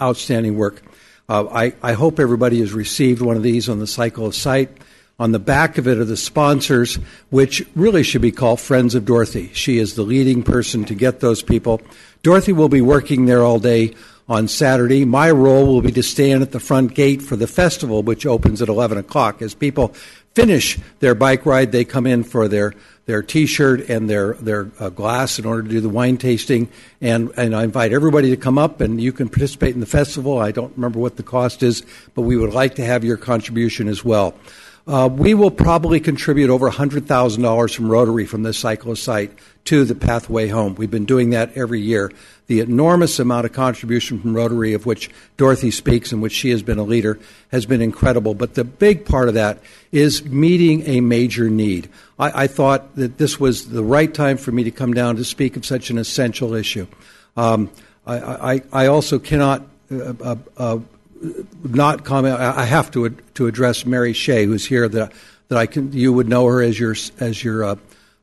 Outstanding 0.00 0.56
work. 0.56 0.82
Uh, 1.28 1.46
I, 1.46 1.74
I, 1.82 1.92
hope 1.92 2.18
everybody 2.18 2.60
has 2.60 2.72
received 2.72 3.20
one 3.20 3.36
of 3.36 3.42
these 3.42 3.68
on 3.68 3.80
the 3.80 3.86
Cycle 3.86 4.32
Sight. 4.32 4.70
On 5.20 5.32
the 5.32 5.40
back 5.40 5.78
of 5.78 5.88
it 5.88 5.98
are 5.98 6.04
the 6.04 6.16
sponsors, 6.16 6.94
which 7.30 7.66
really 7.74 8.04
should 8.04 8.22
be 8.22 8.30
called 8.30 8.60
Friends 8.60 8.94
of 8.94 9.04
Dorothy. 9.04 9.50
She 9.52 9.78
is 9.78 9.94
the 9.94 10.04
leading 10.04 10.44
person 10.44 10.84
to 10.84 10.94
get 10.94 11.18
those 11.18 11.42
people. 11.42 11.80
Dorothy 12.22 12.52
will 12.52 12.68
be 12.68 12.80
working 12.80 13.26
there 13.26 13.42
all 13.42 13.58
day 13.58 13.96
on 14.28 14.46
Saturday. 14.46 15.04
My 15.04 15.28
role 15.32 15.66
will 15.66 15.82
be 15.82 15.90
to 15.90 16.04
stand 16.04 16.42
at 16.42 16.52
the 16.52 16.60
front 16.60 16.94
gate 16.94 17.20
for 17.20 17.34
the 17.34 17.48
festival, 17.48 18.04
which 18.04 18.26
opens 18.26 18.62
at 18.62 18.68
11 18.68 18.96
o'clock. 18.96 19.42
As 19.42 19.54
people 19.54 19.88
finish 20.36 20.78
their 21.00 21.16
bike 21.16 21.44
ride, 21.44 21.72
they 21.72 21.84
come 21.84 22.06
in 22.06 22.22
for 22.22 22.46
their 22.46 22.74
their 23.06 23.22
T-shirt 23.22 23.88
and 23.88 24.08
their 24.08 24.34
their 24.34 24.70
uh, 24.78 24.90
glass 24.90 25.40
in 25.40 25.46
order 25.46 25.62
to 25.62 25.68
do 25.68 25.80
the 25.80 25.88
wine 25.88 26.18
tasting. 26.18 26.68
And 27.00 27.32
and 27.36 27.56
I 27.56 27.64
invite 27.64 27.92
everybody 27.92 28.30
to 28.30 28.36
come 28.36 28.56
up 28.56 28.80
and 28.80 29.00
you 29.00 29.12
can 29.12 29.28
participate 29.28 29.74
in 29.74 29.80
the 29.80 29.86
festival. 29.86 30.38
I 30.38 30.52
don't 30.52 30.76
remember 30.76 31.00
what 31.00 31.16
the 31.16 31.24
cost 31.24 31.64
is, 31.64 31.82
but 32.14 32.22
we 32.22 32.36
would 32.36 32.52
like 32.52 32.76
to 32.76 32.84
have 32.84 33.02
your 33.02 33.16
contribution 33.16 33.88
as 33.88 34.04
well. 34.04 34.36
Uh, 34.88 35.06
we 35.06 35.34
will 35.34 35.50
probably 35.50 36.00
contribute 36.00 36.48
over 36.48 36.70
$100,000 36.70 37.74
from 37.74 37.90
Rotary 37.90 38.24
from 38.24 38.42
this 38.42 38.62
cyclo 38.62 38.96
site 38.96 39.30
to 39.64 39.84
the 39.84 39.94
pathway 39.94 40.48
home. 40.48 40.74
We've 40.76 40.90
been 40.90 41.04
doing 41.04 41.28
that 41.30 41.54
every 41.58 41.82
year. 41.82 42.10
The 42.46 42.60
enormous 42.60 43.18
amount 43.18 43.44
of 43.44 43.52
contribution 43.52 44.18
from 44.18 44.34
Rotary, 44.34 44.72
of 44.72 44.86
which 44.86 45.10
Dorothy 45.36 45.70
speaks 45.72 46.10
and 46.10 46.22
which 46.22 46.32
she 46.32 46.48
has 46.48 46.62
been 46.62 46.78
a 46.78 46.84
leader, 46.84 47.18
has 47.52 47.66
been 47.66 47.82
incredible. 47.82 48.32
But 48.32 48.54
the 48.54 48.64
big 48.64 49.04
part 49.04 49.28
of 49.28 49.34
that 49.34 49.58
is 49.92 50.24
meeting 50.24 50.88
a 50.88 51.02
major 51.02 51.50
need. 51.50 51.90
I, 52.18 52.44
I 52.44 52.46
thought 52.46 52.96
that 52.96 53.18
this 53.18 53.38
was 53.38 53.68
the 53.68 53.84
right 53.84 54.12
time 54.12 54.38
for 54.38 54.52
me 54.52 54.64
to 54.64 54.70
come 54.70 54.94
down 54.94 55.16
to 55.16 55.24
speak 55.24 55.58
of 55.58 55.66
such 55.66 55.90
an 55.90 55.98
essential 55.98 56.54
issue. 56.54 56.86
Um, 57.36 57.70
I, 58.06 58.52
I, 58.54 58.62
I, 58.72 58.86
also 58.86 59.18
cannot 59.18 59.66
uh, 59.92 60.14
uh, 60.18 60.36
uh 60.56 60.78
not 61.64 62.04
comment. 62.04 62.38
I 62.38 62.64
have 62.64 62.90
to 62.92 63.10
to 63.34 63.46
address 63.46 63.84
Mary 63.84 64.12
Shea, 64.12 64.44
who's 64.44 64.64
here. 64.64 64.88
That 64.88 65.12
that 65.48 65.58
I 65.58 65.66
can. 65.66 65.92
You 65.92 66.12
would 66.12 66.28
know 66.28 66.46
her 66.46 66.62
as 66.62 66.78
your 66.78 66.94
as 67.20 67.42
your 67.42 67.64
uh, 67.64 67.76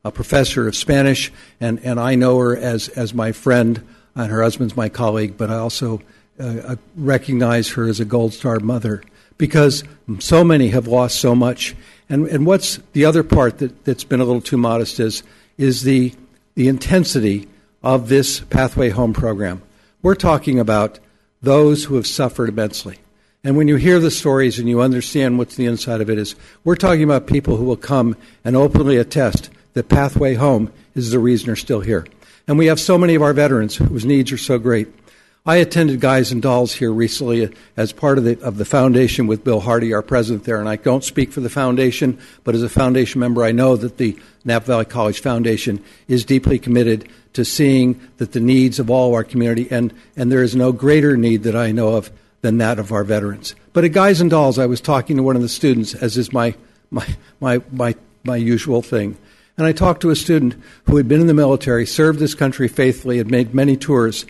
a 0.03 0.11
professor 0.11 0.67
of 0.67 0.75
Spanish, 0.75 1.31
and, 1.59 1.79
and 1.83 1.99
I 1.99 2.15
know 2.15 2.37
her 2.37 2.55
as 2.55 2.89
as 2.89 3.13
my 3.13 3.31
friend, 3.31 3.81
and 4.15 4.31
her 4.31 4.43
husband's 4.43 4.77
my 4.77 4.89
colleague. 4.89 5.35
But 5.37 5.49
I 5.49 5.55
also 5.55 6.01
uh, 6.39 6.75
recognize 6.95 7.69
her 7.69 7.87
as 7.87 7.99
a 7.99 8.05
Gold 8.05 8.33
Star 8.33 8.59
mother 8.59 9.01
because 9.37 9.83
so 10.19 10.43
many 10.43 10.69
have 10.69 10.87
lost 10.87 11.19
so 11.19 11.35
much. 11.35 11.75
And 12.09 12.27
and 12.27 12.45
what's 12.45 12.79
the 12.93 13.05
other 13.05 13.23
part 13.23 13.57
that 13.59 13.83
that's 13.85 14.03
been 14.03 14.21
a 14.21 14.25
little 14.25 14.41
too 14.41 14.57
modest 14.57 14.99
is 14.99 15.23
is 15.57 15.83
the 15.83 16.13
the 16.55 16.67
intensity 16.67 17.47
of 17.83 18.09
this 18.09 18.39
Pathway 18.39 18.89
Home 18.89 19.13
program. 19.13 19.61
We're 20.01 20.15
talking 20.15 20.59
about 20.59 20.99
those 21.45 21.85
who 21.85 21.95
have 21.95 22.07
suffered 22.07 22.49
immensely. 22.49 22.99
And 23.43 23.55
when 23.55 23.67
you 23.67 23.75
hear 23.75 23.99
the 23.99 24.11
stories 24.11 24.57
and 24.57 24.67
you 24.67 24.81
understand 24.81 25.37
what's 25.37 25.55
the 25.55 25.67
inside 25.67 26.01
of 26.01 26.09
it 26.09 26.17
is, 26.17 26.35
we're 26.63 26.75
talking 26.75 27.03
about 27.03 27.27
people 27.27 27.57
who 27.57 27.63
will 27.63 27.77
come 27.77 28.17
and 28.43 28.55
openly 28.55 28.97
attest 28.97 29.51
that 29.73 29.87
Pathway 29.87 30.33
Home 30.33 30.73
is 30.95 31.11
the 31.11 31.19
reason 31.19 31.45
they're 31.45 31.55
still 31.55 31.81
here. 31.81 32.07
And 32.47 32.57
we 32.57 32.65
have 32.67 32.79
so 32.79 32.97
many 32.97 33.15
of 33.15 33.21
our 33.21 33.33
veterans 33.33 33.75
whose 33.75 34.05
needs 34.05 34.31
are 34.31 34.37
so 34.37 34.57
great. 34.57 34.87
I 35.45 35.57
attended 35.57 35.99
Guys 35.99 36.31
and 36.31 36.41
Dolls 36.41 36.73
here 36.73 36.91
recently 36.91 37.53
as 37.77 37.91
part 37.91 38.17
of 38.17 38.23
the, 38.23 38.41
of 38.41 38.57
the 38.57 38.65
foundation 38.65 39.27
with 39.27 39.43
Bill 39.43 39.59
Hardy, 39.59 39.93
our 39.93 40.01
president 40.01 40.43
there. 40.43 40.59
And 40.59 40.67
I 40.67 40.77
don't 40.77 41.03
speak 41.03 41.31
for 41.31 41.41
the 41.41 41.49
foundation, 41.51 42.17
but 42.43 42.55
as 42.55 42.63
a 42.63 42.69
foundation 42.69 43.19
member, 43.19 43.43
I 43.43 43.51
know 43.51 43.75
that 43.75 43.97
the 43.97 44.17
Napa 44.43 44.65
Valley 44.65 44.85
College 44.85 45.21
Foundation 45.21 45.83
is 46.07 46.25
deeply 46.25 46.57
committed 46.57 47.07
to 47.35 47.45
seeing 47.45 47.99
that 48.17 48.31
the 48.31 48.39
needs 48.39 48.79
of 48.79 48.89
all 48.89 49.13
our 49.13 49.23
community, 49.23 49.67
and, 49.69 49.93
and 50.17 50.31
there 50.31 50.43
is 50.43 50.55
no 50.55 50.71
greater 50.71 51.15
need 51.15 51.43
that 51.43 51.55
I 51.55 51.71
know 51.71 51.95
of 51.95 52.11
than 52.41 52.57
that 52.57 52.79
of 52.79 52.91
our 52.91 53.03
veterans. 53.03 53.55
But 53.73 53.85
at 53.85 53.91
Guys 53.91 54.21
and 54.21 54.29
Dolls, 54.29 54.59
I 54.59 54.65
was 54.65 54.81
talking 54.81 55.17
to 55.17 55.23
one 55.23 55.35
of 55.35 55.41
the 55.41 55.49
students, 55.49 55.93
as 55.93 56.17
is 56.17 56.31
my, 56.31 56.55
my, 56.91 57.07
my, 57.39 57.61
my, 57.71 57.95
my 58.23 58.35
usual 58.35 58.81
thing. 58.81 59.17
And 59.57 59.65
I 59.65 59.71
talked 59.71 60.01
to 60.01 60.09
a 60.09 60.15
student 60.15 60.55
who 60.85 60.97
had 60.97 61.07
been 61.07 61.21
in 61.21 61.27
the 61.27 61.33
military, 61.33 61.85
served 61.85 62.19
this 62.19 62.35
country 62.35 62.67
faithfully, 62.67 63.17
had 63.17 63.31
made 63.31 63.53
many 63.53 63.77
tours 63.77 64.25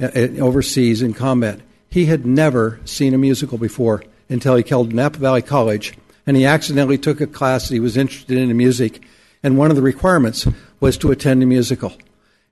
uh, 0.00 0.06
uh, 0.14 0.28
overseas 0.40 1.02
in 1.02 1.12
combat. 1.12 1.60
He 1.88 2.06
had 2.06 2.24
never 2.24 2.80
seen 2.84 3.14
a 3.14 3.18
musical 3.18 3.58
before 3.58 4.02
until 4.28 4.56
he 4.56 4.62
called 4.62 4.92
Napa 4.92 5.18
Valley 5.18 5.42
College, 5.42 5.94
and 6.26 6.36
he 6.36 6.46
accidentally 6.46 6.98
took 6.98 7.20
a 7.20 7.26
class 7.26 7.68
that 7.68 7.74
he 7.74 7.80
was 7.80 7.96
interested 7.96 8.38
in 8.38 8.50
in 8.50 8.56
music, 8.56 9.02
and 9.42 9.58
one 9.58 9.70
of 9.70 9.76
the 9.76 9.82
requirements 9.82 10.46
was 10.78 10.96
to 10.98 11.10
attend 11.10 11.42
a 11.42 11.46
musical. 11.46 11.92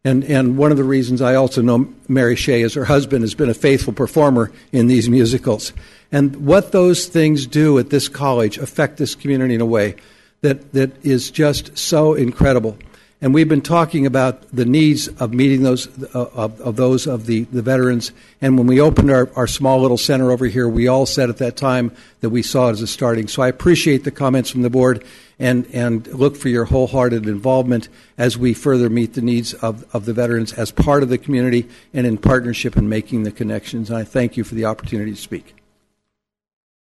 And, 0.05 0.25
and 0.25 0.57
one 0.57 0.71
of 0.71 0.77
the 0.77 0.85
reasons 0.85 1.21
I 1.21 1.35
also 1.35 1.61
know 1.61 1.93
Mary 2.07 2.37
Shea 2.37 2.63
is 2.63 2.75
her 2.75 2.85
husband 2.85 3.23
has 3.23 3.35
been 3.35 3.51
a 3.51 3.55
faithful 3.55 3.93
performer 3.93 4.53
in 4.73 4.87
these 4.87 5.09
musicals. 5.09 5.73
And 6.13 6.47
what 6.47 6.73
those 6.73 7.07
things 7.07 7.47
do 7.47 7.79
at 7.79 7.91
this 7.91 8.09
college 8.09 8.59
affect 8.59 8.97
this 8.97 9.15
community 9.15 9.55
in 9.55 9.61
a 9.61 9.67
way 9.67 9.97
that, 10.41 10.73
that 10.73 11.05
is 11.05 11.31
just 11.31 11.77
so 11.77 12.15
incredible. 12.15 12.79
And 13.21 13.35
we've 13.35 13.49
been 13.49 13.63
talking 13.63 14.07
about 14.07 14.49
the 14.55 14.65
needs 14.65 15.09
of 15.09 15.35
meeting 15.35 15.63
those 15.63 15.89
uh, 16.15 16.31
of, 16.35 16.61
of 16.61 16.77
those 16.77 17.07
of 17.09 17.27
the, 17.27 17.45
the 17.45 17.63
veterans. 17.63 18.13
And 18.41 18.57
when 18.57 18.69
we 18.69 18.81
opened 18.81 19.11
our, 19.11 19.29
our 19.35 19.49
small 19.49 19.81
little 19.81 19.99
center 19.99 20.31
over 20.31 20.47
here, 20.47 20.69
we 20.69 20.87
all 20.87 21.05
said 21.05 21.29
at 21.29 21.39
that 21.39 21.57
time 21.57 21.91
that 22.21 22.31
we 22.31 22.43
saw 22.43 22.69
it 22.69 22.73
as 22.73 22.83
a 22.83 22.87
starting. 22.87 23.27
So 23.27 23.43
I 23.43 23.49
appreciate 23.49 24.05
the 24.05 24.13
comments 24.13 24.51
from 24.51 24.63
the 24.63 24.71
board 24.71 25.05
and, 25.41 25.67
and 25.73 26.07
look 26.09 26.37
for 26.37 26.49
your 26.49 26.67
wholehearted 26.67 27.27
involvement 27.27 27.89
as 28.17 28.39
we 28.39 28.55
further 28.55 28.89
meet 28.89 29.15
the 29.15 29.23
needs 29.23 29.53
of, 29.55 29.85
of 29.93 30.05
the 30.05 30.13
veterans 30.13 30.53
as 30.53 30.71
part 30.71 31.03
of 31.03 31.09
the 31.09 31.19
community 31.19 31.69
and 31.93 32.07
in 32.07 32.19
partnership 32.19 32.77
in 32.77 32.89
making 32.89 33.25
the 33.25 33.33
connections. 33.33 33.91
And 33.91 33.99
I 33.99 34.05
thank 34.05 34.37
you 34.37 34.45
for 34.45 34.55
the 34.55 34.65
opportunity 34.65 35.11
to 35.11 35.17
speak. 35.17 35.57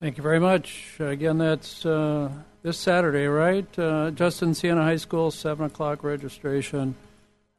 Thank 0.03 0.19
you 0.19 0.23
very 0.23 0.41
much. 0.41 0.97
Again, 1.01 1.39
that's 1.39 1.87
uh, 1.87 2.31
this 2.67 2.77
Saturday, 2.77 3.27
right? 3.27 3.79
Uh, 3.79 4.11
Justin 4.11 4.53
Siena 4.53 4.83
High 4.83 4.97
School, 4.97 5.31
7 5.31 5.67
o'clock 5.67 6.03
registration. 6.03 6.97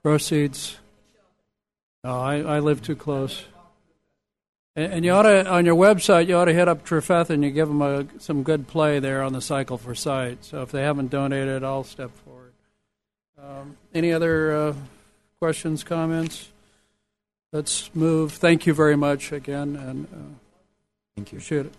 Proceeds. 0.03 0.79
Oh, 2.03 2.19
I, 2.19 2.39
I 2.39 2.59
live 2.59 2.81
too 2.81 2.97
close. 2.97 3.45
And, 4.75 4.91
and 4.91 5.05
you 5.05 5.11
ought 5.13 5.21
to, 5.21 5.47
on 5.49 5.65
your 5.65 5.77
website, 5.77 6.27
you 6.27 6.35
ought 6.35 6.45
to 6.45 6.53
hit 6.53 6.67
up 6.67 6.85
Trefethen 6.85 7.29
and 7.29 7.43
you 7.45 7.51
give 7.51 7.69
them 7.69 7.81
a, 7.81 8.05
some 8.19 8.43
good 8.43 8.67
play 8.67 8.99
there 8.99 9.23
on 9.23 9.31
the 9.31 9.39
Cycle 9.39 9.77
for 9.77 9.95
Sight. 9.95 10.43
So 10.43 10.61
if 10.61 10.71
they 10.71 10.81
haven't 10.81 11.09
donated, 11.09 11.63
I'll 11.63 11.85
step 11.85 12.11
forward. 12.25 12.51
Um, 13.41 13.77
any 13.93 14.11
other 14.11 14.51
uh, 14.51 14.73
questions, 15.39 15.85
comments? 15.85 16.49
Let's 17.53 17.89
move. 17.95 18.33
Thank 18.33 18.67
you 18.67 18.73
very 18.73 18.97
much 18.97 19.31
again, 19.31 19.77
and 19.77 20.05
uh, 20.05 20.17
Thank 21.15 21.31
you. 21.31 21.37
appreciate 21.37 21.67
it. 21.67 21.73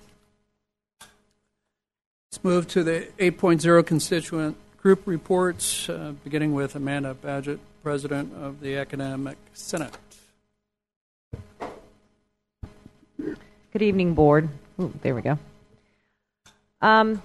Let's 2.39 2.45
move 2.45 2.68
to 2.68 2.84
the 2.84 3.09
8.0 3.18 3.84
constituent 3.84 4.57
group 4.80 5.03
reports, 5.07 5.89
uh, 5.89 6.12
beginning 6.22 6.55
with 6.55 6.76
Amanda 6.76 7.16
Badgett, 7.20 7.59
President 7.82 8.32
of 8.32 8.61
the 8.61 8.76
Academic 8.76 9.36
Senate. 9.55 9.93
Good 13.18 13.82
evening, 13.82 14.14
board. 14.14 14.49
Ooh, 14.80 14.93
there 15.03 15.16
we 15.16 15.22
go. 15.22 15.36
Um, 16.80 17.20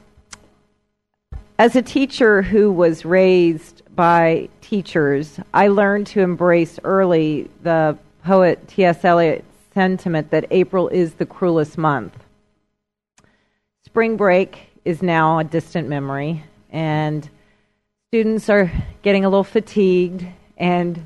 as 1.59 1.76
a 1.76 1.84
teacher 1.84 2.41
who 2.41 2.72
was 2.72 3.05
raised 3.05 3.84
by 3.95 4.49
teachers, 4.61 5.39
I 5.53 5.68
learned 5.68 6.07
to 6.07 6.22
embrace 6.22 6.80
early 6.84 7.51
the 7.61 7.99
poet 8.24 8.68
T.S. 8.68 9.05
Eliot's 9.05 9.45
sentiment 9.76 10.32
that 10.32 10.45
April 10.49 10.88
is 10.88 11.14
the 11.14 11.28
cruelest 11.28 11.78
month. 11.78 12.18
Spring 13.86 14.18
break 14.18 14.73
is 14.86 15.02
now 15.02 15.40
a 15.40 15.44
distant 15.44 15.88
memory, 15.88 16.44
and 16.72 17.30
students 18.10 18.50
are 18.50 18.72
getting 19.02 19.26
a 19.26 19.30
little 19.30 19.44
fatigued, 19.44 20.26
and 20.58 21.06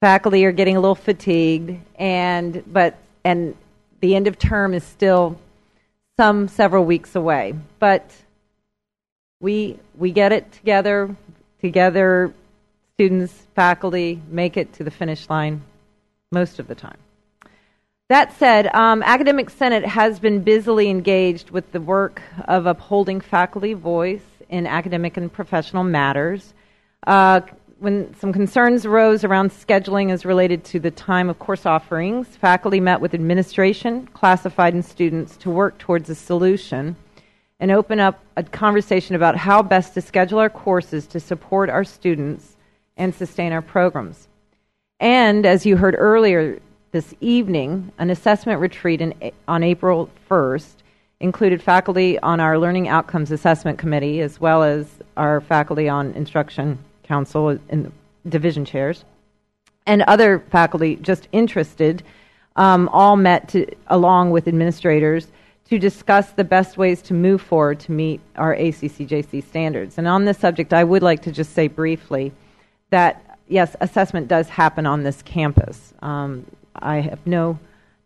faculty 0.00 0.44
are 0.44 0.52
getting 0.52 0.76
a 0.76 0.80
little 0.80 0.94
fatigued, 0.94 1.78
and 1.96 2.62
but 2.72 2.98
and 3.24 3.56
the 4.00 4.14
end 4.14 4.26
of 4.26 4.38
term 4.38 4.74
is 4.74 4.84
still 4.84 5.38
some 6.18 6.48
several 6.48 6.84
weeks 6.84 7.16
away. 7.16 7.54
But 7.78 8.10
we 9.40 9.78
we 9.96 10.12
get 10.12 10.32
it 10.32 10.52
together, 10.52 11.16
together, 11.60 12.32
students, 12.94 13.32
faculty 13.54 14.20
make 14.28 14.56
it 14.56 14.72
to 14.74 14.84
the 14.84 14.90
finish 14.90 15.28
line 15.28 15.62
most 16.30 16.58
of 16.58 16.66
the 16.66 16.74
time. 16.74 16.98
That 18.10 18.36
said, 18.36 18.66
um, 18.74 19.02
Academic 19.02 19.48
Senate 19.48 19.86
has 19.86 20.18
been 20.18 20.42
busily 20.42 20.90
engaged 20.90 21.48
with 21.48 21.72
the 21.72 21.80
work 21.80 22.20
of 22.46 22.66
upholding 22.66 23.18
faculty 23.18 23.72
voice 23.72 24.20
in 24.50 24.66
academic 24.66 25.16
and 25.16 25.32
professional 25.32 25.84
matters. 25.84 26.52
Uh, 27.06 27.40
when 27.78 28.14
some 28.16 28.30
concerns 28.30 28.84
arose 28.84 29.24
around 29.24 29.52
scheduling 29.52 30.12
as 30.12 30.26
related 30.26 30.64
to 30.64 30.78
the 30.78 30.90
time 30.90 31.30
of 31.30 31.38
course 31.38 31.64
offerings, 31.64 32.28
faculty 32.28 32.78
met 32.78 33.00
with 33.00 33.14
administration, 33.14 34.06
classified, 34.08 34.74
and 34.74 34.84
students 34.84 35.38
to 35.38 35.48
work 35.48 35.78
towards 35.78 36.10
a 36.10 36.14
solution 36.14 36.96
and 37.58 37.70
open 37.70 38.00
up 38.00 38.22
a 38.36 38.42
conversation 38.42 39.16
about 39.16 39.34
how 39.34 39.62
best 39.62 39.94
to 39.94 40.02
schedule 40.02 40.40
our 40.40 40.50
courses 40.50 41.06
to 41.06 41.18
support 41.18 41.70
our 41.70 41.84
students 41.84 42.54
and 42.98 43.14
sustain 43.14 43.50
our 43.50 43.62
programs. 43.62 44.28
And 45.00 45.46
as 45.46 45.64
you 45.64 45.78
heard 45.78 45.96
earlier 45.98 46.60
this 46.94 47.12
evening, 47.20 47.90
an 47.98 48.08
assessment 48.08 48.60
retreat 48.60 49.00
in, 49.00 49.12
on 49.48 49.64
April 49.64 50.08
1st 50.30 50.74
included 51.18 51.60
faculty 51.60 52.20
on 52.20 52.38
our 52.38 52.56
Learning 52.56 52.86
Outcomes 52.86 53.32
Assessment 53.32 53.78
Committee 53.78 54.20
as 54.20 54.40
well 54.40 54.62
as 54.62 54.86
our 55.16 55.40
faculty 55.40 55.88
on 55.88 56.12
Instruction 56.12 56.78
Council 57.02 57.58
and 57.68 57.90
division 58.28 58.64
chairs 58.64 59.04
and 59.86 60.02
other 60.02 60.38
faculty 60.50 60.94
just 60.94 61.26
interested 61.32 62.04
um, 62.54 62.88
all 62.92 63.16
met 63.16 63.48
to, 63.48 63.66
along 63.88 64.30
with 64.30 64.46
administrators 64.46 65.26
to 65.64 65.80
discuss 65.80 66.30
the 66.30 66.44
best 66.44 66.78
ways 66.78 67.02
to 67.02 67.12
move 67.12 67.42
forward 67.42 67.80
to 67.80 67.90
meet 67.90 68.20
our 68.36 68.54
ACCJC 68.54 69.42
standards. 69.42 69.98
And 69.98 70.06
on 70.06 70.26
this 70.26 70.38
subject, 70.38 70.72
I 70.72 70.84
would 70.84 71.02
like 71.02 71.22
to 71.22 71.32
just 71.32 71.54
say 71.54 71.66
briefly 71.66 72.30
that 72.90 73.36
yes, 73.48 73.74
assessment 73.80 74.28
does 74.28 74.48
happen 74.48 74.86
on 74.86 75.02
this 75.02 75.22
campus. 75.22 75.92
Um, 76.00 76.46
I 76.76 77.00
have 77.00 77.26
no 77.26 77.58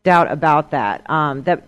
doubt 0.03 0.31
about 0.31 0.71
that. 0.71 1.09
Um, 1.11 1.43
that 1.43 1.65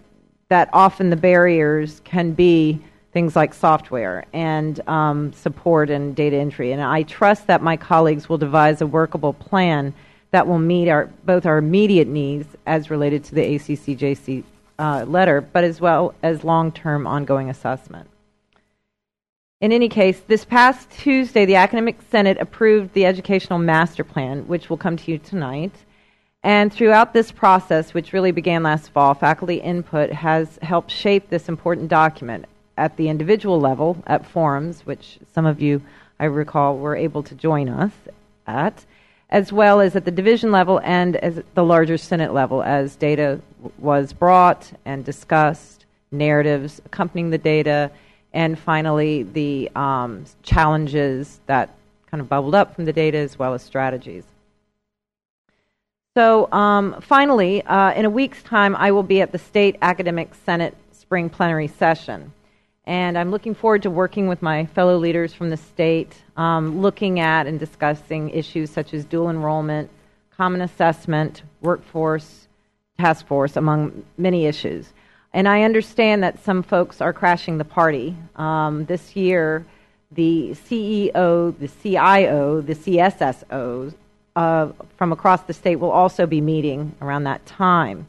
that 0.48 0.68
often 0.72 1.10
the 1.10 1.16
barriers 1.16 2.00
can 2.04 2.32
be 2.32 2.80
things 3.12 3.34
like 3.34 3.54
software 3.54 4.24
and 4.32 4.86
um, 4.88 5.32
support 5.32 5.90
and 5.90 6.14
data 6.14 6.36
entry. 6.36 6.72
And 6.72 6.82
I 6.82 7.02
trust 7.04 7.46
that 7.46 7.62
my 7.62 7.76
colleagues 7.76 8.28
will 8.28 8.38
devise 8.38 8.80
a 8.80 8.86
workable 8.86 9.32
plan 9.32 9.94
that 10.32 10.46
will 10.46 10.58
meet 10.58 10.88
our 10.88 11.06
both 11.24 11.46
our 11.46 11.58
immediate 11.58 12.08
needs 12.08 12.46
as 12.66 12.90
related 12.90 13.24
to 13.24 13.34
the 13.34 13.42
ACCJC 13.42 14.44
uh, 14.78 15.04
letter, 15.06 15.40
but 15.40 15.64
as 15.64 15.80
well 15.80 16.14
as 16.22 16.44
long-term 16.44 17.06
ongoing 17.06 17.50
assessment. 17.50 18.08
In 19.60 19.72
any 19.72 19.90
case, 19.90 20.20
this 20.26 20.44
past 20.44 20.90
Tuesday, 20.90 21.44
the 21.44 21.56
Academic 21.56 21.98
Senate 22.10 22.38
approved 22.40 22.94
the 22.94 23.04
Educational 23.04 23.58
Master 23.58 24.04
Plan, 24.04 24.46
which 24.48 24.70
will 24.70 24.78
come 24.78 24.96
to 24.96 25.10
you 25.10 25.18
tonight. 25.18 25.72
And 26.42 26.72
throughout 26.72 27.12
this 27.12 27.32
process, 27.32 27.92
which 27.92 28.14
really 28.14 28.30
began 28.30 28.62
last 28.62 28.90
fall, 28.90 29.12
faculty 29.12 29.56
input 29.56 30.10
has 30.10 30.58
helped 30.62 30.90
shape 30.90 31.28
this 31.28 31.48
important 31.48 31.88
document 31.88 32.46
at 32.78 32.96
the 32.96 33.10
individual 33.10 33.60
level 33.60 34.02
at 34.06 34.24
forums, 34.24 34.86
which 34.86 35.18
some 35.34 35.44
of 35.44 35.60
you, 35.60 35.82
I 36.18 36.24
recall, 36.24 36.78
were 36.78 36.96
able 36.96 37.22
to 37.24 37.34
join 37.34 37.68
us 37.68 37.92
at, 38.46 38.86
as 39.28 39.52
well 39.52 39.82
as 39.82 39.94
at 39.94 40.06
the 40.06 40.10
division 40.10 40.50
level 40.50 40.80
and 40.82 41.16
as 41.16 41.42
the 41.54 41.64
larger 41.64 41.98
Senate 41.98 42.32
level 42.32 42.62
as 42.62 42.96
data 42.96 43.38
was 43.78 44.14
brought 44.14 44.72
and 44.86 45.04
discussed, 45.04 45.84
narratives 46.10 46.80
accompanying 46.86 47.28
the 47.28 47.38
data, 47.38 47.90
and 48.32 48.58
finally 48.58 49.24
the 49.24 49.70
um, 49.76 50.24
challenges 50.42 51.40
that 51.46 51.68
kind 52.10 52.22
of 52.22 52.30
bubbled 52.30 52.54
up 52.54 52.74
from 52.74 52.86
the 52.86 52.92
data 52.94 53.18
as 53.18 53.38
well 53.38 53.52
as 53.52 53.62
strategies. 53.62 54.24
So, 56.20 56.52
um, 56.52 57.00
finally, 57.00 57.62
uh, 57.62 57.94
in 57.94 58.04
a 58.04 58.10
week's 58.10 58.42
time, 58.42 58.76
I 58.76 58.92
will 58.92 59.02
be 59.02 59.22
at 59.22 59.32
the 59.32 59.38
State 59.38 59.76
Academic 59.80 60.34
Senate 60.44 60.76
Spring 60.92 61.30
Plenary 61.30 61.68
Session. 61.68 62.34
And 62.84 63.16
I'm 63.16 63.30
looking 63.30 63.54
forward 63.54 63.84
to 63.84 63.90
working 63.90 64.28
with 64.28 64.42
my 64.42 64.66
fellow 64.66 64.98
leaders 64.98 65.32
from 65.32 65.48
the 65.48 65.56
state, 65.56 66.14
um, 66.36 66.82
looking 66.82 67.20
at 67.20 67.46
and 67.46 67.58
discussing 67.58 68.28
issues 68.28 68.68
such 68.68 68.92
as 68.92 69.06
dual 69.06 69.30
enrollment, 69.30 69.88
common 70.36 70.60
assessment, 70.60 71.42
workforce, 71.62 72.48
task 72.98 73.26
force, 73.26 73.56
among 73.56 74.04
many 74.18 74.44
issues. 74.44 74.92
And 75.32 75.48
I 75.48 75.62
understand 75.62 76.22
that 76.22 76.44
some 76.44 76.62
folks 76.62 77.00
are 77.00 77.14
crashing 77.14 77.56
the 77.56 77.64
party. 77.64 78.14
Um, 78.36 78.84
this 78.84 79.16
year, 79.16 79.64
the 80.12 80.50
CEO, 80.68 81.58
the 81.58 81.68
CIO, 81.82 82.60
the 82.60 82.74
CSSOs 82.74 83.94
uh, 84.36 84.68
from 84.96 85.12
across 85.12 85.42
the 85.42 85.52
state 85.52 85.76
will 85.76 85.90
also 85.90 86.26
be 86.26 86.40
meeting 86.40 86.94
around 87.00 87.24
that 87.24 87.44
time. 87.46 88.06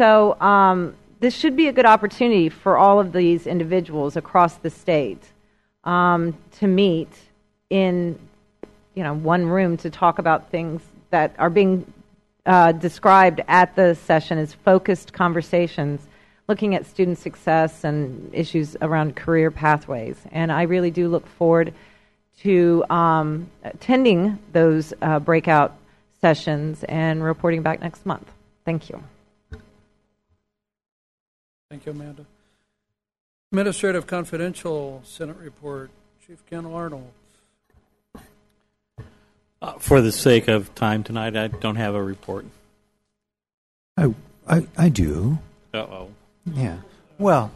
So 0.00 0.40
um, 0.40 0.94
this 1.20 1.34
should 1.34 1.56
be 1.56 1.68
a 1.68 1.72
good 1.72 1.86
opportunity 1.86 2.48
for 2.48 2.76
all 2.76 3.00
of 3.00 3.12
these 3.12 3.46
individuals 3.46 4.16
across 4.16 4.54
the 4.56 4.70
state 4.70 5.22
um, 5.84 6.36
to 6.52 6.66
meet 6.66 7.08
in 7.70 8.18
you 8.94 9.02
know 9.02 9.14
one 9.14 9.46
room 9.46 9.76
to 9.78 9.90
talk 9.90 10.18
about 10.18 10.50
things 10.50 10.82
that 11.10 11.34
are 11.38 11.50
being 11.50 11.90
uh, 12.46 12.72
described 12.72 13.40
at 13.48 13.74
the 13.76 13.94
session 13.94 14.38
as 14.38 14.54
focused 14.54 15.12
conversations 15.12 16.06
looking 16.48 16.74
at 16.74 16.86
student 16.86 17.18
success 17.18 17.84
and 17.84 18.30
issues 18.32 18.76
around 18.80 19.14
career 19.14 19.50
pathways 19.50 20.16
and 20.32 20.50
i 20.50 20.62
really 20.62 20.90
do 20.90 21.08
look 21.08 21.26
forward 21.26 21.74
to 22.42 22.84
um, 22.90 23.48
attending 23.64 24.38
those 24.52 24.92
uh, 25.02 25.18
breakout 25.18 25.74
sessions 26.20 26.84
and 26.84 27.22
reporting 27.22 27.62
back 27.62 27.80
next 27.80 28.04
month. 28.06 28.30
Thank 28.64 28.88
you. 28.88 29.02
Thank 31.70 31.84
you, 31.86 31.92
Amanda. 31.92 32.24
Administrative 33.52 34.06
Confidential 34.06 35.02
Senate 35.04 35.36
Report, 35.38 35.90
Chief 36.26 36.44
Ken 36.48 36.64
Arnold. 36.66 37.10
Uh, 39.60 39.72
for 39.78 40.00
the 40.00 40.12
sake 40.12 40.46
of 40.48 40.72
time 40.74 41.02
tonight, 41.02 41.36
I 41.36 41.48
don't 41.48 41.76
have 41.76 41.94
a 41.94 42.02
report. 42.02 42.46
I, 43.96 44.14
I, 44.46 44.66
I 44.76 44.88
do. 44.88 45.38
Uh 45.74 45.78
oh. 45.78 46.08
Yeah. 46.54 46.76
Well, 47.18 47.50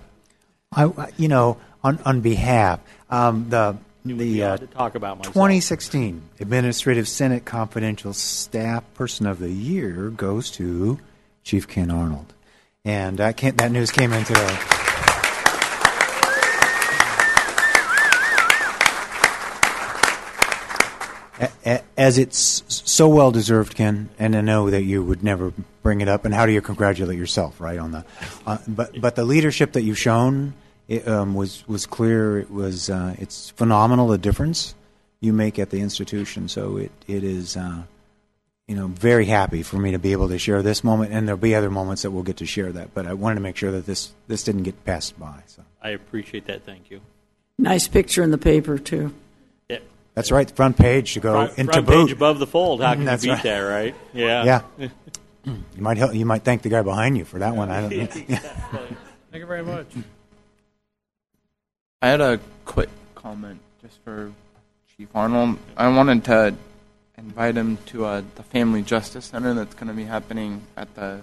I, 0.72 0.84
I- 0.84 1.12
you 1.16 1.28
know, 1.28 1.58
on 1.84 1.98
on 2.04 2.20
behalf 2.20 2.80
um, 3.10 3.48
the 3.50 3.76
the 4.04 4.42
uh, 4.42 4.56
to 4.56 4.66
talk 4.66 4.94
about 4.94 5.18
myself. 5.18 5.34
2016 5.34 6.22
Administrative 6.40 7.08
Senate 7.08 7.44
Confidential 7.44 8.12
Staff 8.12 8.84
Person 8.94 9.26
of 9.26 9.38
the 9.38 9.50
Year 9.50 10.10
goes 10.10 10.50
to 10.52 10.98
Chief 11.44 11.68
Ken 11.68 11.90
Arnold, 11.90 12.32
and 12.84 13.18
that 13.18 13.70
news 13.70 13.90
came 13.90 14.12
in 14.12 14.24
today. 14.24 14.58
As 21.96 22.18
it's 22.18 22.64
so 22.68 23.08
well 23.08 23.30
deserved, 23.30 23.76
Ken, 23.76 24.08
and 24.18 24.34
I 24.34 24.40
know 24.40 24.70
that 24.70 24.82
you 24.82 25.04
would 25.04 25.22
never 25.22 25.52
bring 25.82 26.00
it 26.00 26.08
up. 26.08 26.24
And 26.24 26.34
how 26.34 26.46
do 26.46 26.52
you 26.52 26.60
congratulate 26.60 27.18
yourself, 27.18 27.60
right? 27.60 27.78
On 27.78 27.92
the, 27.92 28.04
uh, 28.46 28.58
but 28.66 29.00
but 29.00 29.14
the 29.14 29.24
leadership 29.24 29.72
that 29.72 29.82
you've 29.82 29.98
shown 29.98 30.54
it, 30.92 31.08
um, 31.08 31.34
was 31.34 31.66
was 31.66 31.86
clear. 31.86 32.38
It 32.38 32.50
was 32.50 32.90
uh, 32.90 33.14
it's 33.18 33.50
phenomenal 33.50 34.08
the 34.08 34.18
difference 34.18 34.74
you 35.20 35.32
make 35.32 35.58
at 35.58 35.70
the 35.70 35.80
institution. 35.80 36.48
So 36.48 36.76
it 36.76 36.92
it 37.06 37.24
is, 37.24 37.56
uh, 37.56 37.82
you 38.68 38.76
know, 38.76 38.88
very 38.88 39.24
happy 39.24 39.62
for 39.62 39.76
me 39.76 39.92
to 39.92 39.98
be 39.98 40.12
able 40.12 40.28
to 40.28 40.38
share 40.38 40.62
this 40.62 40.84
moment, 40.84 41.12
and 41.12 41.26
there'll 41.26 41.40
be 41.40 41.54
other 41.54 41.70
moments 41.70 42.02
that 42.02 42.10
we'll 42.10 42.22
get 42.22 42.38
to 42.38 42.46
share 42.46 42.72
that. 42.72 42.94
But 42.94 43.06
I 43.06 43.14
wanted 43.14 43.36
to 43.36 43.40
make 43.40 43.56
sure 43.56 43.72
that 43.72 43.86
this 43.86 44.12
this 44.28 44.44
didn't 44.44 44.64
get 44.64 44.84
passed 44.84 45.18
by. 45.18 45.42
So 45.46 45.62
I 45.82 45.90
appreciate 45.90 46.46
that. 46.46 46.64
Thank 46.64 46.90
you. 46.90 47.00
Nice 47.58 47.88
picture 47.88 48.22
in 48.22 48.30
the 48.30 48.38
paper 48.38 48.78
too. 48.78 49.14
Yeah. 49.68 49.78
that's 50.14 50.30
right, 50.32 50.48
the 50.48 50.54
front 50.54 50.76
page 50.76 51.14
to 51.14 51.20
go 51.20 51.32
Front, 51.32 51.58
into 51.58 51.72
front 51.72 51.86
boot. 51.86 52.06
page 52.06 52.12
above 52.12 52.38
the 52.38 52.46
fold. 52.46 52.82
How 52.82 52.94
can 52.94 53.04
That's 53.04 53.24
you 53.24 53.30
beat 53.30 53.34
right. 53.36 53.42
that, 53.44 53.60
right? 53.60 53.94
Yeah. 54.12 54.62
Yeah. 54.78 54.88
You 55.44 55.82
might 55.82 55.96
help, 55.96 56.14
you 56.14 56.24
might 56.24 56.44
thank 56.44 56.62
the 56.62 56.68
guy 56.68 56.82
behind 56.82 57.18
you 57.18 57.24
for 57.24 57.40
that 57.40 57.56
one. 57.56 57.68
I 57.68 57.80
don't 57.80 57.90
know. 57.90 58.06
Thank 58.06 59.40
you 59.40 59.46
very 59.46 59.64
much. 59.64 59.86
I 62.02 62.08
had 62.08 62.20
a 62.20 62.40
quick 62.64 62.88
comment 63.14 63.60
just 63.80 63.96
for 64.02 64.32
Chief 64.96 65.08
Arnold. 65.14 65.56
I 65.76 65.86
wanted 65.86 66.24
to 66.24 66.52
invite 67.16 67.56
him 67.56 67.78
to 67.86 68.06
uh, 68.06 68.22
the 68.34 68.42
Family 68.42 68.82
Justice 68.82 69.26
Center 69.26 69.54
that's 69.54 69.74
going 69.74 69.86
to 69.86 69.94
be 69.94 70.02
happening 70.02 70.62
at 70.76 70.92
the 70.96 71.20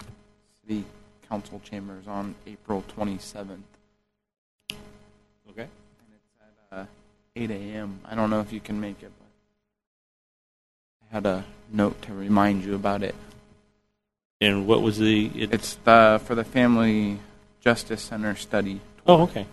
City 0.62 0.86
Council 1.28 1.62
chambers 1.66 2.08
on 2.08 2.34
April 2.48 2.86
27th. 2.98 3.58
Okay. 5.50 5.68
And 5.68 6.10
it's 6.16 6.72
at 6.72 6.78
uh, 6.80 6.86
8 7.36 7.52
a.m. 7.52 8.00
I 8.06 8.16
don't 8.16 8.30
know 8.30 8.40
if 8.40 8.54
you 8.54 8.62
can 8.62 8.80
make 8.80 9.04
it, 9.04 9.12
but 9.20 9.28
I 11.12 11.14
had 11.14 11.26
a 11.26 11.44
note 11.74 12.02
to 12.04 12.14
remind 12.14 12.64
you 12.64 12.74
about 12.74 13.04
it. 13.04 13.16
And 14.40 14.66
what 14.66 14.82
was 14.82 14.98
the? 14.98 15.26
It, 15.36 15.54
It's 15.54 15.76
the 15.84 16.22
for 16.24 16.36
the 16.36 16.46
Family 16.46 17.20
Justice 17.60 18.02
Center 18.02 18.38
study. 18.38 18.80
oh, 19.06 19.24
okay. 19.24 19.46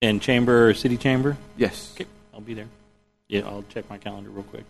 And 0.00 0.22
chamber, 0.22 0.68
or 0.68 0.74
city 0.74 0.96
chamber. 0.96 1.36
Yes. 1.56 1.92
Okay, 1.94 2.06
I'll 2.32 2.40
be 2.40 2.54
there. 2.54 2.68
Yeah, 3.28 3.40
I'll 3.46 3.64
check 3.68 3.90
my 3.90 3.98
calendar 3.98 4.30
real 4.30 4.44
quick. 4.44 4.64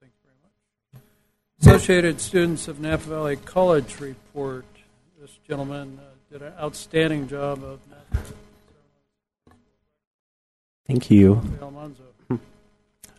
Thank 0.00 0.12
you 0.22 0.30
very 0.30 0.36
much. 0.94 1.76
Associated 1.80 2.20
Students 2.20 2.68
of 2.68 2.80
Napa 2.80 3.02
Valley 3.02 3.36
College 3.36 3.98
report. 4.00 4.64
This 5.20 5.36
gentleman 5.48 5.98
uh, 6.00 6.32
did 6.32 6.42
an 6.42 6.52
outstanding 6.60 7.26
job 7.26 7.64
of 7.64 7.80
Napa 7.90 8.24
Thank 10.86 11.10
you. 11.10 11.34
Valley 11.34 11.58
Almanzo. 11.62 12.02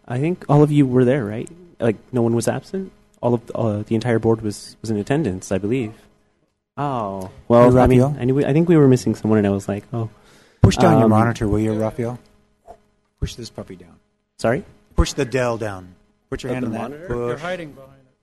I 0.07 0.20
think 0.20 0.45
all 0.49 0.63
of 0.63 0.72
you 0.72 0.88
were 0.88 1.05
there, 1.05 1.24
right? 1.24 1.47
Like 1.80 1.97
no 2.11 2.24
one 2.24 2.34
was 2.34 2.47
absent. 2.47 2.91
All 3.22 3.36
of 3.36 3.51
uh, 3.53 3.84
the 3.84 3.93
entire 3.93 4.17
board 4.17 4.41
was 4.41 4.76
was 4.82 4.89
in 4.89 4.97
attendance, 4.97 5.51
I 5.51 5.59
believe. 5.59 5.93
Oh 6.80 7.30
well, 7.49 7.69
Hey, 7.71 7.77
I 7.80 7.88
mean, 7.88 7.99
Raphael? 8.01 8.17
I, 8.21 8.23
knew, 8.25 8.45
I 8.45 8.53
think 8.53 8.69
we 8.69 8.77
were 8.77 8.88
missing 8.88 9.13
someone, 9.13 9.38
and 9.38 9.45
I 9.45 9.49
was 9.51 9.67
like, 9.67 9.84
oh, 9.93 10.09
Push 10.61 10.77
down 10.77 10.93
your 10.95 11.03
Um, 11.05 11.09
monitor, 11.11 11.47
will 11.47 11.59
you, 11.59 11.73
Raphael? 11.73 12.17
Push 13.19 13.36
this 13.36 13.49
puppy 13.49 13.75
down. 13.75 13.95
sorry. 14.38 14.63
Push 14.95 15.13
the 15.13 15.25
Dell 15.25 15.57
down. 15.57 15.93
Put 16.30 16.43
your 16.43 16.51
Of 16.51 16.55
hand 16.55 16.63
the 16.63 16.67
on 16.67 16.73
that. 16.73 16.82
monitor? 16.91 17.07
You're 17.27 17.38
hiding 17.38 17.71
behind 17.73 17.91
it. 17.93 18.15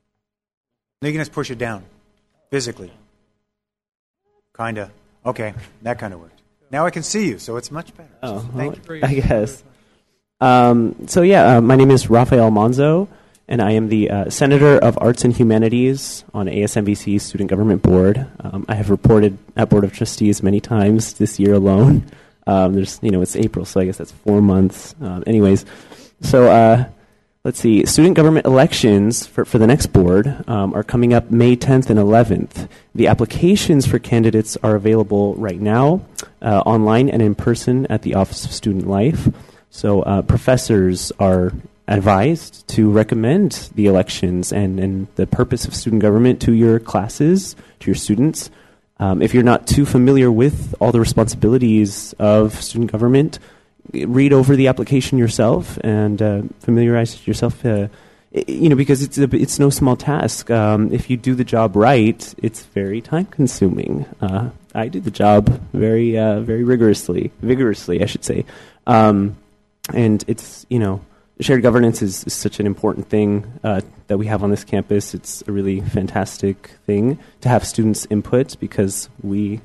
No, 1.02 1.08
you 1.08 1.12
can 1.14 1.20
just 1.20 1.32
push 1.32 1.50
it 1.50 1.58
down, 1.58 1.84
physically. 2.50 2.90
Kinda. 4.56 4.90
Okay, 5.24 5.52
that 5.82 5.98
kind 5.98 6.14
of 6.14 6.20
worked. 6.20 6.40
Now 6.70 6.86
I 6.86 6.90
can 6.90 7.02
see 7.02 7.28
you, 7.28 7.38
so 7.38 7.56
it's 7.56 7.70
much 7.70 7.94
better. 7.96 8.08
Oh, 8.22 8.38
Thank 8.56 8.88
well, 8.88 8.96
you. 8.96 9.04
I 9.04 9.14
guess. 9.14 9.62
Um, 10.40 10.94
so 11.08 11.22
yeah, 11.22 11.56
uh, 11.56 11.60
my 11.60 11.76
name 11.76 11.90
is 11.90 12.08
Raphael 12.10 12.50
Monzo, 12.50 13.08
and 13.48 13.62
I 13.62 13.72
am 13.72 13.88
the 13.88 14.10
uh, 14.10 14.30
Senator 14.30 14.76
of 14.78 14.98
Arts 15.00 15.24
and 15.24 15.34
Humanities 15.34 16.24
on 16.34 16.46
ASNVC's 16.46 17.22
Student 17.22 17.50
Government 17.50 17.82
Board. 17.82 18.26
Um, 18.40 18.66
I 18.68 18.74
have 18.74 18.90
reported 18.90 19.38
at 19.56 19.68
Board 19.68 19.84
of 19.84 19.92
Trustees 19.92 20.42
many 20.42 20.60
times 20.60 21.14
this 21.14 21.38
year 21.38 21.54
alone. 21.54 22.04
Um, 22.46 22.74
there's, 22.74 22.98
you 23.02 23.10
know, 23.10 23.22
it's 23.22 23.36
April, 23.36 23.64
so 23.64 23.80
I 23.80 23.84
guess 23.84 23.98
that's 23.98 24.12
four 24.12 24.40
months. 24.40 24.94
Um, 25.00 25.22
anyways, 25.26 25.64
so 26.22 26.50
uh, 26.50 26.86
let's 27.44 27.60
see. 27.60 27.86
Student 27.86 28.16
government 28.16 28.46
elections 28.46 29.26
for, 29.26 29.44
for 29.44 29.58
the 29.58 29.66
next 29.66 29.86
board 29.86 30.44
um, 30.48 30.74
are 30.74 30.84
coming 30.84 31.12
up 31.12 31.30
May 31.30 31.56
10th 31.56 31.88
and 31.88 32.00
11th. 32.00 32.68
The 32.94 33.06
applications 33.06 33.86
for 33.86 33.98
candidates 34.00 34.56
are 34.62 34.74
available 34.74 35.34
right 35.36 35.60
now, 35.60 36.02
uh, 36.42 36.62
online 36.66 37.08
and 37.08 37.22
in 37.22 37.36
person 37.36 37.86
at 37.86 38.02
the 38.02 38.14
Office 38.14 38.44
of 38.44 38.52
Student 38.52 38.88
Life. 38.88 39.28
So 39.70 40.02
uh, 40.02 40.22
professors 40.22 41.12
are 41.20 41.52
advised 41.88 42.66
to 42.68 42.90
recommend 42.90 43.70
the 43.74 43.86
elections 43.86 44.52
and, 44.52 44.80
and 44.80 45.06
the 45.16 45.26
purpose 45.26 45.66
of 45.66 45.74
student 45.74 46.02
government 46.02 46.40
to 46.42 46.52
your 46.52 46.78
classes, 46.78 47.54
to 47.80 47.86
your 47.86 47.94
students. 47.94 48.50
Um, 48.98 49.22
if 49.22 49.34
you're 49.34 49.42
not 49.42 49.66
too 49.66 49.86
familiar 49.86 50.32
with 50.32 50.74
all 50.80 50.90
the 50.90 51.00
responsibilities 51.00 52.14
of 52.18 52.54
student 52.60 52.90
government, 52.90 53.38
read 53.92 54.32
over 54.32 54.56
the 54.56 54.68
application 54.68 55.18
yourself 55.18 55.78
and 55.84 56.20
uh, 56.20 56.42
familiarize 56.60 57.26
yourself. 57.26 57.64
Uh, 57.64 57.88
you 58.32 58.68
know, 58.68 58.76
because 58.76 59.02
it's 59.02 59.16
a, 59.16 59.28
it's 59.34 59.58
no 59.58 59.70
small 59.70 59.96
task. 59.96 60.50
Um, 60.50 60.92
if 60.92 61.08
you 61.08 61.16
do 61.16 61.34
the 61.34 61.44
job 61.44 61.76
right, 61.76 62.34
it's 62.38 62.64
very 62.66 63.00
time 63.00 63.26
consuming. 63.26 64.04
Uh, 64.20 64.50
I 64.74 64.88
do 64.88 65.00
the 65.00 65.10
job 65.10 65.48
very 65.72 66.18
uh, 66.18 66.40
very 66.40 66.64
rigorously, 66.64 67.32
vigorously, 67.40 68.02
I 68.02 68.06
should 68.06 68.24
say. 68.24 68.44
Um, 68.86 69.36
and 69.94 70.24
it's 70.26 70.66
you 70.68 70.78
know 70.78 71.00
shared 71.40 71.62
governance 71.62 72.02
is, 72.02 72.24
is 72.24 72.32
such 72.32 72.60
an 72.60 72.66
important 72.66 73.08
thing 73.08 73.44
uh, 73.62 73.80
that 74.06 74.18
we 74.18 74.26
have 74.26 74.42
on 74.42 74.50
this 74.50 74.64
campus. 74.64 75.14
It's 75.14 75.42
a 75.46 75.52
really 75.52 75.80
fantastic 75.80 76.70
thing 76.86 77.18
to 77.42 77.48
have 77.48 77.66
students' 77.66 78.06
input 78.08 78.58
because 78.58 79.08
we 79.22 79.60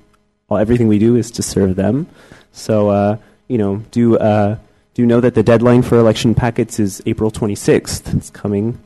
all 0.49 0.57
everything 0.57 0.87
we 0.89 0.99
do 0.99 1.15
is 1.15 1.31
to 1.31 1.43
serve 1.43 1.75
them. 1.75 2.07
So 2.51 2.89
uh, 2.89 3.17
you 3.47 3.57
know, 3.57 3.77
do 3.91 4.17
uh, 4.17 4.57
do 4.93 5.05
know 5.05 5.21
that 5.21 5.35
the 5.35 5.43
deadline 5.43 5.81
for 5.81 5.97
election 5.97 6.35
packets 6.35 6.79
is 6.79 7.01
April 7.05 7.31
26th. 7.31 8.13
It's 8.15 8.29
coming, 8.29 8.77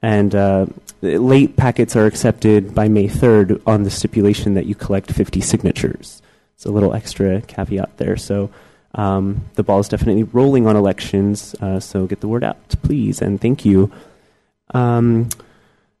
and 0.00 0.34
uh, 0.34 0.66
late 1.02 1.56
packets 1.56 1.94
are 1.94 2.06
accepted 2.06 2.74
by 2.74 2.88
May 2.88 3.08
3rd 3.08 3.60
on 3.66 3.82
the 3.82 3.90
stipulation 3.90 4.54
that 4.54 4.64
you 4.64 4.74
collect 4.74 5.12
50 5.12 5.42
signatures. 5.42 6.22
It's 6.54 6.64
a 6.64 6.70
little 6.70 6.94
extra 6.94 7.42
caveat 7.42 7.98
there. 7.98 8.16
So. 8.16 8.50
Um, 8.94 9.44
the 9.54 9.62
ball 9.62 9.80
is 9.80 9.88
definitely 9.88 10.24
rolling 10.24 10.66
on 10.66 10.76
elections, 10.76 11.54
uh, 11.60 11.80
so 11.80 12.06
get 12.06 12.20
the 12.20 12.28
word 12.28 12.42
out, 12.42 12.56
please, 12.82 13.22
and 13.22 13.40
thank 13.40 13.64
you. 13.64 13.92
Um, 14.74 15.28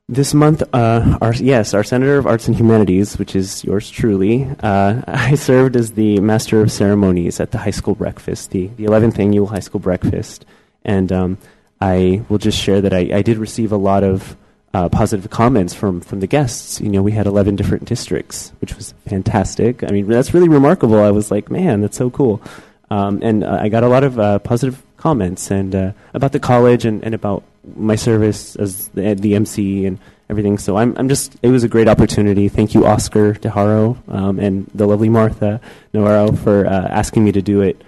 this 0.08 0.34
month, 0.34 0.64
uh, 0.72 1.18
our, 1.20 1.32
yes, 1.34 1.72
our 1.72 1.84
Senator 1.84 2.18
of 2.18 2.26
Arts 2.26 2.48
and 2.48 2.56
Humanities, 2.56 3.16
which 3.16 3.36
is 3.36 3.62
yours 3.62 3.88
truly, 3.88 4.48
uh, 4.60 5.02
I 5.06 5.36
served 5.36 5.76
as 5.76 5.92
the 5.92 6.18
Master 6.18 6.60
of 6.60 6.72
Ceremonies 6.72 7.38
at 7.38 7.52
the 7.52 7.58
high 7.58 7.70
school 7.70 7.94
breakfast, 7.94 8.50
the, 8.50 8.66
the 8.76 8.86
11th 8.86 9.20
annual 9.20 9.46
high 9.46 9.60
school 9.60 9.78
breakfast. 9.78 10.44
And 10.84 11.12
um, 11.12 11.38
I 11.80 12.22
will 12.28 12.38
just 12.38 12.58
share 12.60 12.80
that 12.80 12.92
I, 12.92 13.08
I 13.14 13.22
did 13.22 13.38
receive 13.38 13.70
a 13.70 13.76
lot 13.76 14.02
of 14.02 14.36
uh, 14.74 14.88
positive 14.88 15.30
comments 15.30 15.74
from, 15.74 16.00
from 16.00 16.18
the 16.18 16.26
guests. 16.26 16.80
You 16.80 16.88
know, 16.88 17.02
we 17.02 17.12
had 17.12 17.26
11 17.26 17.54
different 17.54 17.84
districts, 17.84 18.52
which 18.60 18.74
was 18.74 18.94
fantastic. 19.08 19.84
I 19.84 19.92
mean, 19.92 20.08
that's 20.08 20.34
really 20.34 20.48
remarkable. 20.48 21.00
I 21.00 21.12
was 21.12 21.30
like, 21.30 21.52
man, 21.52 21.82
that's 21.82 21.96
so 21.96 22.10
cool. 22.10 22.42
Um, 22.90 23.20
and 23.22 23.44
uh, 23.44 23.58
I 23.60 23.68
got 23.68 23.84
a 23.84 23.88
lot 23.88 24.04
of 24.04 24.18
uh, 24.18 24.38
positive 24.40 24.82
comments 24.96 25.50
and 25.50 25.74
uh, 25.74 25.92
about 26.12 26.32
the 26.32 26.40
college 26.40 26.84
and, 26.84 27.02
and 27.04 27.14
about 27.14 27.44
my 27.76 27.94
service 27.94 28.56
as 28.56 28.88
the, 28.88 29.14
the 29.14 29.34
MC 29.34 29.86
and 29.86 29.98
everything. 30.28 30.58
So 30.58 30.76
I'm, 30.76 30.96
I'm 30.96 31.08
just, 31.08 31.36
it 31.42 31.48
was 31.48 31.64
a 31.64 31.68
great 31.68 31.88
opportunity. 31.88 32.48
Thank 32.48 32.74
you, 32.74 32.86
Oscar 32.86 33.34
DeHaro 33.34 33.96
um, 34.12 34.38
and 34.38 34.66
the 34.74 34.86
lovely 34.86 35.08
Martha 35.08 35.60
Navarro 35.92 36.32
for 36.32 36.66
uh, 36.66 36.88
asking 36.88 37.24
me 37.24 37.32
to 37.32 37.42
do 37.42 37.60
it. 37.60 37.82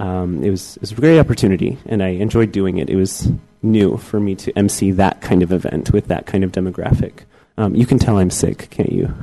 Um, 0.00 0.42
it, 0.42 0.50
was, 0.50 0.76
it 0.76 0.82
was 0.82 0.92
a 0.92 0.96
great 0.96 1.18
opportunity 1.18 1.78
and 1.86 2.02
I 2.02 2.08
enjoyed 2.08 2.52
doing 2.52 2.78
it. 2.78 2.90
It 2.90 2.96
was 2.96 3.30
new 3.62 3.96
for 3.96 4.20
me 4.20 4.34
to 4.36 4.56
MC 4.58 4.92
that 4.92 5.20
kind 5.20 5.42
of 5.42 5.52
event 5.52 5.92
with 5.92 6.08
that 6.08 6.26
kind 6.26 6.44
of 6.44 6.52
demographic. 6.52 7.20
Um, 7.56 7.74
you 7.74 7.86
can 7.86 7.98
tell 7.98 8.18
I'm 8.18 8.30
sick, 8.30 8.68
can't 8.70 8.92
you? 8.92 9.14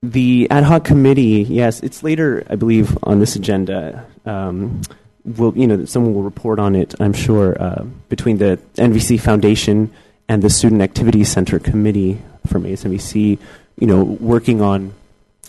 The 0.03 0.49
ad 0.51 0.65
hoc 0.65 0.85
committee, 0.85 1.47
yes, 1.49 1.81
it's 1.81 2.03
later, 2.03 2.45
I 2.51 2.57
believe, 2.57 2.99
on 3.05 3.21
this 3.21 3.37
agenda. 3.37 4.05
Um, 4.27 4.83
will 5.25 5.57
you 5.57 5.69
know 5.69 5.85
someone 5.85 6.13
will 6.13 6.25
report 6.25 6.59
on 6.59 6.75
it? 6.75 6.95
I'm 6.99 7.13
sure 7.13 7.57
uh, 7.63 7.85
between 8.09 8.39
the 8.39 8.59
NVC 8.75 9.21
Foundation 9.21 9.93
and 10.29 10.43
the 10.43 10.51
Student 10.51 10.83
Activity 10.83 11.23
Center 11.23 11.61
committee 11.61 12.21
from 12.49 12.65
ASNVC, 12.65 13.39
you 13.79 13.87
know, 13.87 14.03
working 14.03 14.61
on 14.61 14.93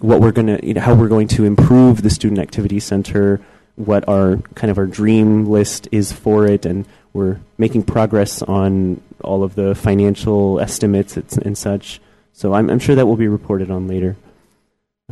what 0.01 0.21
we're 0.21 0.31
going 0.31 0.55
to, 0.55 0.63
you 0.63 0.75
know, 0.75 0.81
how 0.81 0.93
we're 0.93 1.07
going 1.07 1.29
to 1.29 1.45
improve 1.45 2.03
the 2.03 2.11
Student 2.11 2.39
Activity 2.39 2.79
Center, 2.79 3.41
what 3.75 4.07
our 4.07 4.37
kind 4.53 4.69
of 4.69 4.77
our 4.77 4.85
dream 4.85 5.47
list 5.47 5.87
is 5.91 6.11
for 6.11 6.45
it, 6.45 6.63
and 6.63 6.85
we're 7.11 7.39
making 7.57 7.81
progress 7.83 8.43
on 8.43 9.01
all 9.23 9.43
of 9.43 9.55
the 9.55 9.73
financial 9.73 10.59
estimates 10.59 11.17
and 11.17 11.57
such. 11.57 11.99
So 12.33 12.53
I'm, 12.53 12.69
I'm 12.69 12.79
sure 12.79 12.93
that 12.93 13.07
will 13.07 13.15
be 13.15 13.27
reported 13.27 13.71
on 13.71 13.87
later. 13.87 14.15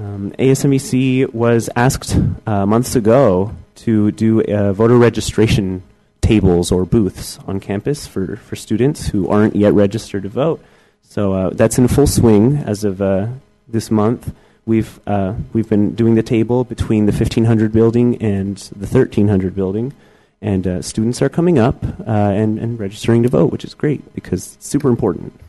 Um, 0.01 0.31
ASNVC 0.31 1.31
was 1.31 1.69
asked 1.75 2.17
uh, 2.47 2.65
months 2.65 2.95
ago 2.95 3.55
to 3.75 4.11
do 4.11 4.41
uh, 4.41 4.73
voter 4.73 4.97
registration 4.97 5.83
tables 6.21 6.71
or 6.71 6.85
booths 6.85 7.37
on 7.45 7.59
campus 7.59 8.07
for, 8.07 8.37
for 8.37 8.55
students 8.55 9.09
who 9.09 9.29
aren't 9.29 9.55
yet 9.55 9.73
registered 9.73 10.23
to 10.23 10.29
vote. 10.29 10.63
So 11.03 11.33
uh, 11.33 11.49
that's 11.51 11.77
in 11.77 11.87
full 11.87 12.07
swing 12.07 12.57
as 12.57 12.83
of 12.83 12.99
uh, 12.99 13.27
this 13.67 13.91
month. 13.91 14.33
We've, 14.65 14.99
uh, 15.05 15.35
we've 15.53 15.69
been 15.69 15.93
doing 15.93 16.15
the 16.15 16.23
table 16.23 16.63
between 16.63 17.05
the 17.05 17.11
1500 17.11 17.71
building 17.71 18.19
and 18.23 18.57
the 18.57 18.87
1300 18.87 19.53
building, 19.53 19.93
and 20.41 20.65
uh, 20.65 20.81
students 20.81 21.21
are 21.21 21.29
coming 21.29 21.59
up 21.59 21.83
and, 22.07 22.57
and 22.57 22.79
registering 22.79 23.21
to 23.21 23.29
vote, 23.29 23.51
which 23.51 23.63
is 23.63 23.75
great 23.75 24.15
because 24.15 24.55
it's 24.55 24.67
super 24.67 24.89
important. 24.89 25.39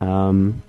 Um, 0.00 0.62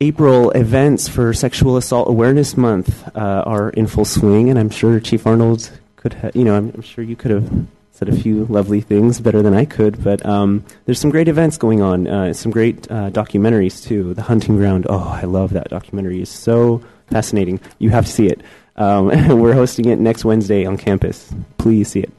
April 0.00 0.50
events 0.50 1.08
for 1.08 1.32
Sexual 1.32 1.76
Assault 1.76 2.08
Awareness 2.08 2.56
Month 2.56 3.08
uh, 3.16 3.42
are 3.44 3.70
in 3.70 3.88
full 3.88 4.04
swing, 4.04 4.48
and 4.48 4.56
I'm 4.56 4.70
sure 4.70 5.00
Chief 5.00 5.26
Arnold 5.26 5.72
could, 5.96 6.14
ha- 6.14 6.30
you 6.34 6.44
know, 6.44 6.54
I'm, 6.54 6.70
I'm, 6.72 6.82
sure 6.82 7.02
you 7.02 7.16
could 7.16 7.32
have 7.32 7.66
said 7.90 8.08
a 8.08 8.14
few 8.14 8.44
lovely 8.44 8.80
things 8.80 9.20
better 9.20 9.42
than 9.42 9.54
I 9.54 9.64
could. 9.64 10.04
But 10.04 10.24
um, 10.24 10.64
there's 10.84 11.00
some 11.00 11.10
great 11.10 11.26
events 11.26 11.58
going 11.58 11.82
on, 11.82 12.06
uh, 12.06 12.32
some 12.32 12.52
great 12.52 12.88
uh, 12.88 13.10
documentaries 13.10 13.82
too. 13.82 14.14
The 14.14 14.22
Hunting 14.22 14.56
Ground, 14.56 14.86
oh, 14.88 15.08
I 15.08 15.22
love 15.22 15.54
that 15.54 15.68
documentary. 15.68 16.22
It's 16.22 16.30
so 16.30 16.80
fascinating. 17.08 17.58
You 17.80 17.90
have 17.90 18.06
to 18.06 18.12
see 18.12 18.28
it. 18.28 18.40
Um, 18.76 19.06
we're 19.40 19.54
hosting 19.54 19.86
it 19.86 19.98
next 19.98 20.24
Wednesday 20.24 20.64
on 20.64 20.76
campus. 20.76 21.34
Please 21.56 21.88
see 21.88 22.00
it. 22.00 22.12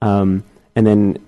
Um, 0.00 0.44
and 0.76 0.86
then 0.86 1.18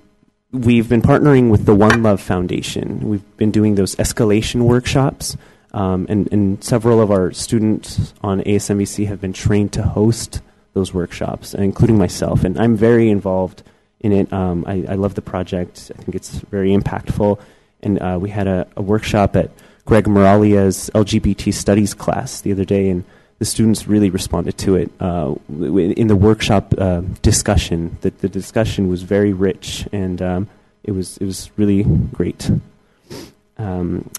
we've 0.52 0.88
been 0.88 1.02
partnering 1.02 1.50
with 1.50 1.64
the 1.64 1.74
One 1.74 2.04
Love 2.04 2.20
Foundation. 2.20 3.08
We've 3.08 3.36
been 3.36 3.50
doing 3.50 3.74
those 3.74 3.96
escalation 3.96 4.62
workshops. 4.62 5.36
Um, 5.72 6.06
and, 6.08 6.32
and, 6.32 6.62
several 6.62 7.00
of 7.00 7.10
our 7.10 7.32
students 7.32 8.14
on 8.22 8.40
ASNVC 8.42 9.06
have 9.08 9.20
been 9.20 9.32
trained 9.32 9.72
to 9.74 9.82
host 9.82 10.40
those 10.72 10.94
workshops, 10.94 11.54
including 11.54 11.98
myself. 11.98 12.44
And 12.44 12.58
I'm 12.58 12.76
very 12.76 13.10
involved 13.10 13.62
in 14.00 14.12
it. 14.12 14.32
Um, 14.32 14.64
I, 14.66 14.84
I, 14.88 14.94
love 14.94 15.14
the 15.14 15.22
project. 15.22 15.90
I 15.94 16.02
think 16.02 16.14
it's 16.14 16.30
very 16.30 16.70
impactful. 16.70 17.40
And 17.82 17.98
uh, 18.00 18.18
we 18.20 18.30
had 18.30 18.46
a, 18.46 18.66
a, 18.76 18.82
workshop 18.82 19.36
at 19.36 19.50
Greg 19.84 20.06
Moralia's 20.06 20.90
LGBT 20.94 21.52
studies 21.52 21.94
class 21.94 22.40
the 22.40 22.52
other 22.52 22.64
day, 22.64 22.88
and 22.88 23.04
the 23.38 23.44
students 23.44 23.86
really 23.86 24.10
responded 24.10 24.58
to 24.58 24.76
it. 24.76 24.90
Uh, 25.00 25.34
in 25.48 26.06
the 26.06 26.16
workshop 26.16 26.74
uh, 26.78 27.00
discussion, 27.22 27.96
the, 28.00 28.10
the 28.10 28.28
discussion 28.28 28.88
was 28.88 29.02
very 29.02 29.32
rich, 29.32 29.86
and 29.92 30.20
um, 30.22 30.48
it 30.84 30.92
was 30.92 31.16
it 31.18 31.24
was 31.24 31.50
really 31.56 31.84
great. 31.84 32.50
Um, 33.58 34.10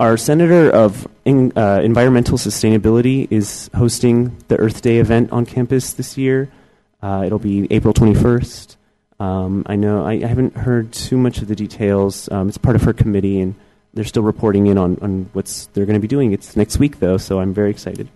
our 0.00 0.16
Senator 0.16 0.70
of 0.70 1.08
in, 1.24 1.52
uh, 1.56 1.80
Environmental 1.82 2.38
Sustainability 2.38 3.26
is 3.30 3.68
hosting 3.74 4.36
the 4.46 4.56
Earth 4.56 4.80
Day 4.80 4.98
event 4.98 5.32
on 5.32 5.44
campus 5.44 5.92
this 5.92 6.16
year. 6.16 6.50
Uh, 7.02 7.24
it'll 7.26 7.40
be 7.40 7.66
April 7.72 7.92
21st. 7.92 8.76
Um, 9.20 9.64
I 9.66 9.74
know 9.74 10.04
I, 10.04 10.12
I, 10.12 10.26
haven't 10.26 10.56
heard 10.56 10.92
too 10.92 11.16
much 11.16 11.38
of 11.38 11.48
the 11.48 11.56
details. 11.56 12.28
Um, 12.30 12.48
it's 12.48 12.58
part 12.58 12.76
of 12.76 12.82
her 12.82 12.92
committee, 12.92 13.40
and 13.40 13.56
they're 13.92 14.04
still 14.04 14.22
reporting 14.22 14.68
in 14.68 14.78
on, 14.78 14.96
on 15.02 15.28
what 15.32 15.66
they're 15.72 15.86
going 15.86 15.94
to 15.94 16.00
be 16.00 16.06
doing. 16.06 16.32
It's 16.32 16.56
next 16.56 16.78
week, 16.78 17.00
though, 17.00 17.16
so 17.16 17.40
I'm 17.40 17.52
very 17.52 17.70
excited. 17.70 18.08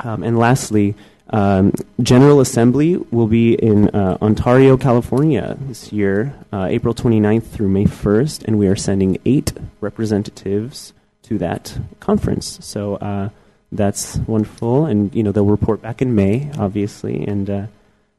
Um, 0.00 0.22
and 0.22 0.38
lastly, 0.38 0.94
um, 1.30 1.72
General 2.00 2.40
Assembly 2.40 2.96
will 3.10 3.26
be 3.26 3.54
in 3.54 3.88
uh, 3.90 4.18
Ontario, 4.20 4.76
California 4.76 5.56
this 5.60 5.92
year, 5.92 6.34
uh, 6.52 6.66
April 6.68 6.94
29th 6.94 7.44
through 7.44 7.68
May 7.68 7.84
1st, 7.84 8.44
and 8.44 8.58
we 8.58 8.66
are 8.66 8.76
sending 8.76 9.18
eight 9.24 9.52
representatives 9.80 10.92
to 11.22 11.38
that 11.38 11.78
conference. 12.00 12.58
So 12.60 12.96
uh, 12.96 13.30
that's 13.70 14.16
wonderful, 14.26 14.84
and 14.86 15.14
you 15.14 15.22
know 15.22 15.32
they'll 15.32 15.44
report 15.44 15.80
back 15.80 16.02
in 16.02 16.14
May, 16.14 16.50
obviously, 16.58 17.24
and 17.26 17.48
uh, 17.48 17.66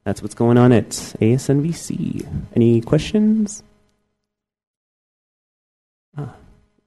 that's 0.03 0.21
what's 0.21 0.35
going 0.35 0.57
on 0.57 0.71
at 0.71 0.89
ASNVC. 0.89 2.25
Any 2.55 2.81
questions? 2.81 3.63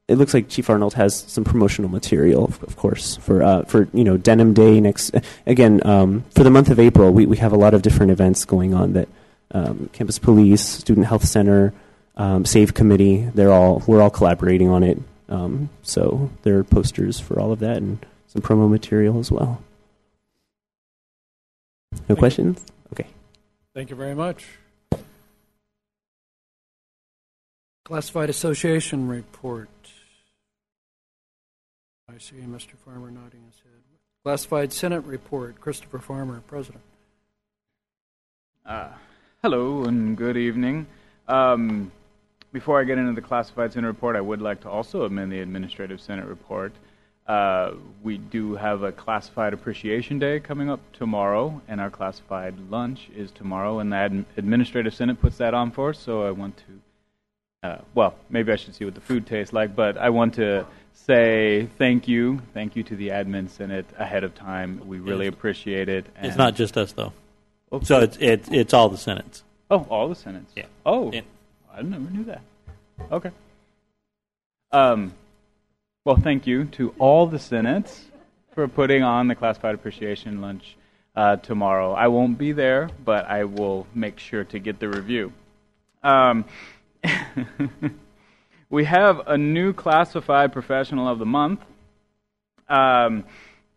It 0.09 0.19
looks 0.19 0.35
like 0.35 0.49
Chief 0.49 0.71
Arnold 0.71 0.95
has 0.95 1.15
some 1.27 1.43
promotional 1.43 1.91
material, 1.91 2.45
of, 2.45 2.63
of 2.63 2.77
course, 2.77 3.17
for 3.17 3.43
uh, 3.43 3.63
for 3.65 3.89
you 3.93 4.05
know 4.05 4.17
Denim 4.17 4.55
Day 4.55 4.81
next. 4.81 5.15
Again, 5.47 5.85
um, 5.87 6.25
for 6.35 6.45
the 6.45 6.51
month 6.51 6.71
of 6.71 6.79
April, 6.79 7.13
we, 7.13 7.27
we 7.27 7.37
have 7.39 7.53
a 7.53 7.57
lot 7.57 7.75
of 7.75 7.83
different 7.83 8.13
events 8.13 8.45
going 8.45 8.73
on. 8.73 8.93
That 8.93 9.09
um, 9.51 9.91
Campus 9.93 10.19
Police, 10.19 10.63
Student 10.63 11.07
Health 11.07 11.25
Center, 11.25 11.73
um, 12.17 12.45
Save 12.45 12.75
Committee, 12.75 13.29
they're 13.35 13.53
all 13.53 13.83
we're 13.87 14.01
all 14.01 14.11
collaborating 14.11 14.69
on 14.69 14.85
it. 14.85 14.99
Um, 15.29 15.71
so 15.83 16.31
there 16.43 16.57
are 16.59 16.65
posters 16.65 17.19
for 17.19 17.41
all 17.41 17.51
of 17.51 17.59
that 17.59 17.79
and 17.79 18.05
some 18.29 18.43
promo 18.43 18.71
material 18.71 19.19
as 19.19 19.33
well. 19.33 19.61
No 21.93 21.99
Thank 22.07 22.19
questions? 22.21 22.65
You. 22.69 22.75
Okay. 22.93 23.07
Thank 23.75 23.91
you 23.91 23.97
very 23.97 24.15
much. 24.15 24.47
Classified 27.85 28.31
Association 28.31 29.09
report. 29.09 29.69
I 32.09 32.19
see 32.19 32.37
Mr. 32.37 32.77
Farmer 32.85 33.11
nodding 33.11 33.43
his 33.47 33.57
head. 33.65 33.83
Classified 34.23 34.73
Senate 34.73 35.05
report. 35.05 35.61
Christopher 35.61 35.99
Farmer, 35.99 36.41
President. 36.47 36.85
Uh, 38.65 38.91
hello 39.43 39.85
and 39.85 40.17
good 40.17 40.37
evening. 40.37 40.87
Um, 41.27 41.91
before 42.53 42.81
I 42.81 42.85
get 42.85 42.99
into 42.99 43.13
the 43.13 43.27
classified 43.27 43.73
Senate 43.73 43.89
report, 43.89 44.15
I 44.15 44.21
would 44.21 44.41
like 44.41 44.61
to 44.61 44.71
also 44.71 45.03
amend 45.03 45.33
the 45.33 45.41
Administrative 45.41 46.01
Senate 46.01 46.27
report. 46.27 46.73
Uh, 47.27 47.73
we 48.05 48.19
do 48.19 48.55
have 48.55 48.85
a 48.85 48.93
classified 48.93 49.53
appreciation 49.53 50.21
day 50.21 50.39
coming 50.39 50.71
up 50.71 50.81
tomorrow, 50.93 51.61
and 51.67 51.81
our 51.81 51.91
classified 51.91 52.55
lunch 52.71 53.09
is 53.17 53.33
tomorrow, 53.33 53.81
and 53.81 53.93
the 53.93 53.97
Ad- 53.97 54.25
Administrative 54.37 54.95
Senate 54.95 55.21
puts 55.21 55.39
that 55.39 55.55
on 55.55 55.73
for 55.73 55.91
us, 55.91 55.99
so 55.99 56.25
I 56.25 56.31
want 56.31 56.57
to, 56.59 57.69
uh, 57.69 57.79
well, 57.97 58.15
maybe 58.31 58.53
I 58.53 58.57
should 58.57 58.77
see 58.77 58.85
what 58.85 58.95
the 58.95 59.01
food 59.01 59.27
tastes 59.27 59.53
like, 59.53 59.75
but 59.75 59.99
I 59.99 60.11
want 60.11 60.35
to 60.35 60.67
say 60.97 61.69
thank 61.79 62.09
you, 62.09 62.41
thank 62.55 62.75
you 62.77 62.83
to 62.85 62.97
the 62.97 63.09
admin 63.09 63.49
senate 63.49 63.87
ahead 63.99 64.25
of 64.25 64.35
time. 64.35 64.81
We 64.87 64.99
really 64.99 65.27
appreciate 65.27 65.89
it. 65.89 66.07
it's 66.21 66.37
not 66.37 66.55
just 66.55 66.77
us 66.77 66.93
though. 66.93 67.13
Okay. 67.73 67.85
So 67.85 68.01
it's 68.01 68.17
it's 68.21 68.49
it's 68.51 68.75
all 68.75 68.89
the 68.89 68.97
senates. 68.99 69.43
Oh, 69.71 69.87
all 69.91 70.09
the 70.09 70.15
senates. 70.15 70.53
Yeah. 70.57 70.67
Oh, 70.85 71.13
yeah. 71.13 71.23
I 71.73 71.83
never 71.83 72.11
knew 72.11 72.25
that. 72.25 72.41
Okay. 73.11 73.31
Um, 74.73 75.13
well, 76.05 76.17
thank 76.17 76.47
you 76.47 76.67
to 76.67 76.95
all 76.99 77.27
the 77.27 77.39
senates 77.39 78.05
for 78.55 78.69
putting 78.69 79.03
on 79.03 79.29
the 79.29 79.35
classified 79.35 79.75
appreciation 79.75 80.41
lunch 80.41 80.77
uh, 81.17 81.37
tomorrow. 81.37 81.93
I 81.93 82.09
won't 82.09 82.39
be 82.39 82.53
there, 82.53 82.91
but 83.05 83.27
I 83.27 83.45
will 83.45 83.87
make 83.95 84.19
sure 84.19 84.45
to 84.45 84.59
get 84.59 84.79
the 84.79 84.89
review. 84.89 85.33
Um, 86.03 86.45
we 88.69 88.85
have 88.85 89.27
a 89.29 89.39
new 89.39 89.73
classified 89.73 90.53
professional 90.53 91.09
of 91.09 91.19
the 91.19 91.27
month. 91.27 91.61
Um, 92.69 93.25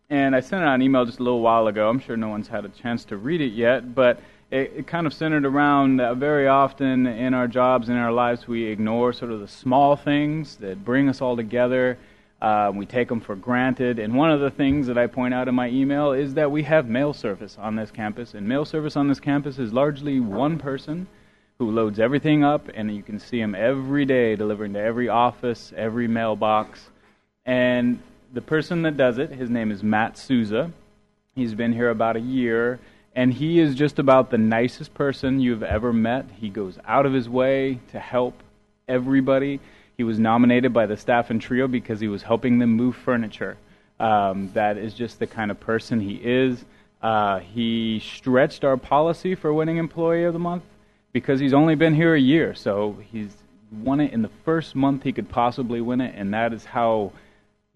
and 0.08 0.34
I 0.34 0.40
sent 0.40 0.64
out 0.64 0.74
an 0.74 0.82
email 0.82 1.04
just 1.04 1.20
a 1.20 1.22
little 1.22 1.40
while 1.40 1.68
ago. 1.68 1.88
I'm 1.88 2.00
sure 2.00 2.16
no 2.16 2.28
one's 2.28 2.48
had 2.48 2.64
a 2.64 2.68
chance 2.68 3.04
to 3.06 3.16
read 3.16 3.40
it 3.40 3.52
yet, 3.52 3.94
but 3.94 4.20
it, 4.50 4.72
it 4.78 4.86
kind 4.88 5.06
of 5.06 5.14
centered 5.14 5.46
around 5.46 6.00
uh, 6.00 6.14
very 6.14 6.48
often 6.48 7.06
in 7.06 7.34
our 7.34 7.46
jobs, 7.46 7.88
in 7.88 7.96
our 7.96 8.10
lives, 8.10 8.48
we 8.48 8.64
ignore 8.64 9.12
sort 9.12 9.30
of 9.30 9.38
the 9.38 9.46
small 9.46 9.94
things 9.94 10.56
that 10.56 10.84
bring 10.84 11.08
us 11.08 11.20
all 11.20 11.36
together. 11.36 11.96
Uh, 12.42 12.72
we 12.74 12.84
take 12.84 13.06
them 13.08 13.20
for 13.20 13.36
granted. 13.36 14.00
And 14.00 14.14
one 14.14 14.32
of 14.32 14.40
the 14.40 14.50
things 14.50 14.88
that 14.88 14.98
I 14.98 15.06
point 15.06 15.34
out 15.34 15.46
in 15.46 15.54
my 15.54 15.68
email 15.68 16.10
is 16.12 16.34
that 16.34 16.50
we 16.50 16.64
have 16.64 16.88
mail 16.88 17.12
service 17.12 17.56
on 17.60 17.76
this 17.76 17.92
campus. 17.92 18.34
And 18.34 18.48
mail 18.48 18.64
service 18.64 18.96
on 18.96 19.06
this 19.06 19.20
campus 19.20 19.60
is 19.60 19.72
largely 19.72 20.18
one 20.18 20.58
person 20.58 21.06
who 21.60 21.70
loads 21.70 22.00
everything 22.00 22.42
up, 22.42 22.70
and 22.72 22.96
you 22.96 23.02
can 23.02 23.18
see 23.18 23.38
him 23.38 23.54
every 23.54 24.06
day 24.06 24.34
delivering 24.34 24.72
to 24.72 24.80
every 24.80 25.10
office, 25.10 25.74
every 25.76 26.08
mailbox. 26.08 26.88
And 27.44 27.98
the 28.32 28.40
person 28.40 28.80
that 28.82 28.96
does 28.96 29.18
it, 29.18 29.30
his 29.30 29.50
name 29.50 29.70
is 29.70 29.82
Matt 29.82 30.16
Souza. 30.16 30.72
He's 31.34 31.52
been 31.52 31.74
here 31.74 31.90
about 31.90 32.16
a 32.16 32.20
year, 32.20 32.80
and 33.14 33.30
he 33.30 33.60
is 33.60 33.74
just 33.74 33.98
about 33.98 34.30
the 34.30 34.38
nicest 34.38 34.94
person 34.94 35.38
you've 35.38 35.62
ever 35.62 35.92
met. 35.92 36.24
He 36.40 36.48
goes 36.48 36.78
out 36.86 37.04
of 37.04 37.12
his 37.12 37.28
way 37.28 37.78
to 37.90 38.00
help 38.00 38.42
everybody. 38.88 39.60
He 39.98 40.02
was 40.02 40.18
nominated 40.18 40.72
by 40.72 40.86
the 40.86 40.96
staff 40.96 41.28
and 41.28 41.42
trio 41.42 41.68
because 41.68 42.00
he 42.00 42.08
was 42.08 42.22
helping 42.22 42.58
them 42.58 42.70
move 42.70 42.96
furniture. 42.96 43.58
Um, 43.98 44.50
that 44.54 44.78
is 44.78 44.94
just 44.94 45.18
the 45.18 45.26
kind 45.26 45.50
of 45.50 45.60
person 45.60 46.00
he 46.00 46.14
is. 46.14 46.64
Uh, 47.02 47.40
he 47.40 48.00
stretched 48.00 48.64
our 48.64 48.78
policy 48.78 49.34
for 49.34 49.52
winning 49.52 49.76
Employee 49.76 50.24
of 50.24 50.32
the 50.32 50.38
Month 50.38 50.62
because 51.12 51.40
he's 51.40 51.52
only 51.52 51.74
been 51.74 51.94
here 51.94 52.14
a 52.14 52.20
year. 52.20 52.54
So 52.54 52.96
he's 53.10 53.36
won 53.70 54.00
it 54.00 54.12
in 54.12 54.22
the 54.22 54.30
first 54.44 54.74
month 54.74 55.02
he 55.02 55.12
could 55.12 55.28
possibly 55.28 55.80
win 55.80 56.00
it, 56.00 56.14
and 56.16 56.34
that 56.34 56.52
is 56.52 56.64
how 56.64 57.12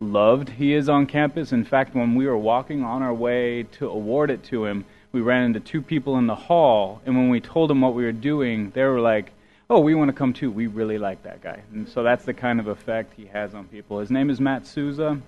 loved 0.01 0.51
he 0.51 0.75
is 0.75 0.89
on 0.89 1.07
campus. 1.07 1.53
In 1.53 1.65
fact, 1.65 1.95
when 1.95 2.15
we 2.15 2.27
were 2.27 2.39
walking 2.39 2.83
on 2.83 3.03
our 3.03 3.15
way 3.15 3.65
to 3.65 3.89
award 3.89 4.31
it 4.31 4.43
to 4.45 4.65
him, 4.65 4.85
we 5.13 5.21
ran 5.21 5.45
into 5.45 5.61
two 5.61 5.81
people 5.81 6.19
in 6.19 6.27
the 6.27 6.35
hall, 6.35 7.01
and 7.07 7.17
when 7.17 7.29
we 7.29 7.41
told 7.41 7.71
them 7.71 7.81
what 7.81 7.95
we 7.95 8.05
were 8.05 8.13
doing, 8.13 8.71
they 8.75 8.83
were 8.83 9.01
like, 9.01 9.33
"Oh, 9.71 9.79
we 9.79 9.95
want 9.95 10.09
to 10.09 10.17
come 10.17 10.33
too. 10.33 10.51
We 10.51 10.67
really 10.67 10.99
like 10.99 11.23
that 11.23 11.41
guy." 11.41 11.63
And 11.73 11.89
so 11.89 12.03
that's 12.03 12.25
the 12.25 12.35
kind 12.35 12.59
of 12.59 12.67
effect 12.67 13.15
he 13.17 13.27
has 13.27 13.55
on 13.55 13.67
people. 13.69 14.01
His 14.01 14.11
name 14.11 14.29
is 14.31 14.41
Matt 14.41 14.67
Souza. 14.67 15.21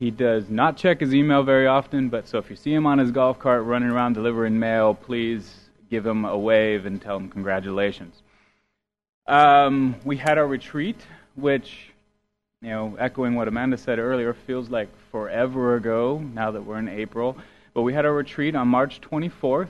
He 0.00 0.10
does 0.10 0.48
not 0.48 0.76
check 0.76 1.00
his 1.00 1.12
email 1.12 1.42
very 1.42 1.66
often, 1.66 2.08
but 2.08 2.28
so 2.28 2.38
if 2.38 2.48
you 2.48 2.56
see 2.56 2.72
him 2.72 2.86
on 2.86 2.98
his 2.98 3.10
golf 3.10 3.38
cart 3.38 3.64
running 3.64 3.90
around 3.90 4.14
delivering 4.14 4.58
mail, 4.58 4.94
please 4.94 5.67
give 5.90 6.06
him 6.06 6.24
a 6.24 6.36
wave 6.36 6.86
and 6.86 7.00
tell 7.00 7.16
him 7.16 7.28
congratulations. 7.28 8.22
Um, 9.26 9.96
we 10.04 10.16
had 10.16 10.38
our 10.38 10.46
retreat, 10.46 10.96
which, 11.34 11.90
you 12.62 12.70
know, 12.70 12.96
echoing 12.98 13.34
what 13.34 13.48
Amanda 13.48 13.76
said 13.76 13.98
earlier, 13.98 14.32
feels 14.32 14.70
like 14.70 14.88
forever 15.10 15.76
ago 15.76 16.18
now 16.18 16.50
that 16.50 16.62
we're 16.62 16.78
in 16.78 16.88
April. 16.88 17.36
But 17.74 17.82
we 17.82 17.92
had 17.92 18.06
our 18.06 18.14
retreat 18.14 18.54
on 18.54 18.68
March 18.68 19.00
24th. 19.00 19.68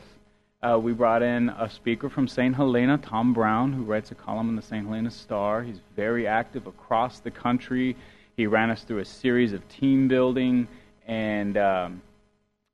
Uh, 0.61 0.79
we 0.81 0.93
brought 0.93 1.23
in 1.23 1.51
a 1.51 1.71
speaker 1.71 2.09
from 2.09 2.27
St. 2.27 2.55
Helena, 2.55 2.99
Tom 2.99 3.33
Brown, 3.33 3.73
who 3.73 3.83
writes 3.83 4.11
a 4.11 4.15
column 4.15 4.49
in 4.49 4.57
the 4.57 4.63
St. 4.63 4.87
Helena 4.87 5.11
Star. 5.11 5.63
He's 5.63 5.81
very 5.95 6.27
active 6.27 6.67
across 6.67 7.21
the 7.21 7.31
country. 7.31 7.97
He 8.37 8.47
ran 8.47 8.71
us 8.71 8.83
through 8.83 8.99
a 8.99 9.05
series 9.05 9.53
of 9.53 9.69
team 9.69 10.09
building 10.09 10.69
and 11.07 11.57
um, 11.57 12.03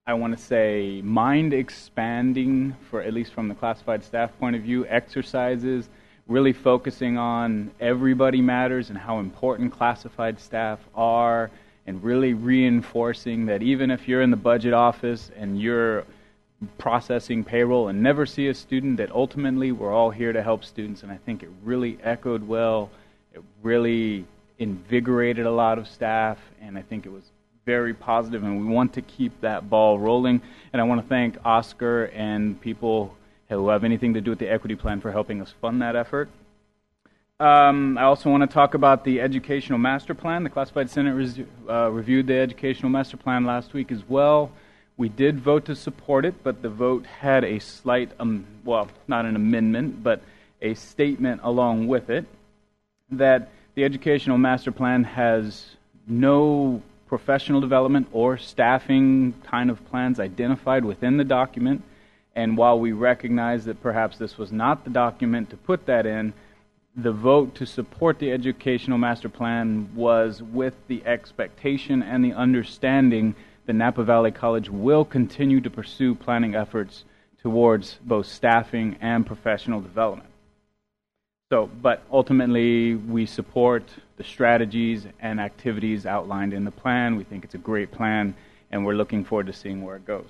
I 0.07 0.13
want 0.13 0.37
to 0.37 0.45
say 0.45 1.01
mind 1.03 1.55
expanding, 1.55 2.77
for 2.91 3.01
at 3.01 3.15
least 3.15 3.33
from 3.33 3.49
the 3.49 3.55
classified 3.55 4.05
staff 4.05 4.39
point 4.39 4.55
of 4.55 4.61
view, 4.61 4.87
exercises 4.87 5.89
really 6.29 6.53
focusing 6.53 7.17
on 7.17 7.71
everybody 7.81 8.43
matters 8.43 8.91
and 8.91 8.99
how 8.99 9.19
important 9.19 9.73
classified 9.73 10.39
staff 10.39 10.79
are, 10.95 11.51
and 11.87 12.05
really 12.05 12.35
reinforcing 12.35 13.47
that 13.47 13.63
even 13.63 13.91
if 13.91 14.07
you're 14.07 14.21
in 14.21 14.31
the 14.31 14.37
budget 14.37 14.75
office 14.75 15.31
and 15.39 15.59
you're 15.59 16.05
processing 16.77 17.43
payroll 17.43 17.89
and 17.89 18.03
never 18.03 18.27
see 18.27 18.49
a 18.49 18.55
student, 18.55 18.99
that 18.99 19.11
ultimately 19.11 19.73
we're 19.73 19.93
all 19.93 20.11
here 20.11 20.35
to 20.35 20.43
help 20.43 20.65
students. 20.65 21.03
And 21.03 21.11
I 21.11 21.17
think 21.17 21.43
it 21.43 21.49
really 21.63 21.97
echoed 22.03 22.47
well. 22.47 22.91
It 23.33 23.43
really 23.63 24.27
invigorated 24.59 25.47
a 25.47 25.51
lot 25.51 25.79
of 25.79 25.89
staff, 25.89 26.39
and 26.61 26.77
I 26.77 26.83
think 26.83 27.07
it 27.07 27.11
was 27.11 27.25
very 27.65 27.95
positive, 27.95 28.43
and 28.43 28.61
we 28.61 28.73
want 28.73 28.93
to 28.95 29.03
keep 29.03 29.41
that 29.41 29.69
ball 29.71 29.99
rolling. 29.99 30.41
And 30.73 30.81
I 30.81 30.85
want 30.85 31.01
to 31.01 31.09
thank 31.09 31.37
Oscar 31.45 32.05
and 32.07 32.61
people 32.61 33.15
who 33.49 33.69
have 33.69 33.85
anything 33.85 34.15
to 34.15 34.21
do 34.21 34.31
with 34.31 34.39
the 34.39 34.51
equity 34.51 34.75
plan 34.75 35.01
for 35.01 35.13
helping 35.13 35.41
us 35.41 35.55
fund 35.61 35.83
that 35.83 35.97
effort. 35.97 36.29
Um, 37.41 37.99
I 37.99 38.03
also 38.05 38.31
want 38.31 38.43
to 38.43 38.47
talk 38.47 38.75
about 38.75 39.05
the 39.05 39.21
educational 39.21 39.79
master 39.79 40.15
plan. 40.15 40.45
The 40.45 40.51
classified 40.51 40.89
senate 40.89 41.15
res- 41.15 41.41
uh, 41.69 41.91
reviewed 41.91 42.27
the 42.27 42.37
educational 42.37 42.91
master 42.91 43.17
plan 43.17 43.45
last 43.45 43.73
week 43.75 43.91
as 43.91 44.03
well. 44.09 44.51
We 44.97 45.09
did 45.09 45.41
vote 45.41 45.65
to 45.67 45.75
support 45.75 46.25
it, 46.25 46.35
but 46.45 46.63
the 46.63 46.69
vote 46.69 47.05
had 47.07 47.43
a 47.45 47.59
slight, 47.59 48.13
um, 48.21 48.47
well, 48.65 48.89
not 49.09 49.25
an 49.25 49.35
amendment, 49.35 50.03
but 50.03 50.23
a 50.63 50.75
statement 50.75 51.41
along 51.43 51.89
with 51.89 52.09
it 52.11 52.25
that 53.11 53.51
the 53.75 53.85
educational 53.85 54.39
master 54.39 54.71
plan 54.71 55.03
has 55.03 55.67
no 56.07 56.81
professional 57.17 57.61
development 57.61 58.09
or 58.11 58.37
staffing 58.37 59.33
kind 59.47 59.71
of 59.71 59.79
plans 59.89 60.19
identified 60.19 60.85
within 60.85 61.17
the 61.17 61.23
document. 61.23 61.81
And 62.35 62.57
while 62.57 62.81
we 62.81 62.91
recognize 62.91 63.67
that 63.67 63.81
perhaps 63.81 64.19
this 64.19 64.37
was 64.37 64.51
not 64.51 64.83
the 64.83 64.91
document 64.91 65.49
to 65.51 65.57
put 65.57 65.87
that 65.87 66.07
in, 66.07 66.33
the 66.97 67.13
vote 67.13 67.55
to 67.55 67.67
support 67.67 68.19
the 68.19 68.33
educational 68.33 68.99
master 68.99 69.29
plan 69.29 69.89
was 69.95 70.43
with 70.43 70.75
the 70.89 71.07
expectation 71.07 72.03
and 72.03 72.25
the 72.25 72.33
understanding 72.33 73.37
that 73.67 73.75
Napa 73.75 74.03
Valley 74.03 74.33
College 74.33 74.69
will 74.69 75.05
continue 75.05 75.61
to 75.61 75.71
pursue 75.71 76.17
planning 76.17 76.57
efforts 76.57 77.05
towards 77.41 78.01
both 78.05 78.27
staffing 78.27 78.97
and 79.01 79.25
professional 79.25 79.81
development. 79.81 80.31
So, 81.53 81.71
but 81.81 82.03
ultimately, 82.11 82.97
we 82.97 83.25
support 83.25 83.85
the 84.17 84.25
strategies 84.25 85.07
and 85.21 85.41
activities 85.41 86.07
outlined 86.07 86.53
in 86.53 86.65
the 86.65 86.71
plan. 86.71 87.17
We 87.17 87.25
think 87.25 87.45
it's 87.45 87.55
a 87.55 87.59
great 87.59 87.91
plan, 87.91 88.35
and 88.71 88.85
we're 88.85 88.95
looking 88.95 89.25
forward 89.25 89.47
to 89.47 89.53
seeing 89.53 89.83
where 89.83 89.97
it 89.97 90.07
goes. 90.07 90.29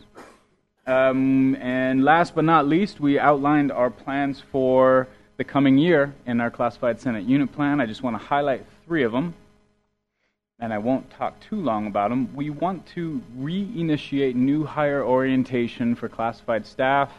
Um, 0.87 1.57
and 1.57 2.05
last 2.05 2.35
but 2.35 2.45
not 2.45 2.67
least, 2.67 3.01
we 3.01 3.19
outlined 3.19 3.73
our 3.73 3.91
plans 3.91 4.43
for 4.53 5.09
the 5.37 5.45
coming 5.45 5.79
year 5.79 6.15
in 6.27 6.41
our 6.41 6.51
classified 6.51 7.01
Senate 7.01 7.25
unit 7.25 7.53
plan. 7.53 7.81
I 7.81 7.87
just 7.87 8.03
want 8.03 8.19
to 8.19 8.25
highlight 8.25 8.65
three 8.87 9.03
of 9.03 9.13
them, 9.13 9.35
and 10.61 10.73
I 10.73 10.79
won't 10.79 11.11
talk 11.11 11.41
too 11.41 11.61
long 11.61 11.87
about 11.87 12.11
them. 12.11 12.35
We 12.35 12.51
want 12.51 12.87
to 12.95 13.21
reinitiate 13.39 14.35
new 14.35 14.65
hire 14.65 15.03
orientation 15.03 15.95
for 15.95 16.09
classified 16.09 16.67
staff. 16.67 17.11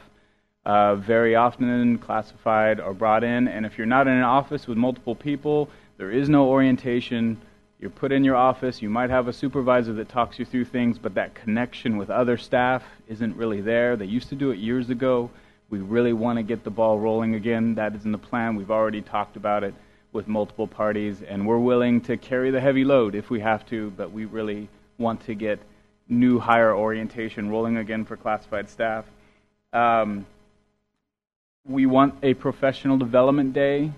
Uh, 0.66 0.96
very 0.96 1.36
often, 1.36 1.98
classified 2.00 2.80
are 2.80 2.94
brought 2.94 3.24
in, 3.24 3.48
and 3.48 3.66
if 3.66 3.78
you're 3.78 3.86
not 3.86 4.08
in 4.08 4.14
an 4.14 4.24
office 4.24 4.66
with 4.66 4.78
multiple 4.78 5.14
people, 5.14 5.70
there 5.98 6.12
is 6.12 6.30
no 6.30 6.48
orientation 6.48 7.42
you're 7.80 7.90
put 7.90 8.12
in 8.12 8.24
your 8.24 8.36
office. 8.36 8.82
You 8.82 8.90
might 8.90 9.10
have 9.10 9.28
a 9.28 9.34
supervisor 9.34 9.94
that 9.94 10.10
talks 10.10 10.40
you 10.40 10.46
through 10.46 10.66
things, 10.66 10.98
but 10.98 11.16
that 11.16 11.36
connection 11.36 11.98
with 11.98 12.10
other 12.10 12.38
staff 12.38 12.84
isn't 13.08 13.36
really 13.36 13.62
there. 13.62 13.96
They 13.96 14.06
used 14.06 14.30
to 14.30 14.36
do 14.36 14.52
it 14.52 14.60
years 14.60 14.90
ago. 14.90 15.30
We 15.70 15.80
really 15.80 16.14
want 16.14 16.38
to 16.38 16.44
get 16.44 16.64
the 16.64 16.70
ball 16.70 17.00
rolling 17.00 17.36
again. 17.36 17.76
That 17.76 17.96
is 17.96 18.06
in 18.06 18.12
the 18.12 18.18
plan. 18.18 18.56
We've 18.56 18.72
already 18.72 19.02
talked 19.02 19.36
about 19.36 19.64
it 19.64 19.74
with 20.14 20.28
multiple 20.28 20.68
parties, 20.68 21.22
and 21.22 21.46
we're 21.46 21.60
willing 21.60 22.02
to 22.02 22.16
carry 22.18 22.50
the 22.50 22.62
heavy 22.62 22.86
load 22.86 23.16
if 23.16 23.30
we 23.30 23.42
have 23.42 23.66
to, 23.68 23.92
but 23.92 24.12
we 24.12 24.26
really 24.26 24.70
want 24.98 25.26
to 25.26 25.36
get 25.36 25.60
new 26.08 26.40
hire 26.40 26.74
orientation 26.74 27.50
rolling 27.50 27.78
again 27.78 28.06
for 28.06 28.16
classified 28.16 28.70
staff. 28.70 29.06
Um, 29.74 30.26
we 31.66 31.86
want 31.86 32.16
a 32.24 32.34
professional 32.36 32.98
development 32.98 33.54
day 33.54 33.92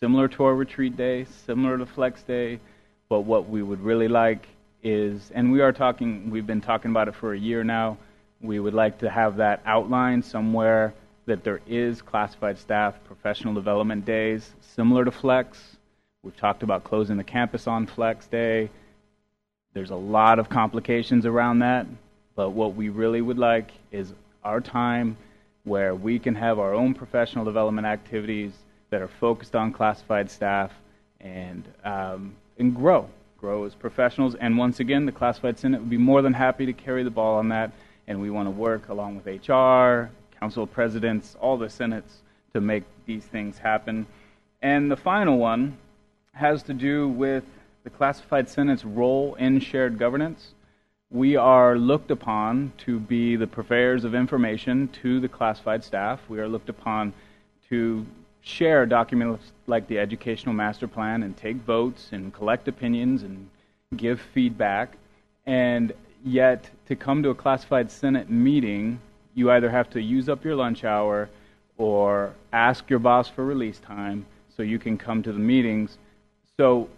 similar 0.00 0.28
to 0.28 0.44
our 0.44 0.54
retreat 0.54 0.96
day, 0.96 1.24
similar 1.46 1.78
to 1.78 1.86
flex 1.86 2.22
day 2.22 2.60
but 3.08 3.20
what 3.20 3.48
we 3.48 3.62
would 3.62 3.80
really 3.80 4.08
like 4.08 4.46
is, 4.82 5.30
and 5.34 5.50
we 5.50 5.60
are 5.60 5.72
talking, 5.72 6.30
we've 6.30 6.46
been 6.46 6.60
talking 6.60 6.90
about 6.90 7.08
it 7.08 7.14
for 7.14 7.32
a 7.32 7.38
year 7.38 7.64
now. 7.64 7.96
We 8.40 8.60
would 8.60 8.74
like 8.74 8.98
to 8.98 9.10
have 9.10 9.36
that 9.36 9.62
outlined 9.64 10.24
somewhere 10.24 10.94
that 11.26 11.42
there 11.42 11.60
is 11.66 12.02
classified 12.02 12.58
staff 12.58 12.94
professional 13.04 13.54
development 13.54 14.04
days 14.04 14.50
similar 14.60 15.04
to 15.04 15.10
Flex. 15.10 15.76
We've 16.22 16.36
talked 16.36 16.62
about 16.62 16.84
closing 16.84 17.16
the 17.16 17.24
campus 17.24 17.66
on 17.66 17.86
Flex 17.86 18.26
Day. 18.26 18.70
There's 19.74 19.90
a 19.90 19.96
lot 19.96 20.38
of 20.38 20.48
complications 20.48 21.26
around 21.26 21.60
that, 21.60 21.86
but 22.34 22.50
what 22.50 22.74
we 22.74 22.88
really 22.88 23.20
would 23.20 23.38
like 23.38 23.70
is 23.90 24.12
our 24.44 24.60
time 24.60 25.16
where 25.64 25.94
we 25.94 26.18
can 26.18 26.34
have 26.34 26.58
our 26.58 26.74
own 26.74 26.94
professional 26.94 27.44
development 27.44 27.86
activities 27.86 28.52
that 28.90 29.02
are 29.02 29.08
focused 29.08 29.54
on 29.54 29.72
classified 29.72 30.30
staff 30.30 30.72
and 31.20 31.64
um, 31.84 32.34
and 32.58 32.74
grow, 32.74 33.08
grow 33.38 33.64
as 33.64 33.74
professionals. 33.74 34.34
And 34.34 34.58
once 34.58 34.80
again, 34.80 35.06
the 35.06 35.12
Classified 35.12 35.58
Senate 35.58 35.80
would 35.80 35.90
be 35.90 35.96
more 35.96 36.22
than 36.22 36.32
happy 36.32 36.66
to 36.66 36.72
carry 36.72 37.02
the 37.02 37.10
ball 37.10 37.38
on 37.38 37.48
that. 37.50 37.72
And 38.06 38.20
we 38.20 38.30
want 38.30 38.46
to 38.46 38.50
work 38.50 38.88
along 38.88 39.16
with 39.16 39.26
HR, 39.26 40.10
Council 40.38 40.66
Presidents, 40.66 41.36
all 41.40 41.56
the 41.56 41.68
Senates 41.68 42.22
to 42.52 42.60
make 42.60 42.84
these 43.06 43.24
things 43.24 43.58
happen. 43.58 44.06
And 44.62 44.90
the 44.90 44.96
final 44.96 45.38
one 45.38 45.76
has 46.32 46.62
to 46.64 46.74
do 46.74 47.08
with 47.08 47.44
the 47.84 47.90
Classified 47.90 48.48
Senate's 48.48 48.84
role 48.84 49.34
in 49.36 49.60
shared 49.60 49.98
governance. 49.98 50.54
We 51.10 51.36
are 51.36 51.78
looked 51.78 52.10
upon 52.10 52.72
to 52.78 52.98
be 52.98 53.36
the 53.36 53.46
purveyors 53.46 54.04
of 54.04 54.14
information 54.14 54.88
to 55.02 55.20
the 55.20 55.28
classified 55.28 55.82
staff. 55.82 56.20
We 56.28 56.38
are 56.38 56.48
looked 56.48 56.68
upon 56.68 57.14
to 57.70 58.04
share 58.42 58.86
documents 58.86 59.52
like 59.66 59.86
the 59.88 59.98
educational 59.98 60.54
master 60.54 60.88
plan 60.88 61.22
and 61.22 61.36
take 61.36 61.56
votes 61.56 62.08
and 62.12 62.32
collect 62.32 62.68
opinions 62.68 63.22
and 63.22 63.48
give 63.96 64.20
feedback. 64.34 64.96
And 65.46 65.92
yet, 66.24 66.68
to 66.86 66.96
come 66.96 67.22
to 67.22 67.30
a 67.30 67.34
classified 67.34 67.90
Senate 67.90 68.30
meeting, 68.30 69.00
you 69.34 69.50
either 69.50 69.70
have 69.70 69.90
to 69.90 70.00
use 70.00 70.28
up 70.28 70.44
your 70.44 70.56
lunch 70.56 70.84
hour 70.84 71.28
or 71.76 72.34
ask 72.52 72.90
your 72.90 72.98
boss 72.98 73.28
for 73.28 73.44
release 73.44 73.78
time 73.78 74.26
so 74.56 74.62
you 74.62 74.78
can 74.78 74.98
come 74.98 75.22
to 75.22 75.32
the 75.32 75.38
meetings. 75.38 75.96
So, 76.56 76.88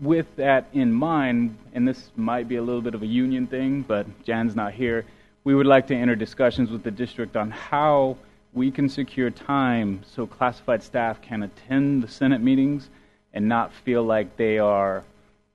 with 0.00 0.26
that 0.36 0.66
in 0.72 0.92
mind, 0.92 1.56
and 1.72 1.86
this 1.86 2.10
might 2.16 2.48
be 2.48 2.56
a 2.56 2.62
little 2.62 2.82
bit 2.82 2.94
of 2.94 3.02
a 3.02 3.06
union 3.06 3.46
thing, 3.46 3.82
but 3.82 4.06
Jan's 4.24 4.56
not 4.56 4.74
here, 4.74 5.06
we 5.44 5.54
would 5.54 5.66
like 5.66 5.86
to 5.88 5.94
enter 5.94 6.16
discussions 6.16 6.70
with 6.70 6.82
the 6.82 6.90
district 6.90 7.36
on 7.36 7.52
how 7.52 8.16
we 8.54 8.70
can 8.70 8.88
secure 8.88 9.30
time 9.30 10.00
so 10.06 10.26
classified 10.26 10.82
staff 10.82 11.20
can 11.20 11.42
attend 11.42 12.02
the 12.02 12.08
Senate 12.08 12.40
meetings 12.40 12.88
and 13.32 13.48
not 13.48 13.72
feel 13.72 14.02
like 14.02 14.36
they 14.36 14.58
are 14.58 15.02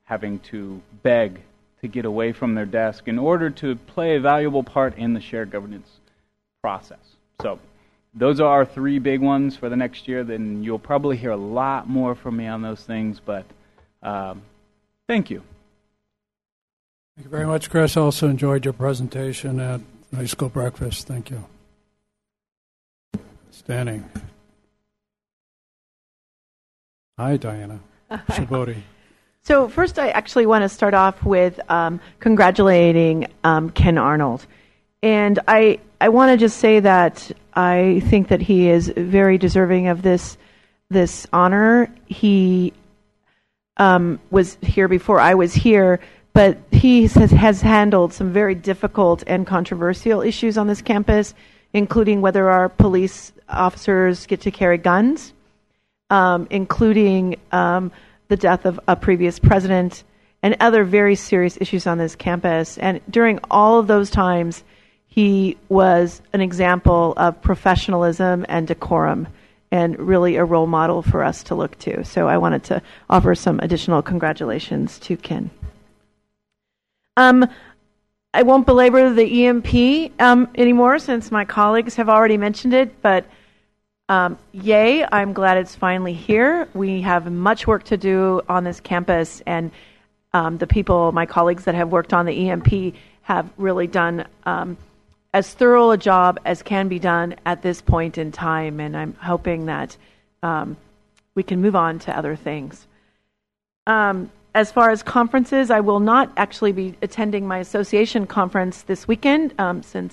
having 0.04 0.40
to 0.40 0.82
beg 1.02 1.40
to 1.82 1.88
get 1.88 2.04
away 2.04 2.34
from 2.34 2.56
their 2.56 2.66
desk 2.66 3.08
in 3.08 3.18
order 3.18 3.50
to 3.50 3.76
play 3.76 4.18
a 4.18 4.20
valuable 4.20 4.64
part 4.64 4.98
in 4.98 5.14
the 5.14 5.22
shared 5.22 5.50
governance 5.50 5.90
process. 6.62 7.00
So, 7.42 7.60
those 8.14 8.40
are 8.40 8.48
our 8.48 8.66
three 8.66 9.00
big 9.00 9.22
ones 9.22 9.56
for 9.56 9.70
the 9.70 9.76
next 9.76 10.08
year. 10.08 10.24
Then 10.24 10.64
you'll 10.64 10.80
probably 10.80 11.16
hear 11.16 11.32
a 11.32 11.38
lot 11.38 11.88
more 11.88 12.16
from 12.16 12.38
me 12.38 12.48
on 12.48 12.62
those 12.62 12.82
things, 12.82 13.22
but 13.24 13.46
um, 14.02 14.42
thank 15.08 15.30
you. 15.30 15.44
Thank 17.16 17.26
you 17.26 17.30
very 17.30 17.46
much, 17.46 17.70
Chris. 17.70 17.96
I 17.96 18.02
also 18.02 18.28
enjoyed 18.28 18.66
your 18.66 18.74
presentation 18.74 19.60
at 19.60 19.82
high 20.14 20.26
school 20.26 20.50
breakfast. 20.50 21.08
Thank 21.08 21.30
you. 21.30 21.46
Standing. 23.60 24.10
Hi, 27.18 27.36
Diana. 27.36 27.82
Shaboti. 28.10 28.78
So, 29.42 29.68
first, 29.68 30.00
I 30.00 30.12
actually 30.12 30.46
want 30.46 30.62
to 30.62 30.70
start 30.70 30.94
off 30.94 31.26
with 31.26 31.60
um, 31.70 32.00
congratulating 32.22 33.28
um, 33.44 33.70
Ken 33.72 33.98
Arnold. 33.98 34.48
And 35.04 35.40
I, 35.46 35.80
I 36.00 36.08
want 36.08 36.32
to 36.32 36.38
just 36.38 36.60
say 36.60 36.80
that 36.80 37.30
I 37.54 38.02
think 38.06 38.30
that 38.30 38.42
he 38.42 38.70
is 38.70 38.94
very 38.96 39.38
deserving 39.38 39.90
of 39.90 40.04
this, 40.04 40.38
this 40.90 41.28
honor. 41.34 41.94
He 42.06 42.72
um, 43.76 44.22
was 44.32 44.58
here 44.62 44.88
before 44.88 45.20
I 45.20 45.34
was 45.34 45.54
here, 45.54 46.00
but 46.32 46.58
he 46.72 47.08
has, 47.08 47.32
has 47.32 47.62
handled 47.62 48.14
some 48.14 48.32
very 48.32 48.56
difficult 48.56 49.26
and 49.28 49.46
controversial 49.46 50.22
issues 50.22 50.58
on 50.58 50.68
this 50.68 50.82
campus, 50.82 51.34
including 51.74 52.22
whether 52.22 52.50
our 52.50 52.70
police 52.70 53.32
officers 53.48 54.26
get 54.26 54.42
to 54.42 54.52
carry 54.52 54.78
guns, 54.78 55.34
um, 56.10 56.48
including 56.50 57.38
um, 57.52 57.92
the 58.28 58.38
death 58.38 58.66
of 58.66 58.80
a 58.88 58.96
previous 58.96 59.40
president, 59.40 60.04
and 60.42 60.56
other 60.60 60.84
very 60.84 61.16
serious 61.16 61.58
issues 61.60 61.86
on 61.86 61.98
this 61.98 62.16
campus. 62.16 62.78
And 62.78 63.02
during 63.10 63.40
all 63.52 63.80
of 63.80 63.88
those 63.88 64.10
times, 64.10 64.64
he 65.08 65.58
was 65.68 66.22
an 66.34 66.42
example 66.42 67.14
of 67.18 67.42
professionalism 67.42 68.46
and 68.48 68.68
decorum 68.68 69.28
and 69.72 70.00
really 70.00 70.36
a 70.36 70.46
role 70.46 70.68
model 70.68 71.02
for 71.02 71.24
us 71.24 71.44
to 71.44 71.56
look 71.56 71.78
to. 71.80 72.04
So 72.04 72.28
I 72.28 72.38
wanted 72.38 72.64
to 72.66 72.82
offer 73.10 73.36
some 73.36 73.60
additional 73.60 74.02
congratulations 74.02 74.98
to 75.00 75.18
Ken. 75.18 75.52
Um, 77.18 77.46
I 78.34 78.44
won't 78.44 78.68
belabor 78.68 79.10
the 79.12 79.48
EMP 79.48 80.14
um, 80.22 80.50
anymore 80.54 81.00
since 81.00 81.32
my 81.32 81.46
colleagues 81.46 81.96
have 81.96 82.10
already 82.10 82.38
mentioned 82.38 82.76
it, 82.76 83.02
but 83.02 83.26
um, 84.08 84.38
yay, 84.52 85.04
I'm 85.12 85.34
glad 85.34 85.58
it's 85.58 85.76
finally 85.76 86.14
here. 86.14 86.68
We 86.76 87.02
have 87.02 87.32
much 87.32 87.66
work 87.66 87.84
to 87.86 87.98
do 87.98 88.42
on 88.48 88.64
this 88.64 88.80
campus, 88.80 89.42
and 89.48 89.72
um, 90.34 90.60
the 90.60 90.68
people, 90.68 91.12
my 91.12 91.26
colleagues 91.26 91.66
that 91.66 91.74
have 91.74 91.90
worked 91.90 92.14
on 92.14 92.28
the 92.28 92.50
EMP, 92.50 92.96
have 93.24 93.50
really 93.58 93.88
done 93.88 94.26
um, 94.46 94.78
as 95.34 95.52
thorough 95.54 95.92
a 95.92 95.98
job 95.98 96.40
as 96.46 96.62
can 96.62 96.88
be 96.88 97.00
done 97.00 97.36
at 97.46 97.64
this 97.64 97.82
point 97.82 98.20
in 98.20 98.32
time, 98.32 98.80
and 98.80 98.96
I'm 98.96 99.14
hoping 99.14 99.66
that 99.66 99.98
um, 100.44 100.78
we 101.34 101.42
can 101.42 101.62
move 101.62 101.76
on 101.76 101.98
to 102.00 102.16
other 102.16 102.36
things. 102.36 102.86
Um, 103.88 104.32
as 104.56 104.72
far 104.72 104.90
as 104.90 105.04
conferences, 105.04 105.70
I 105.70 105.80
will 105.80 106.00
not 106.00 106.32
actually 106.36 106.72
be 106.72 106.96
attending 107.02 107.48
my 107.48 107.60
association 107.60 108.26
conference 108.26 108.82
this 108.82 109.08
weekend 109.08 109.54
um, 109.60 109.84
since 109.84 110.08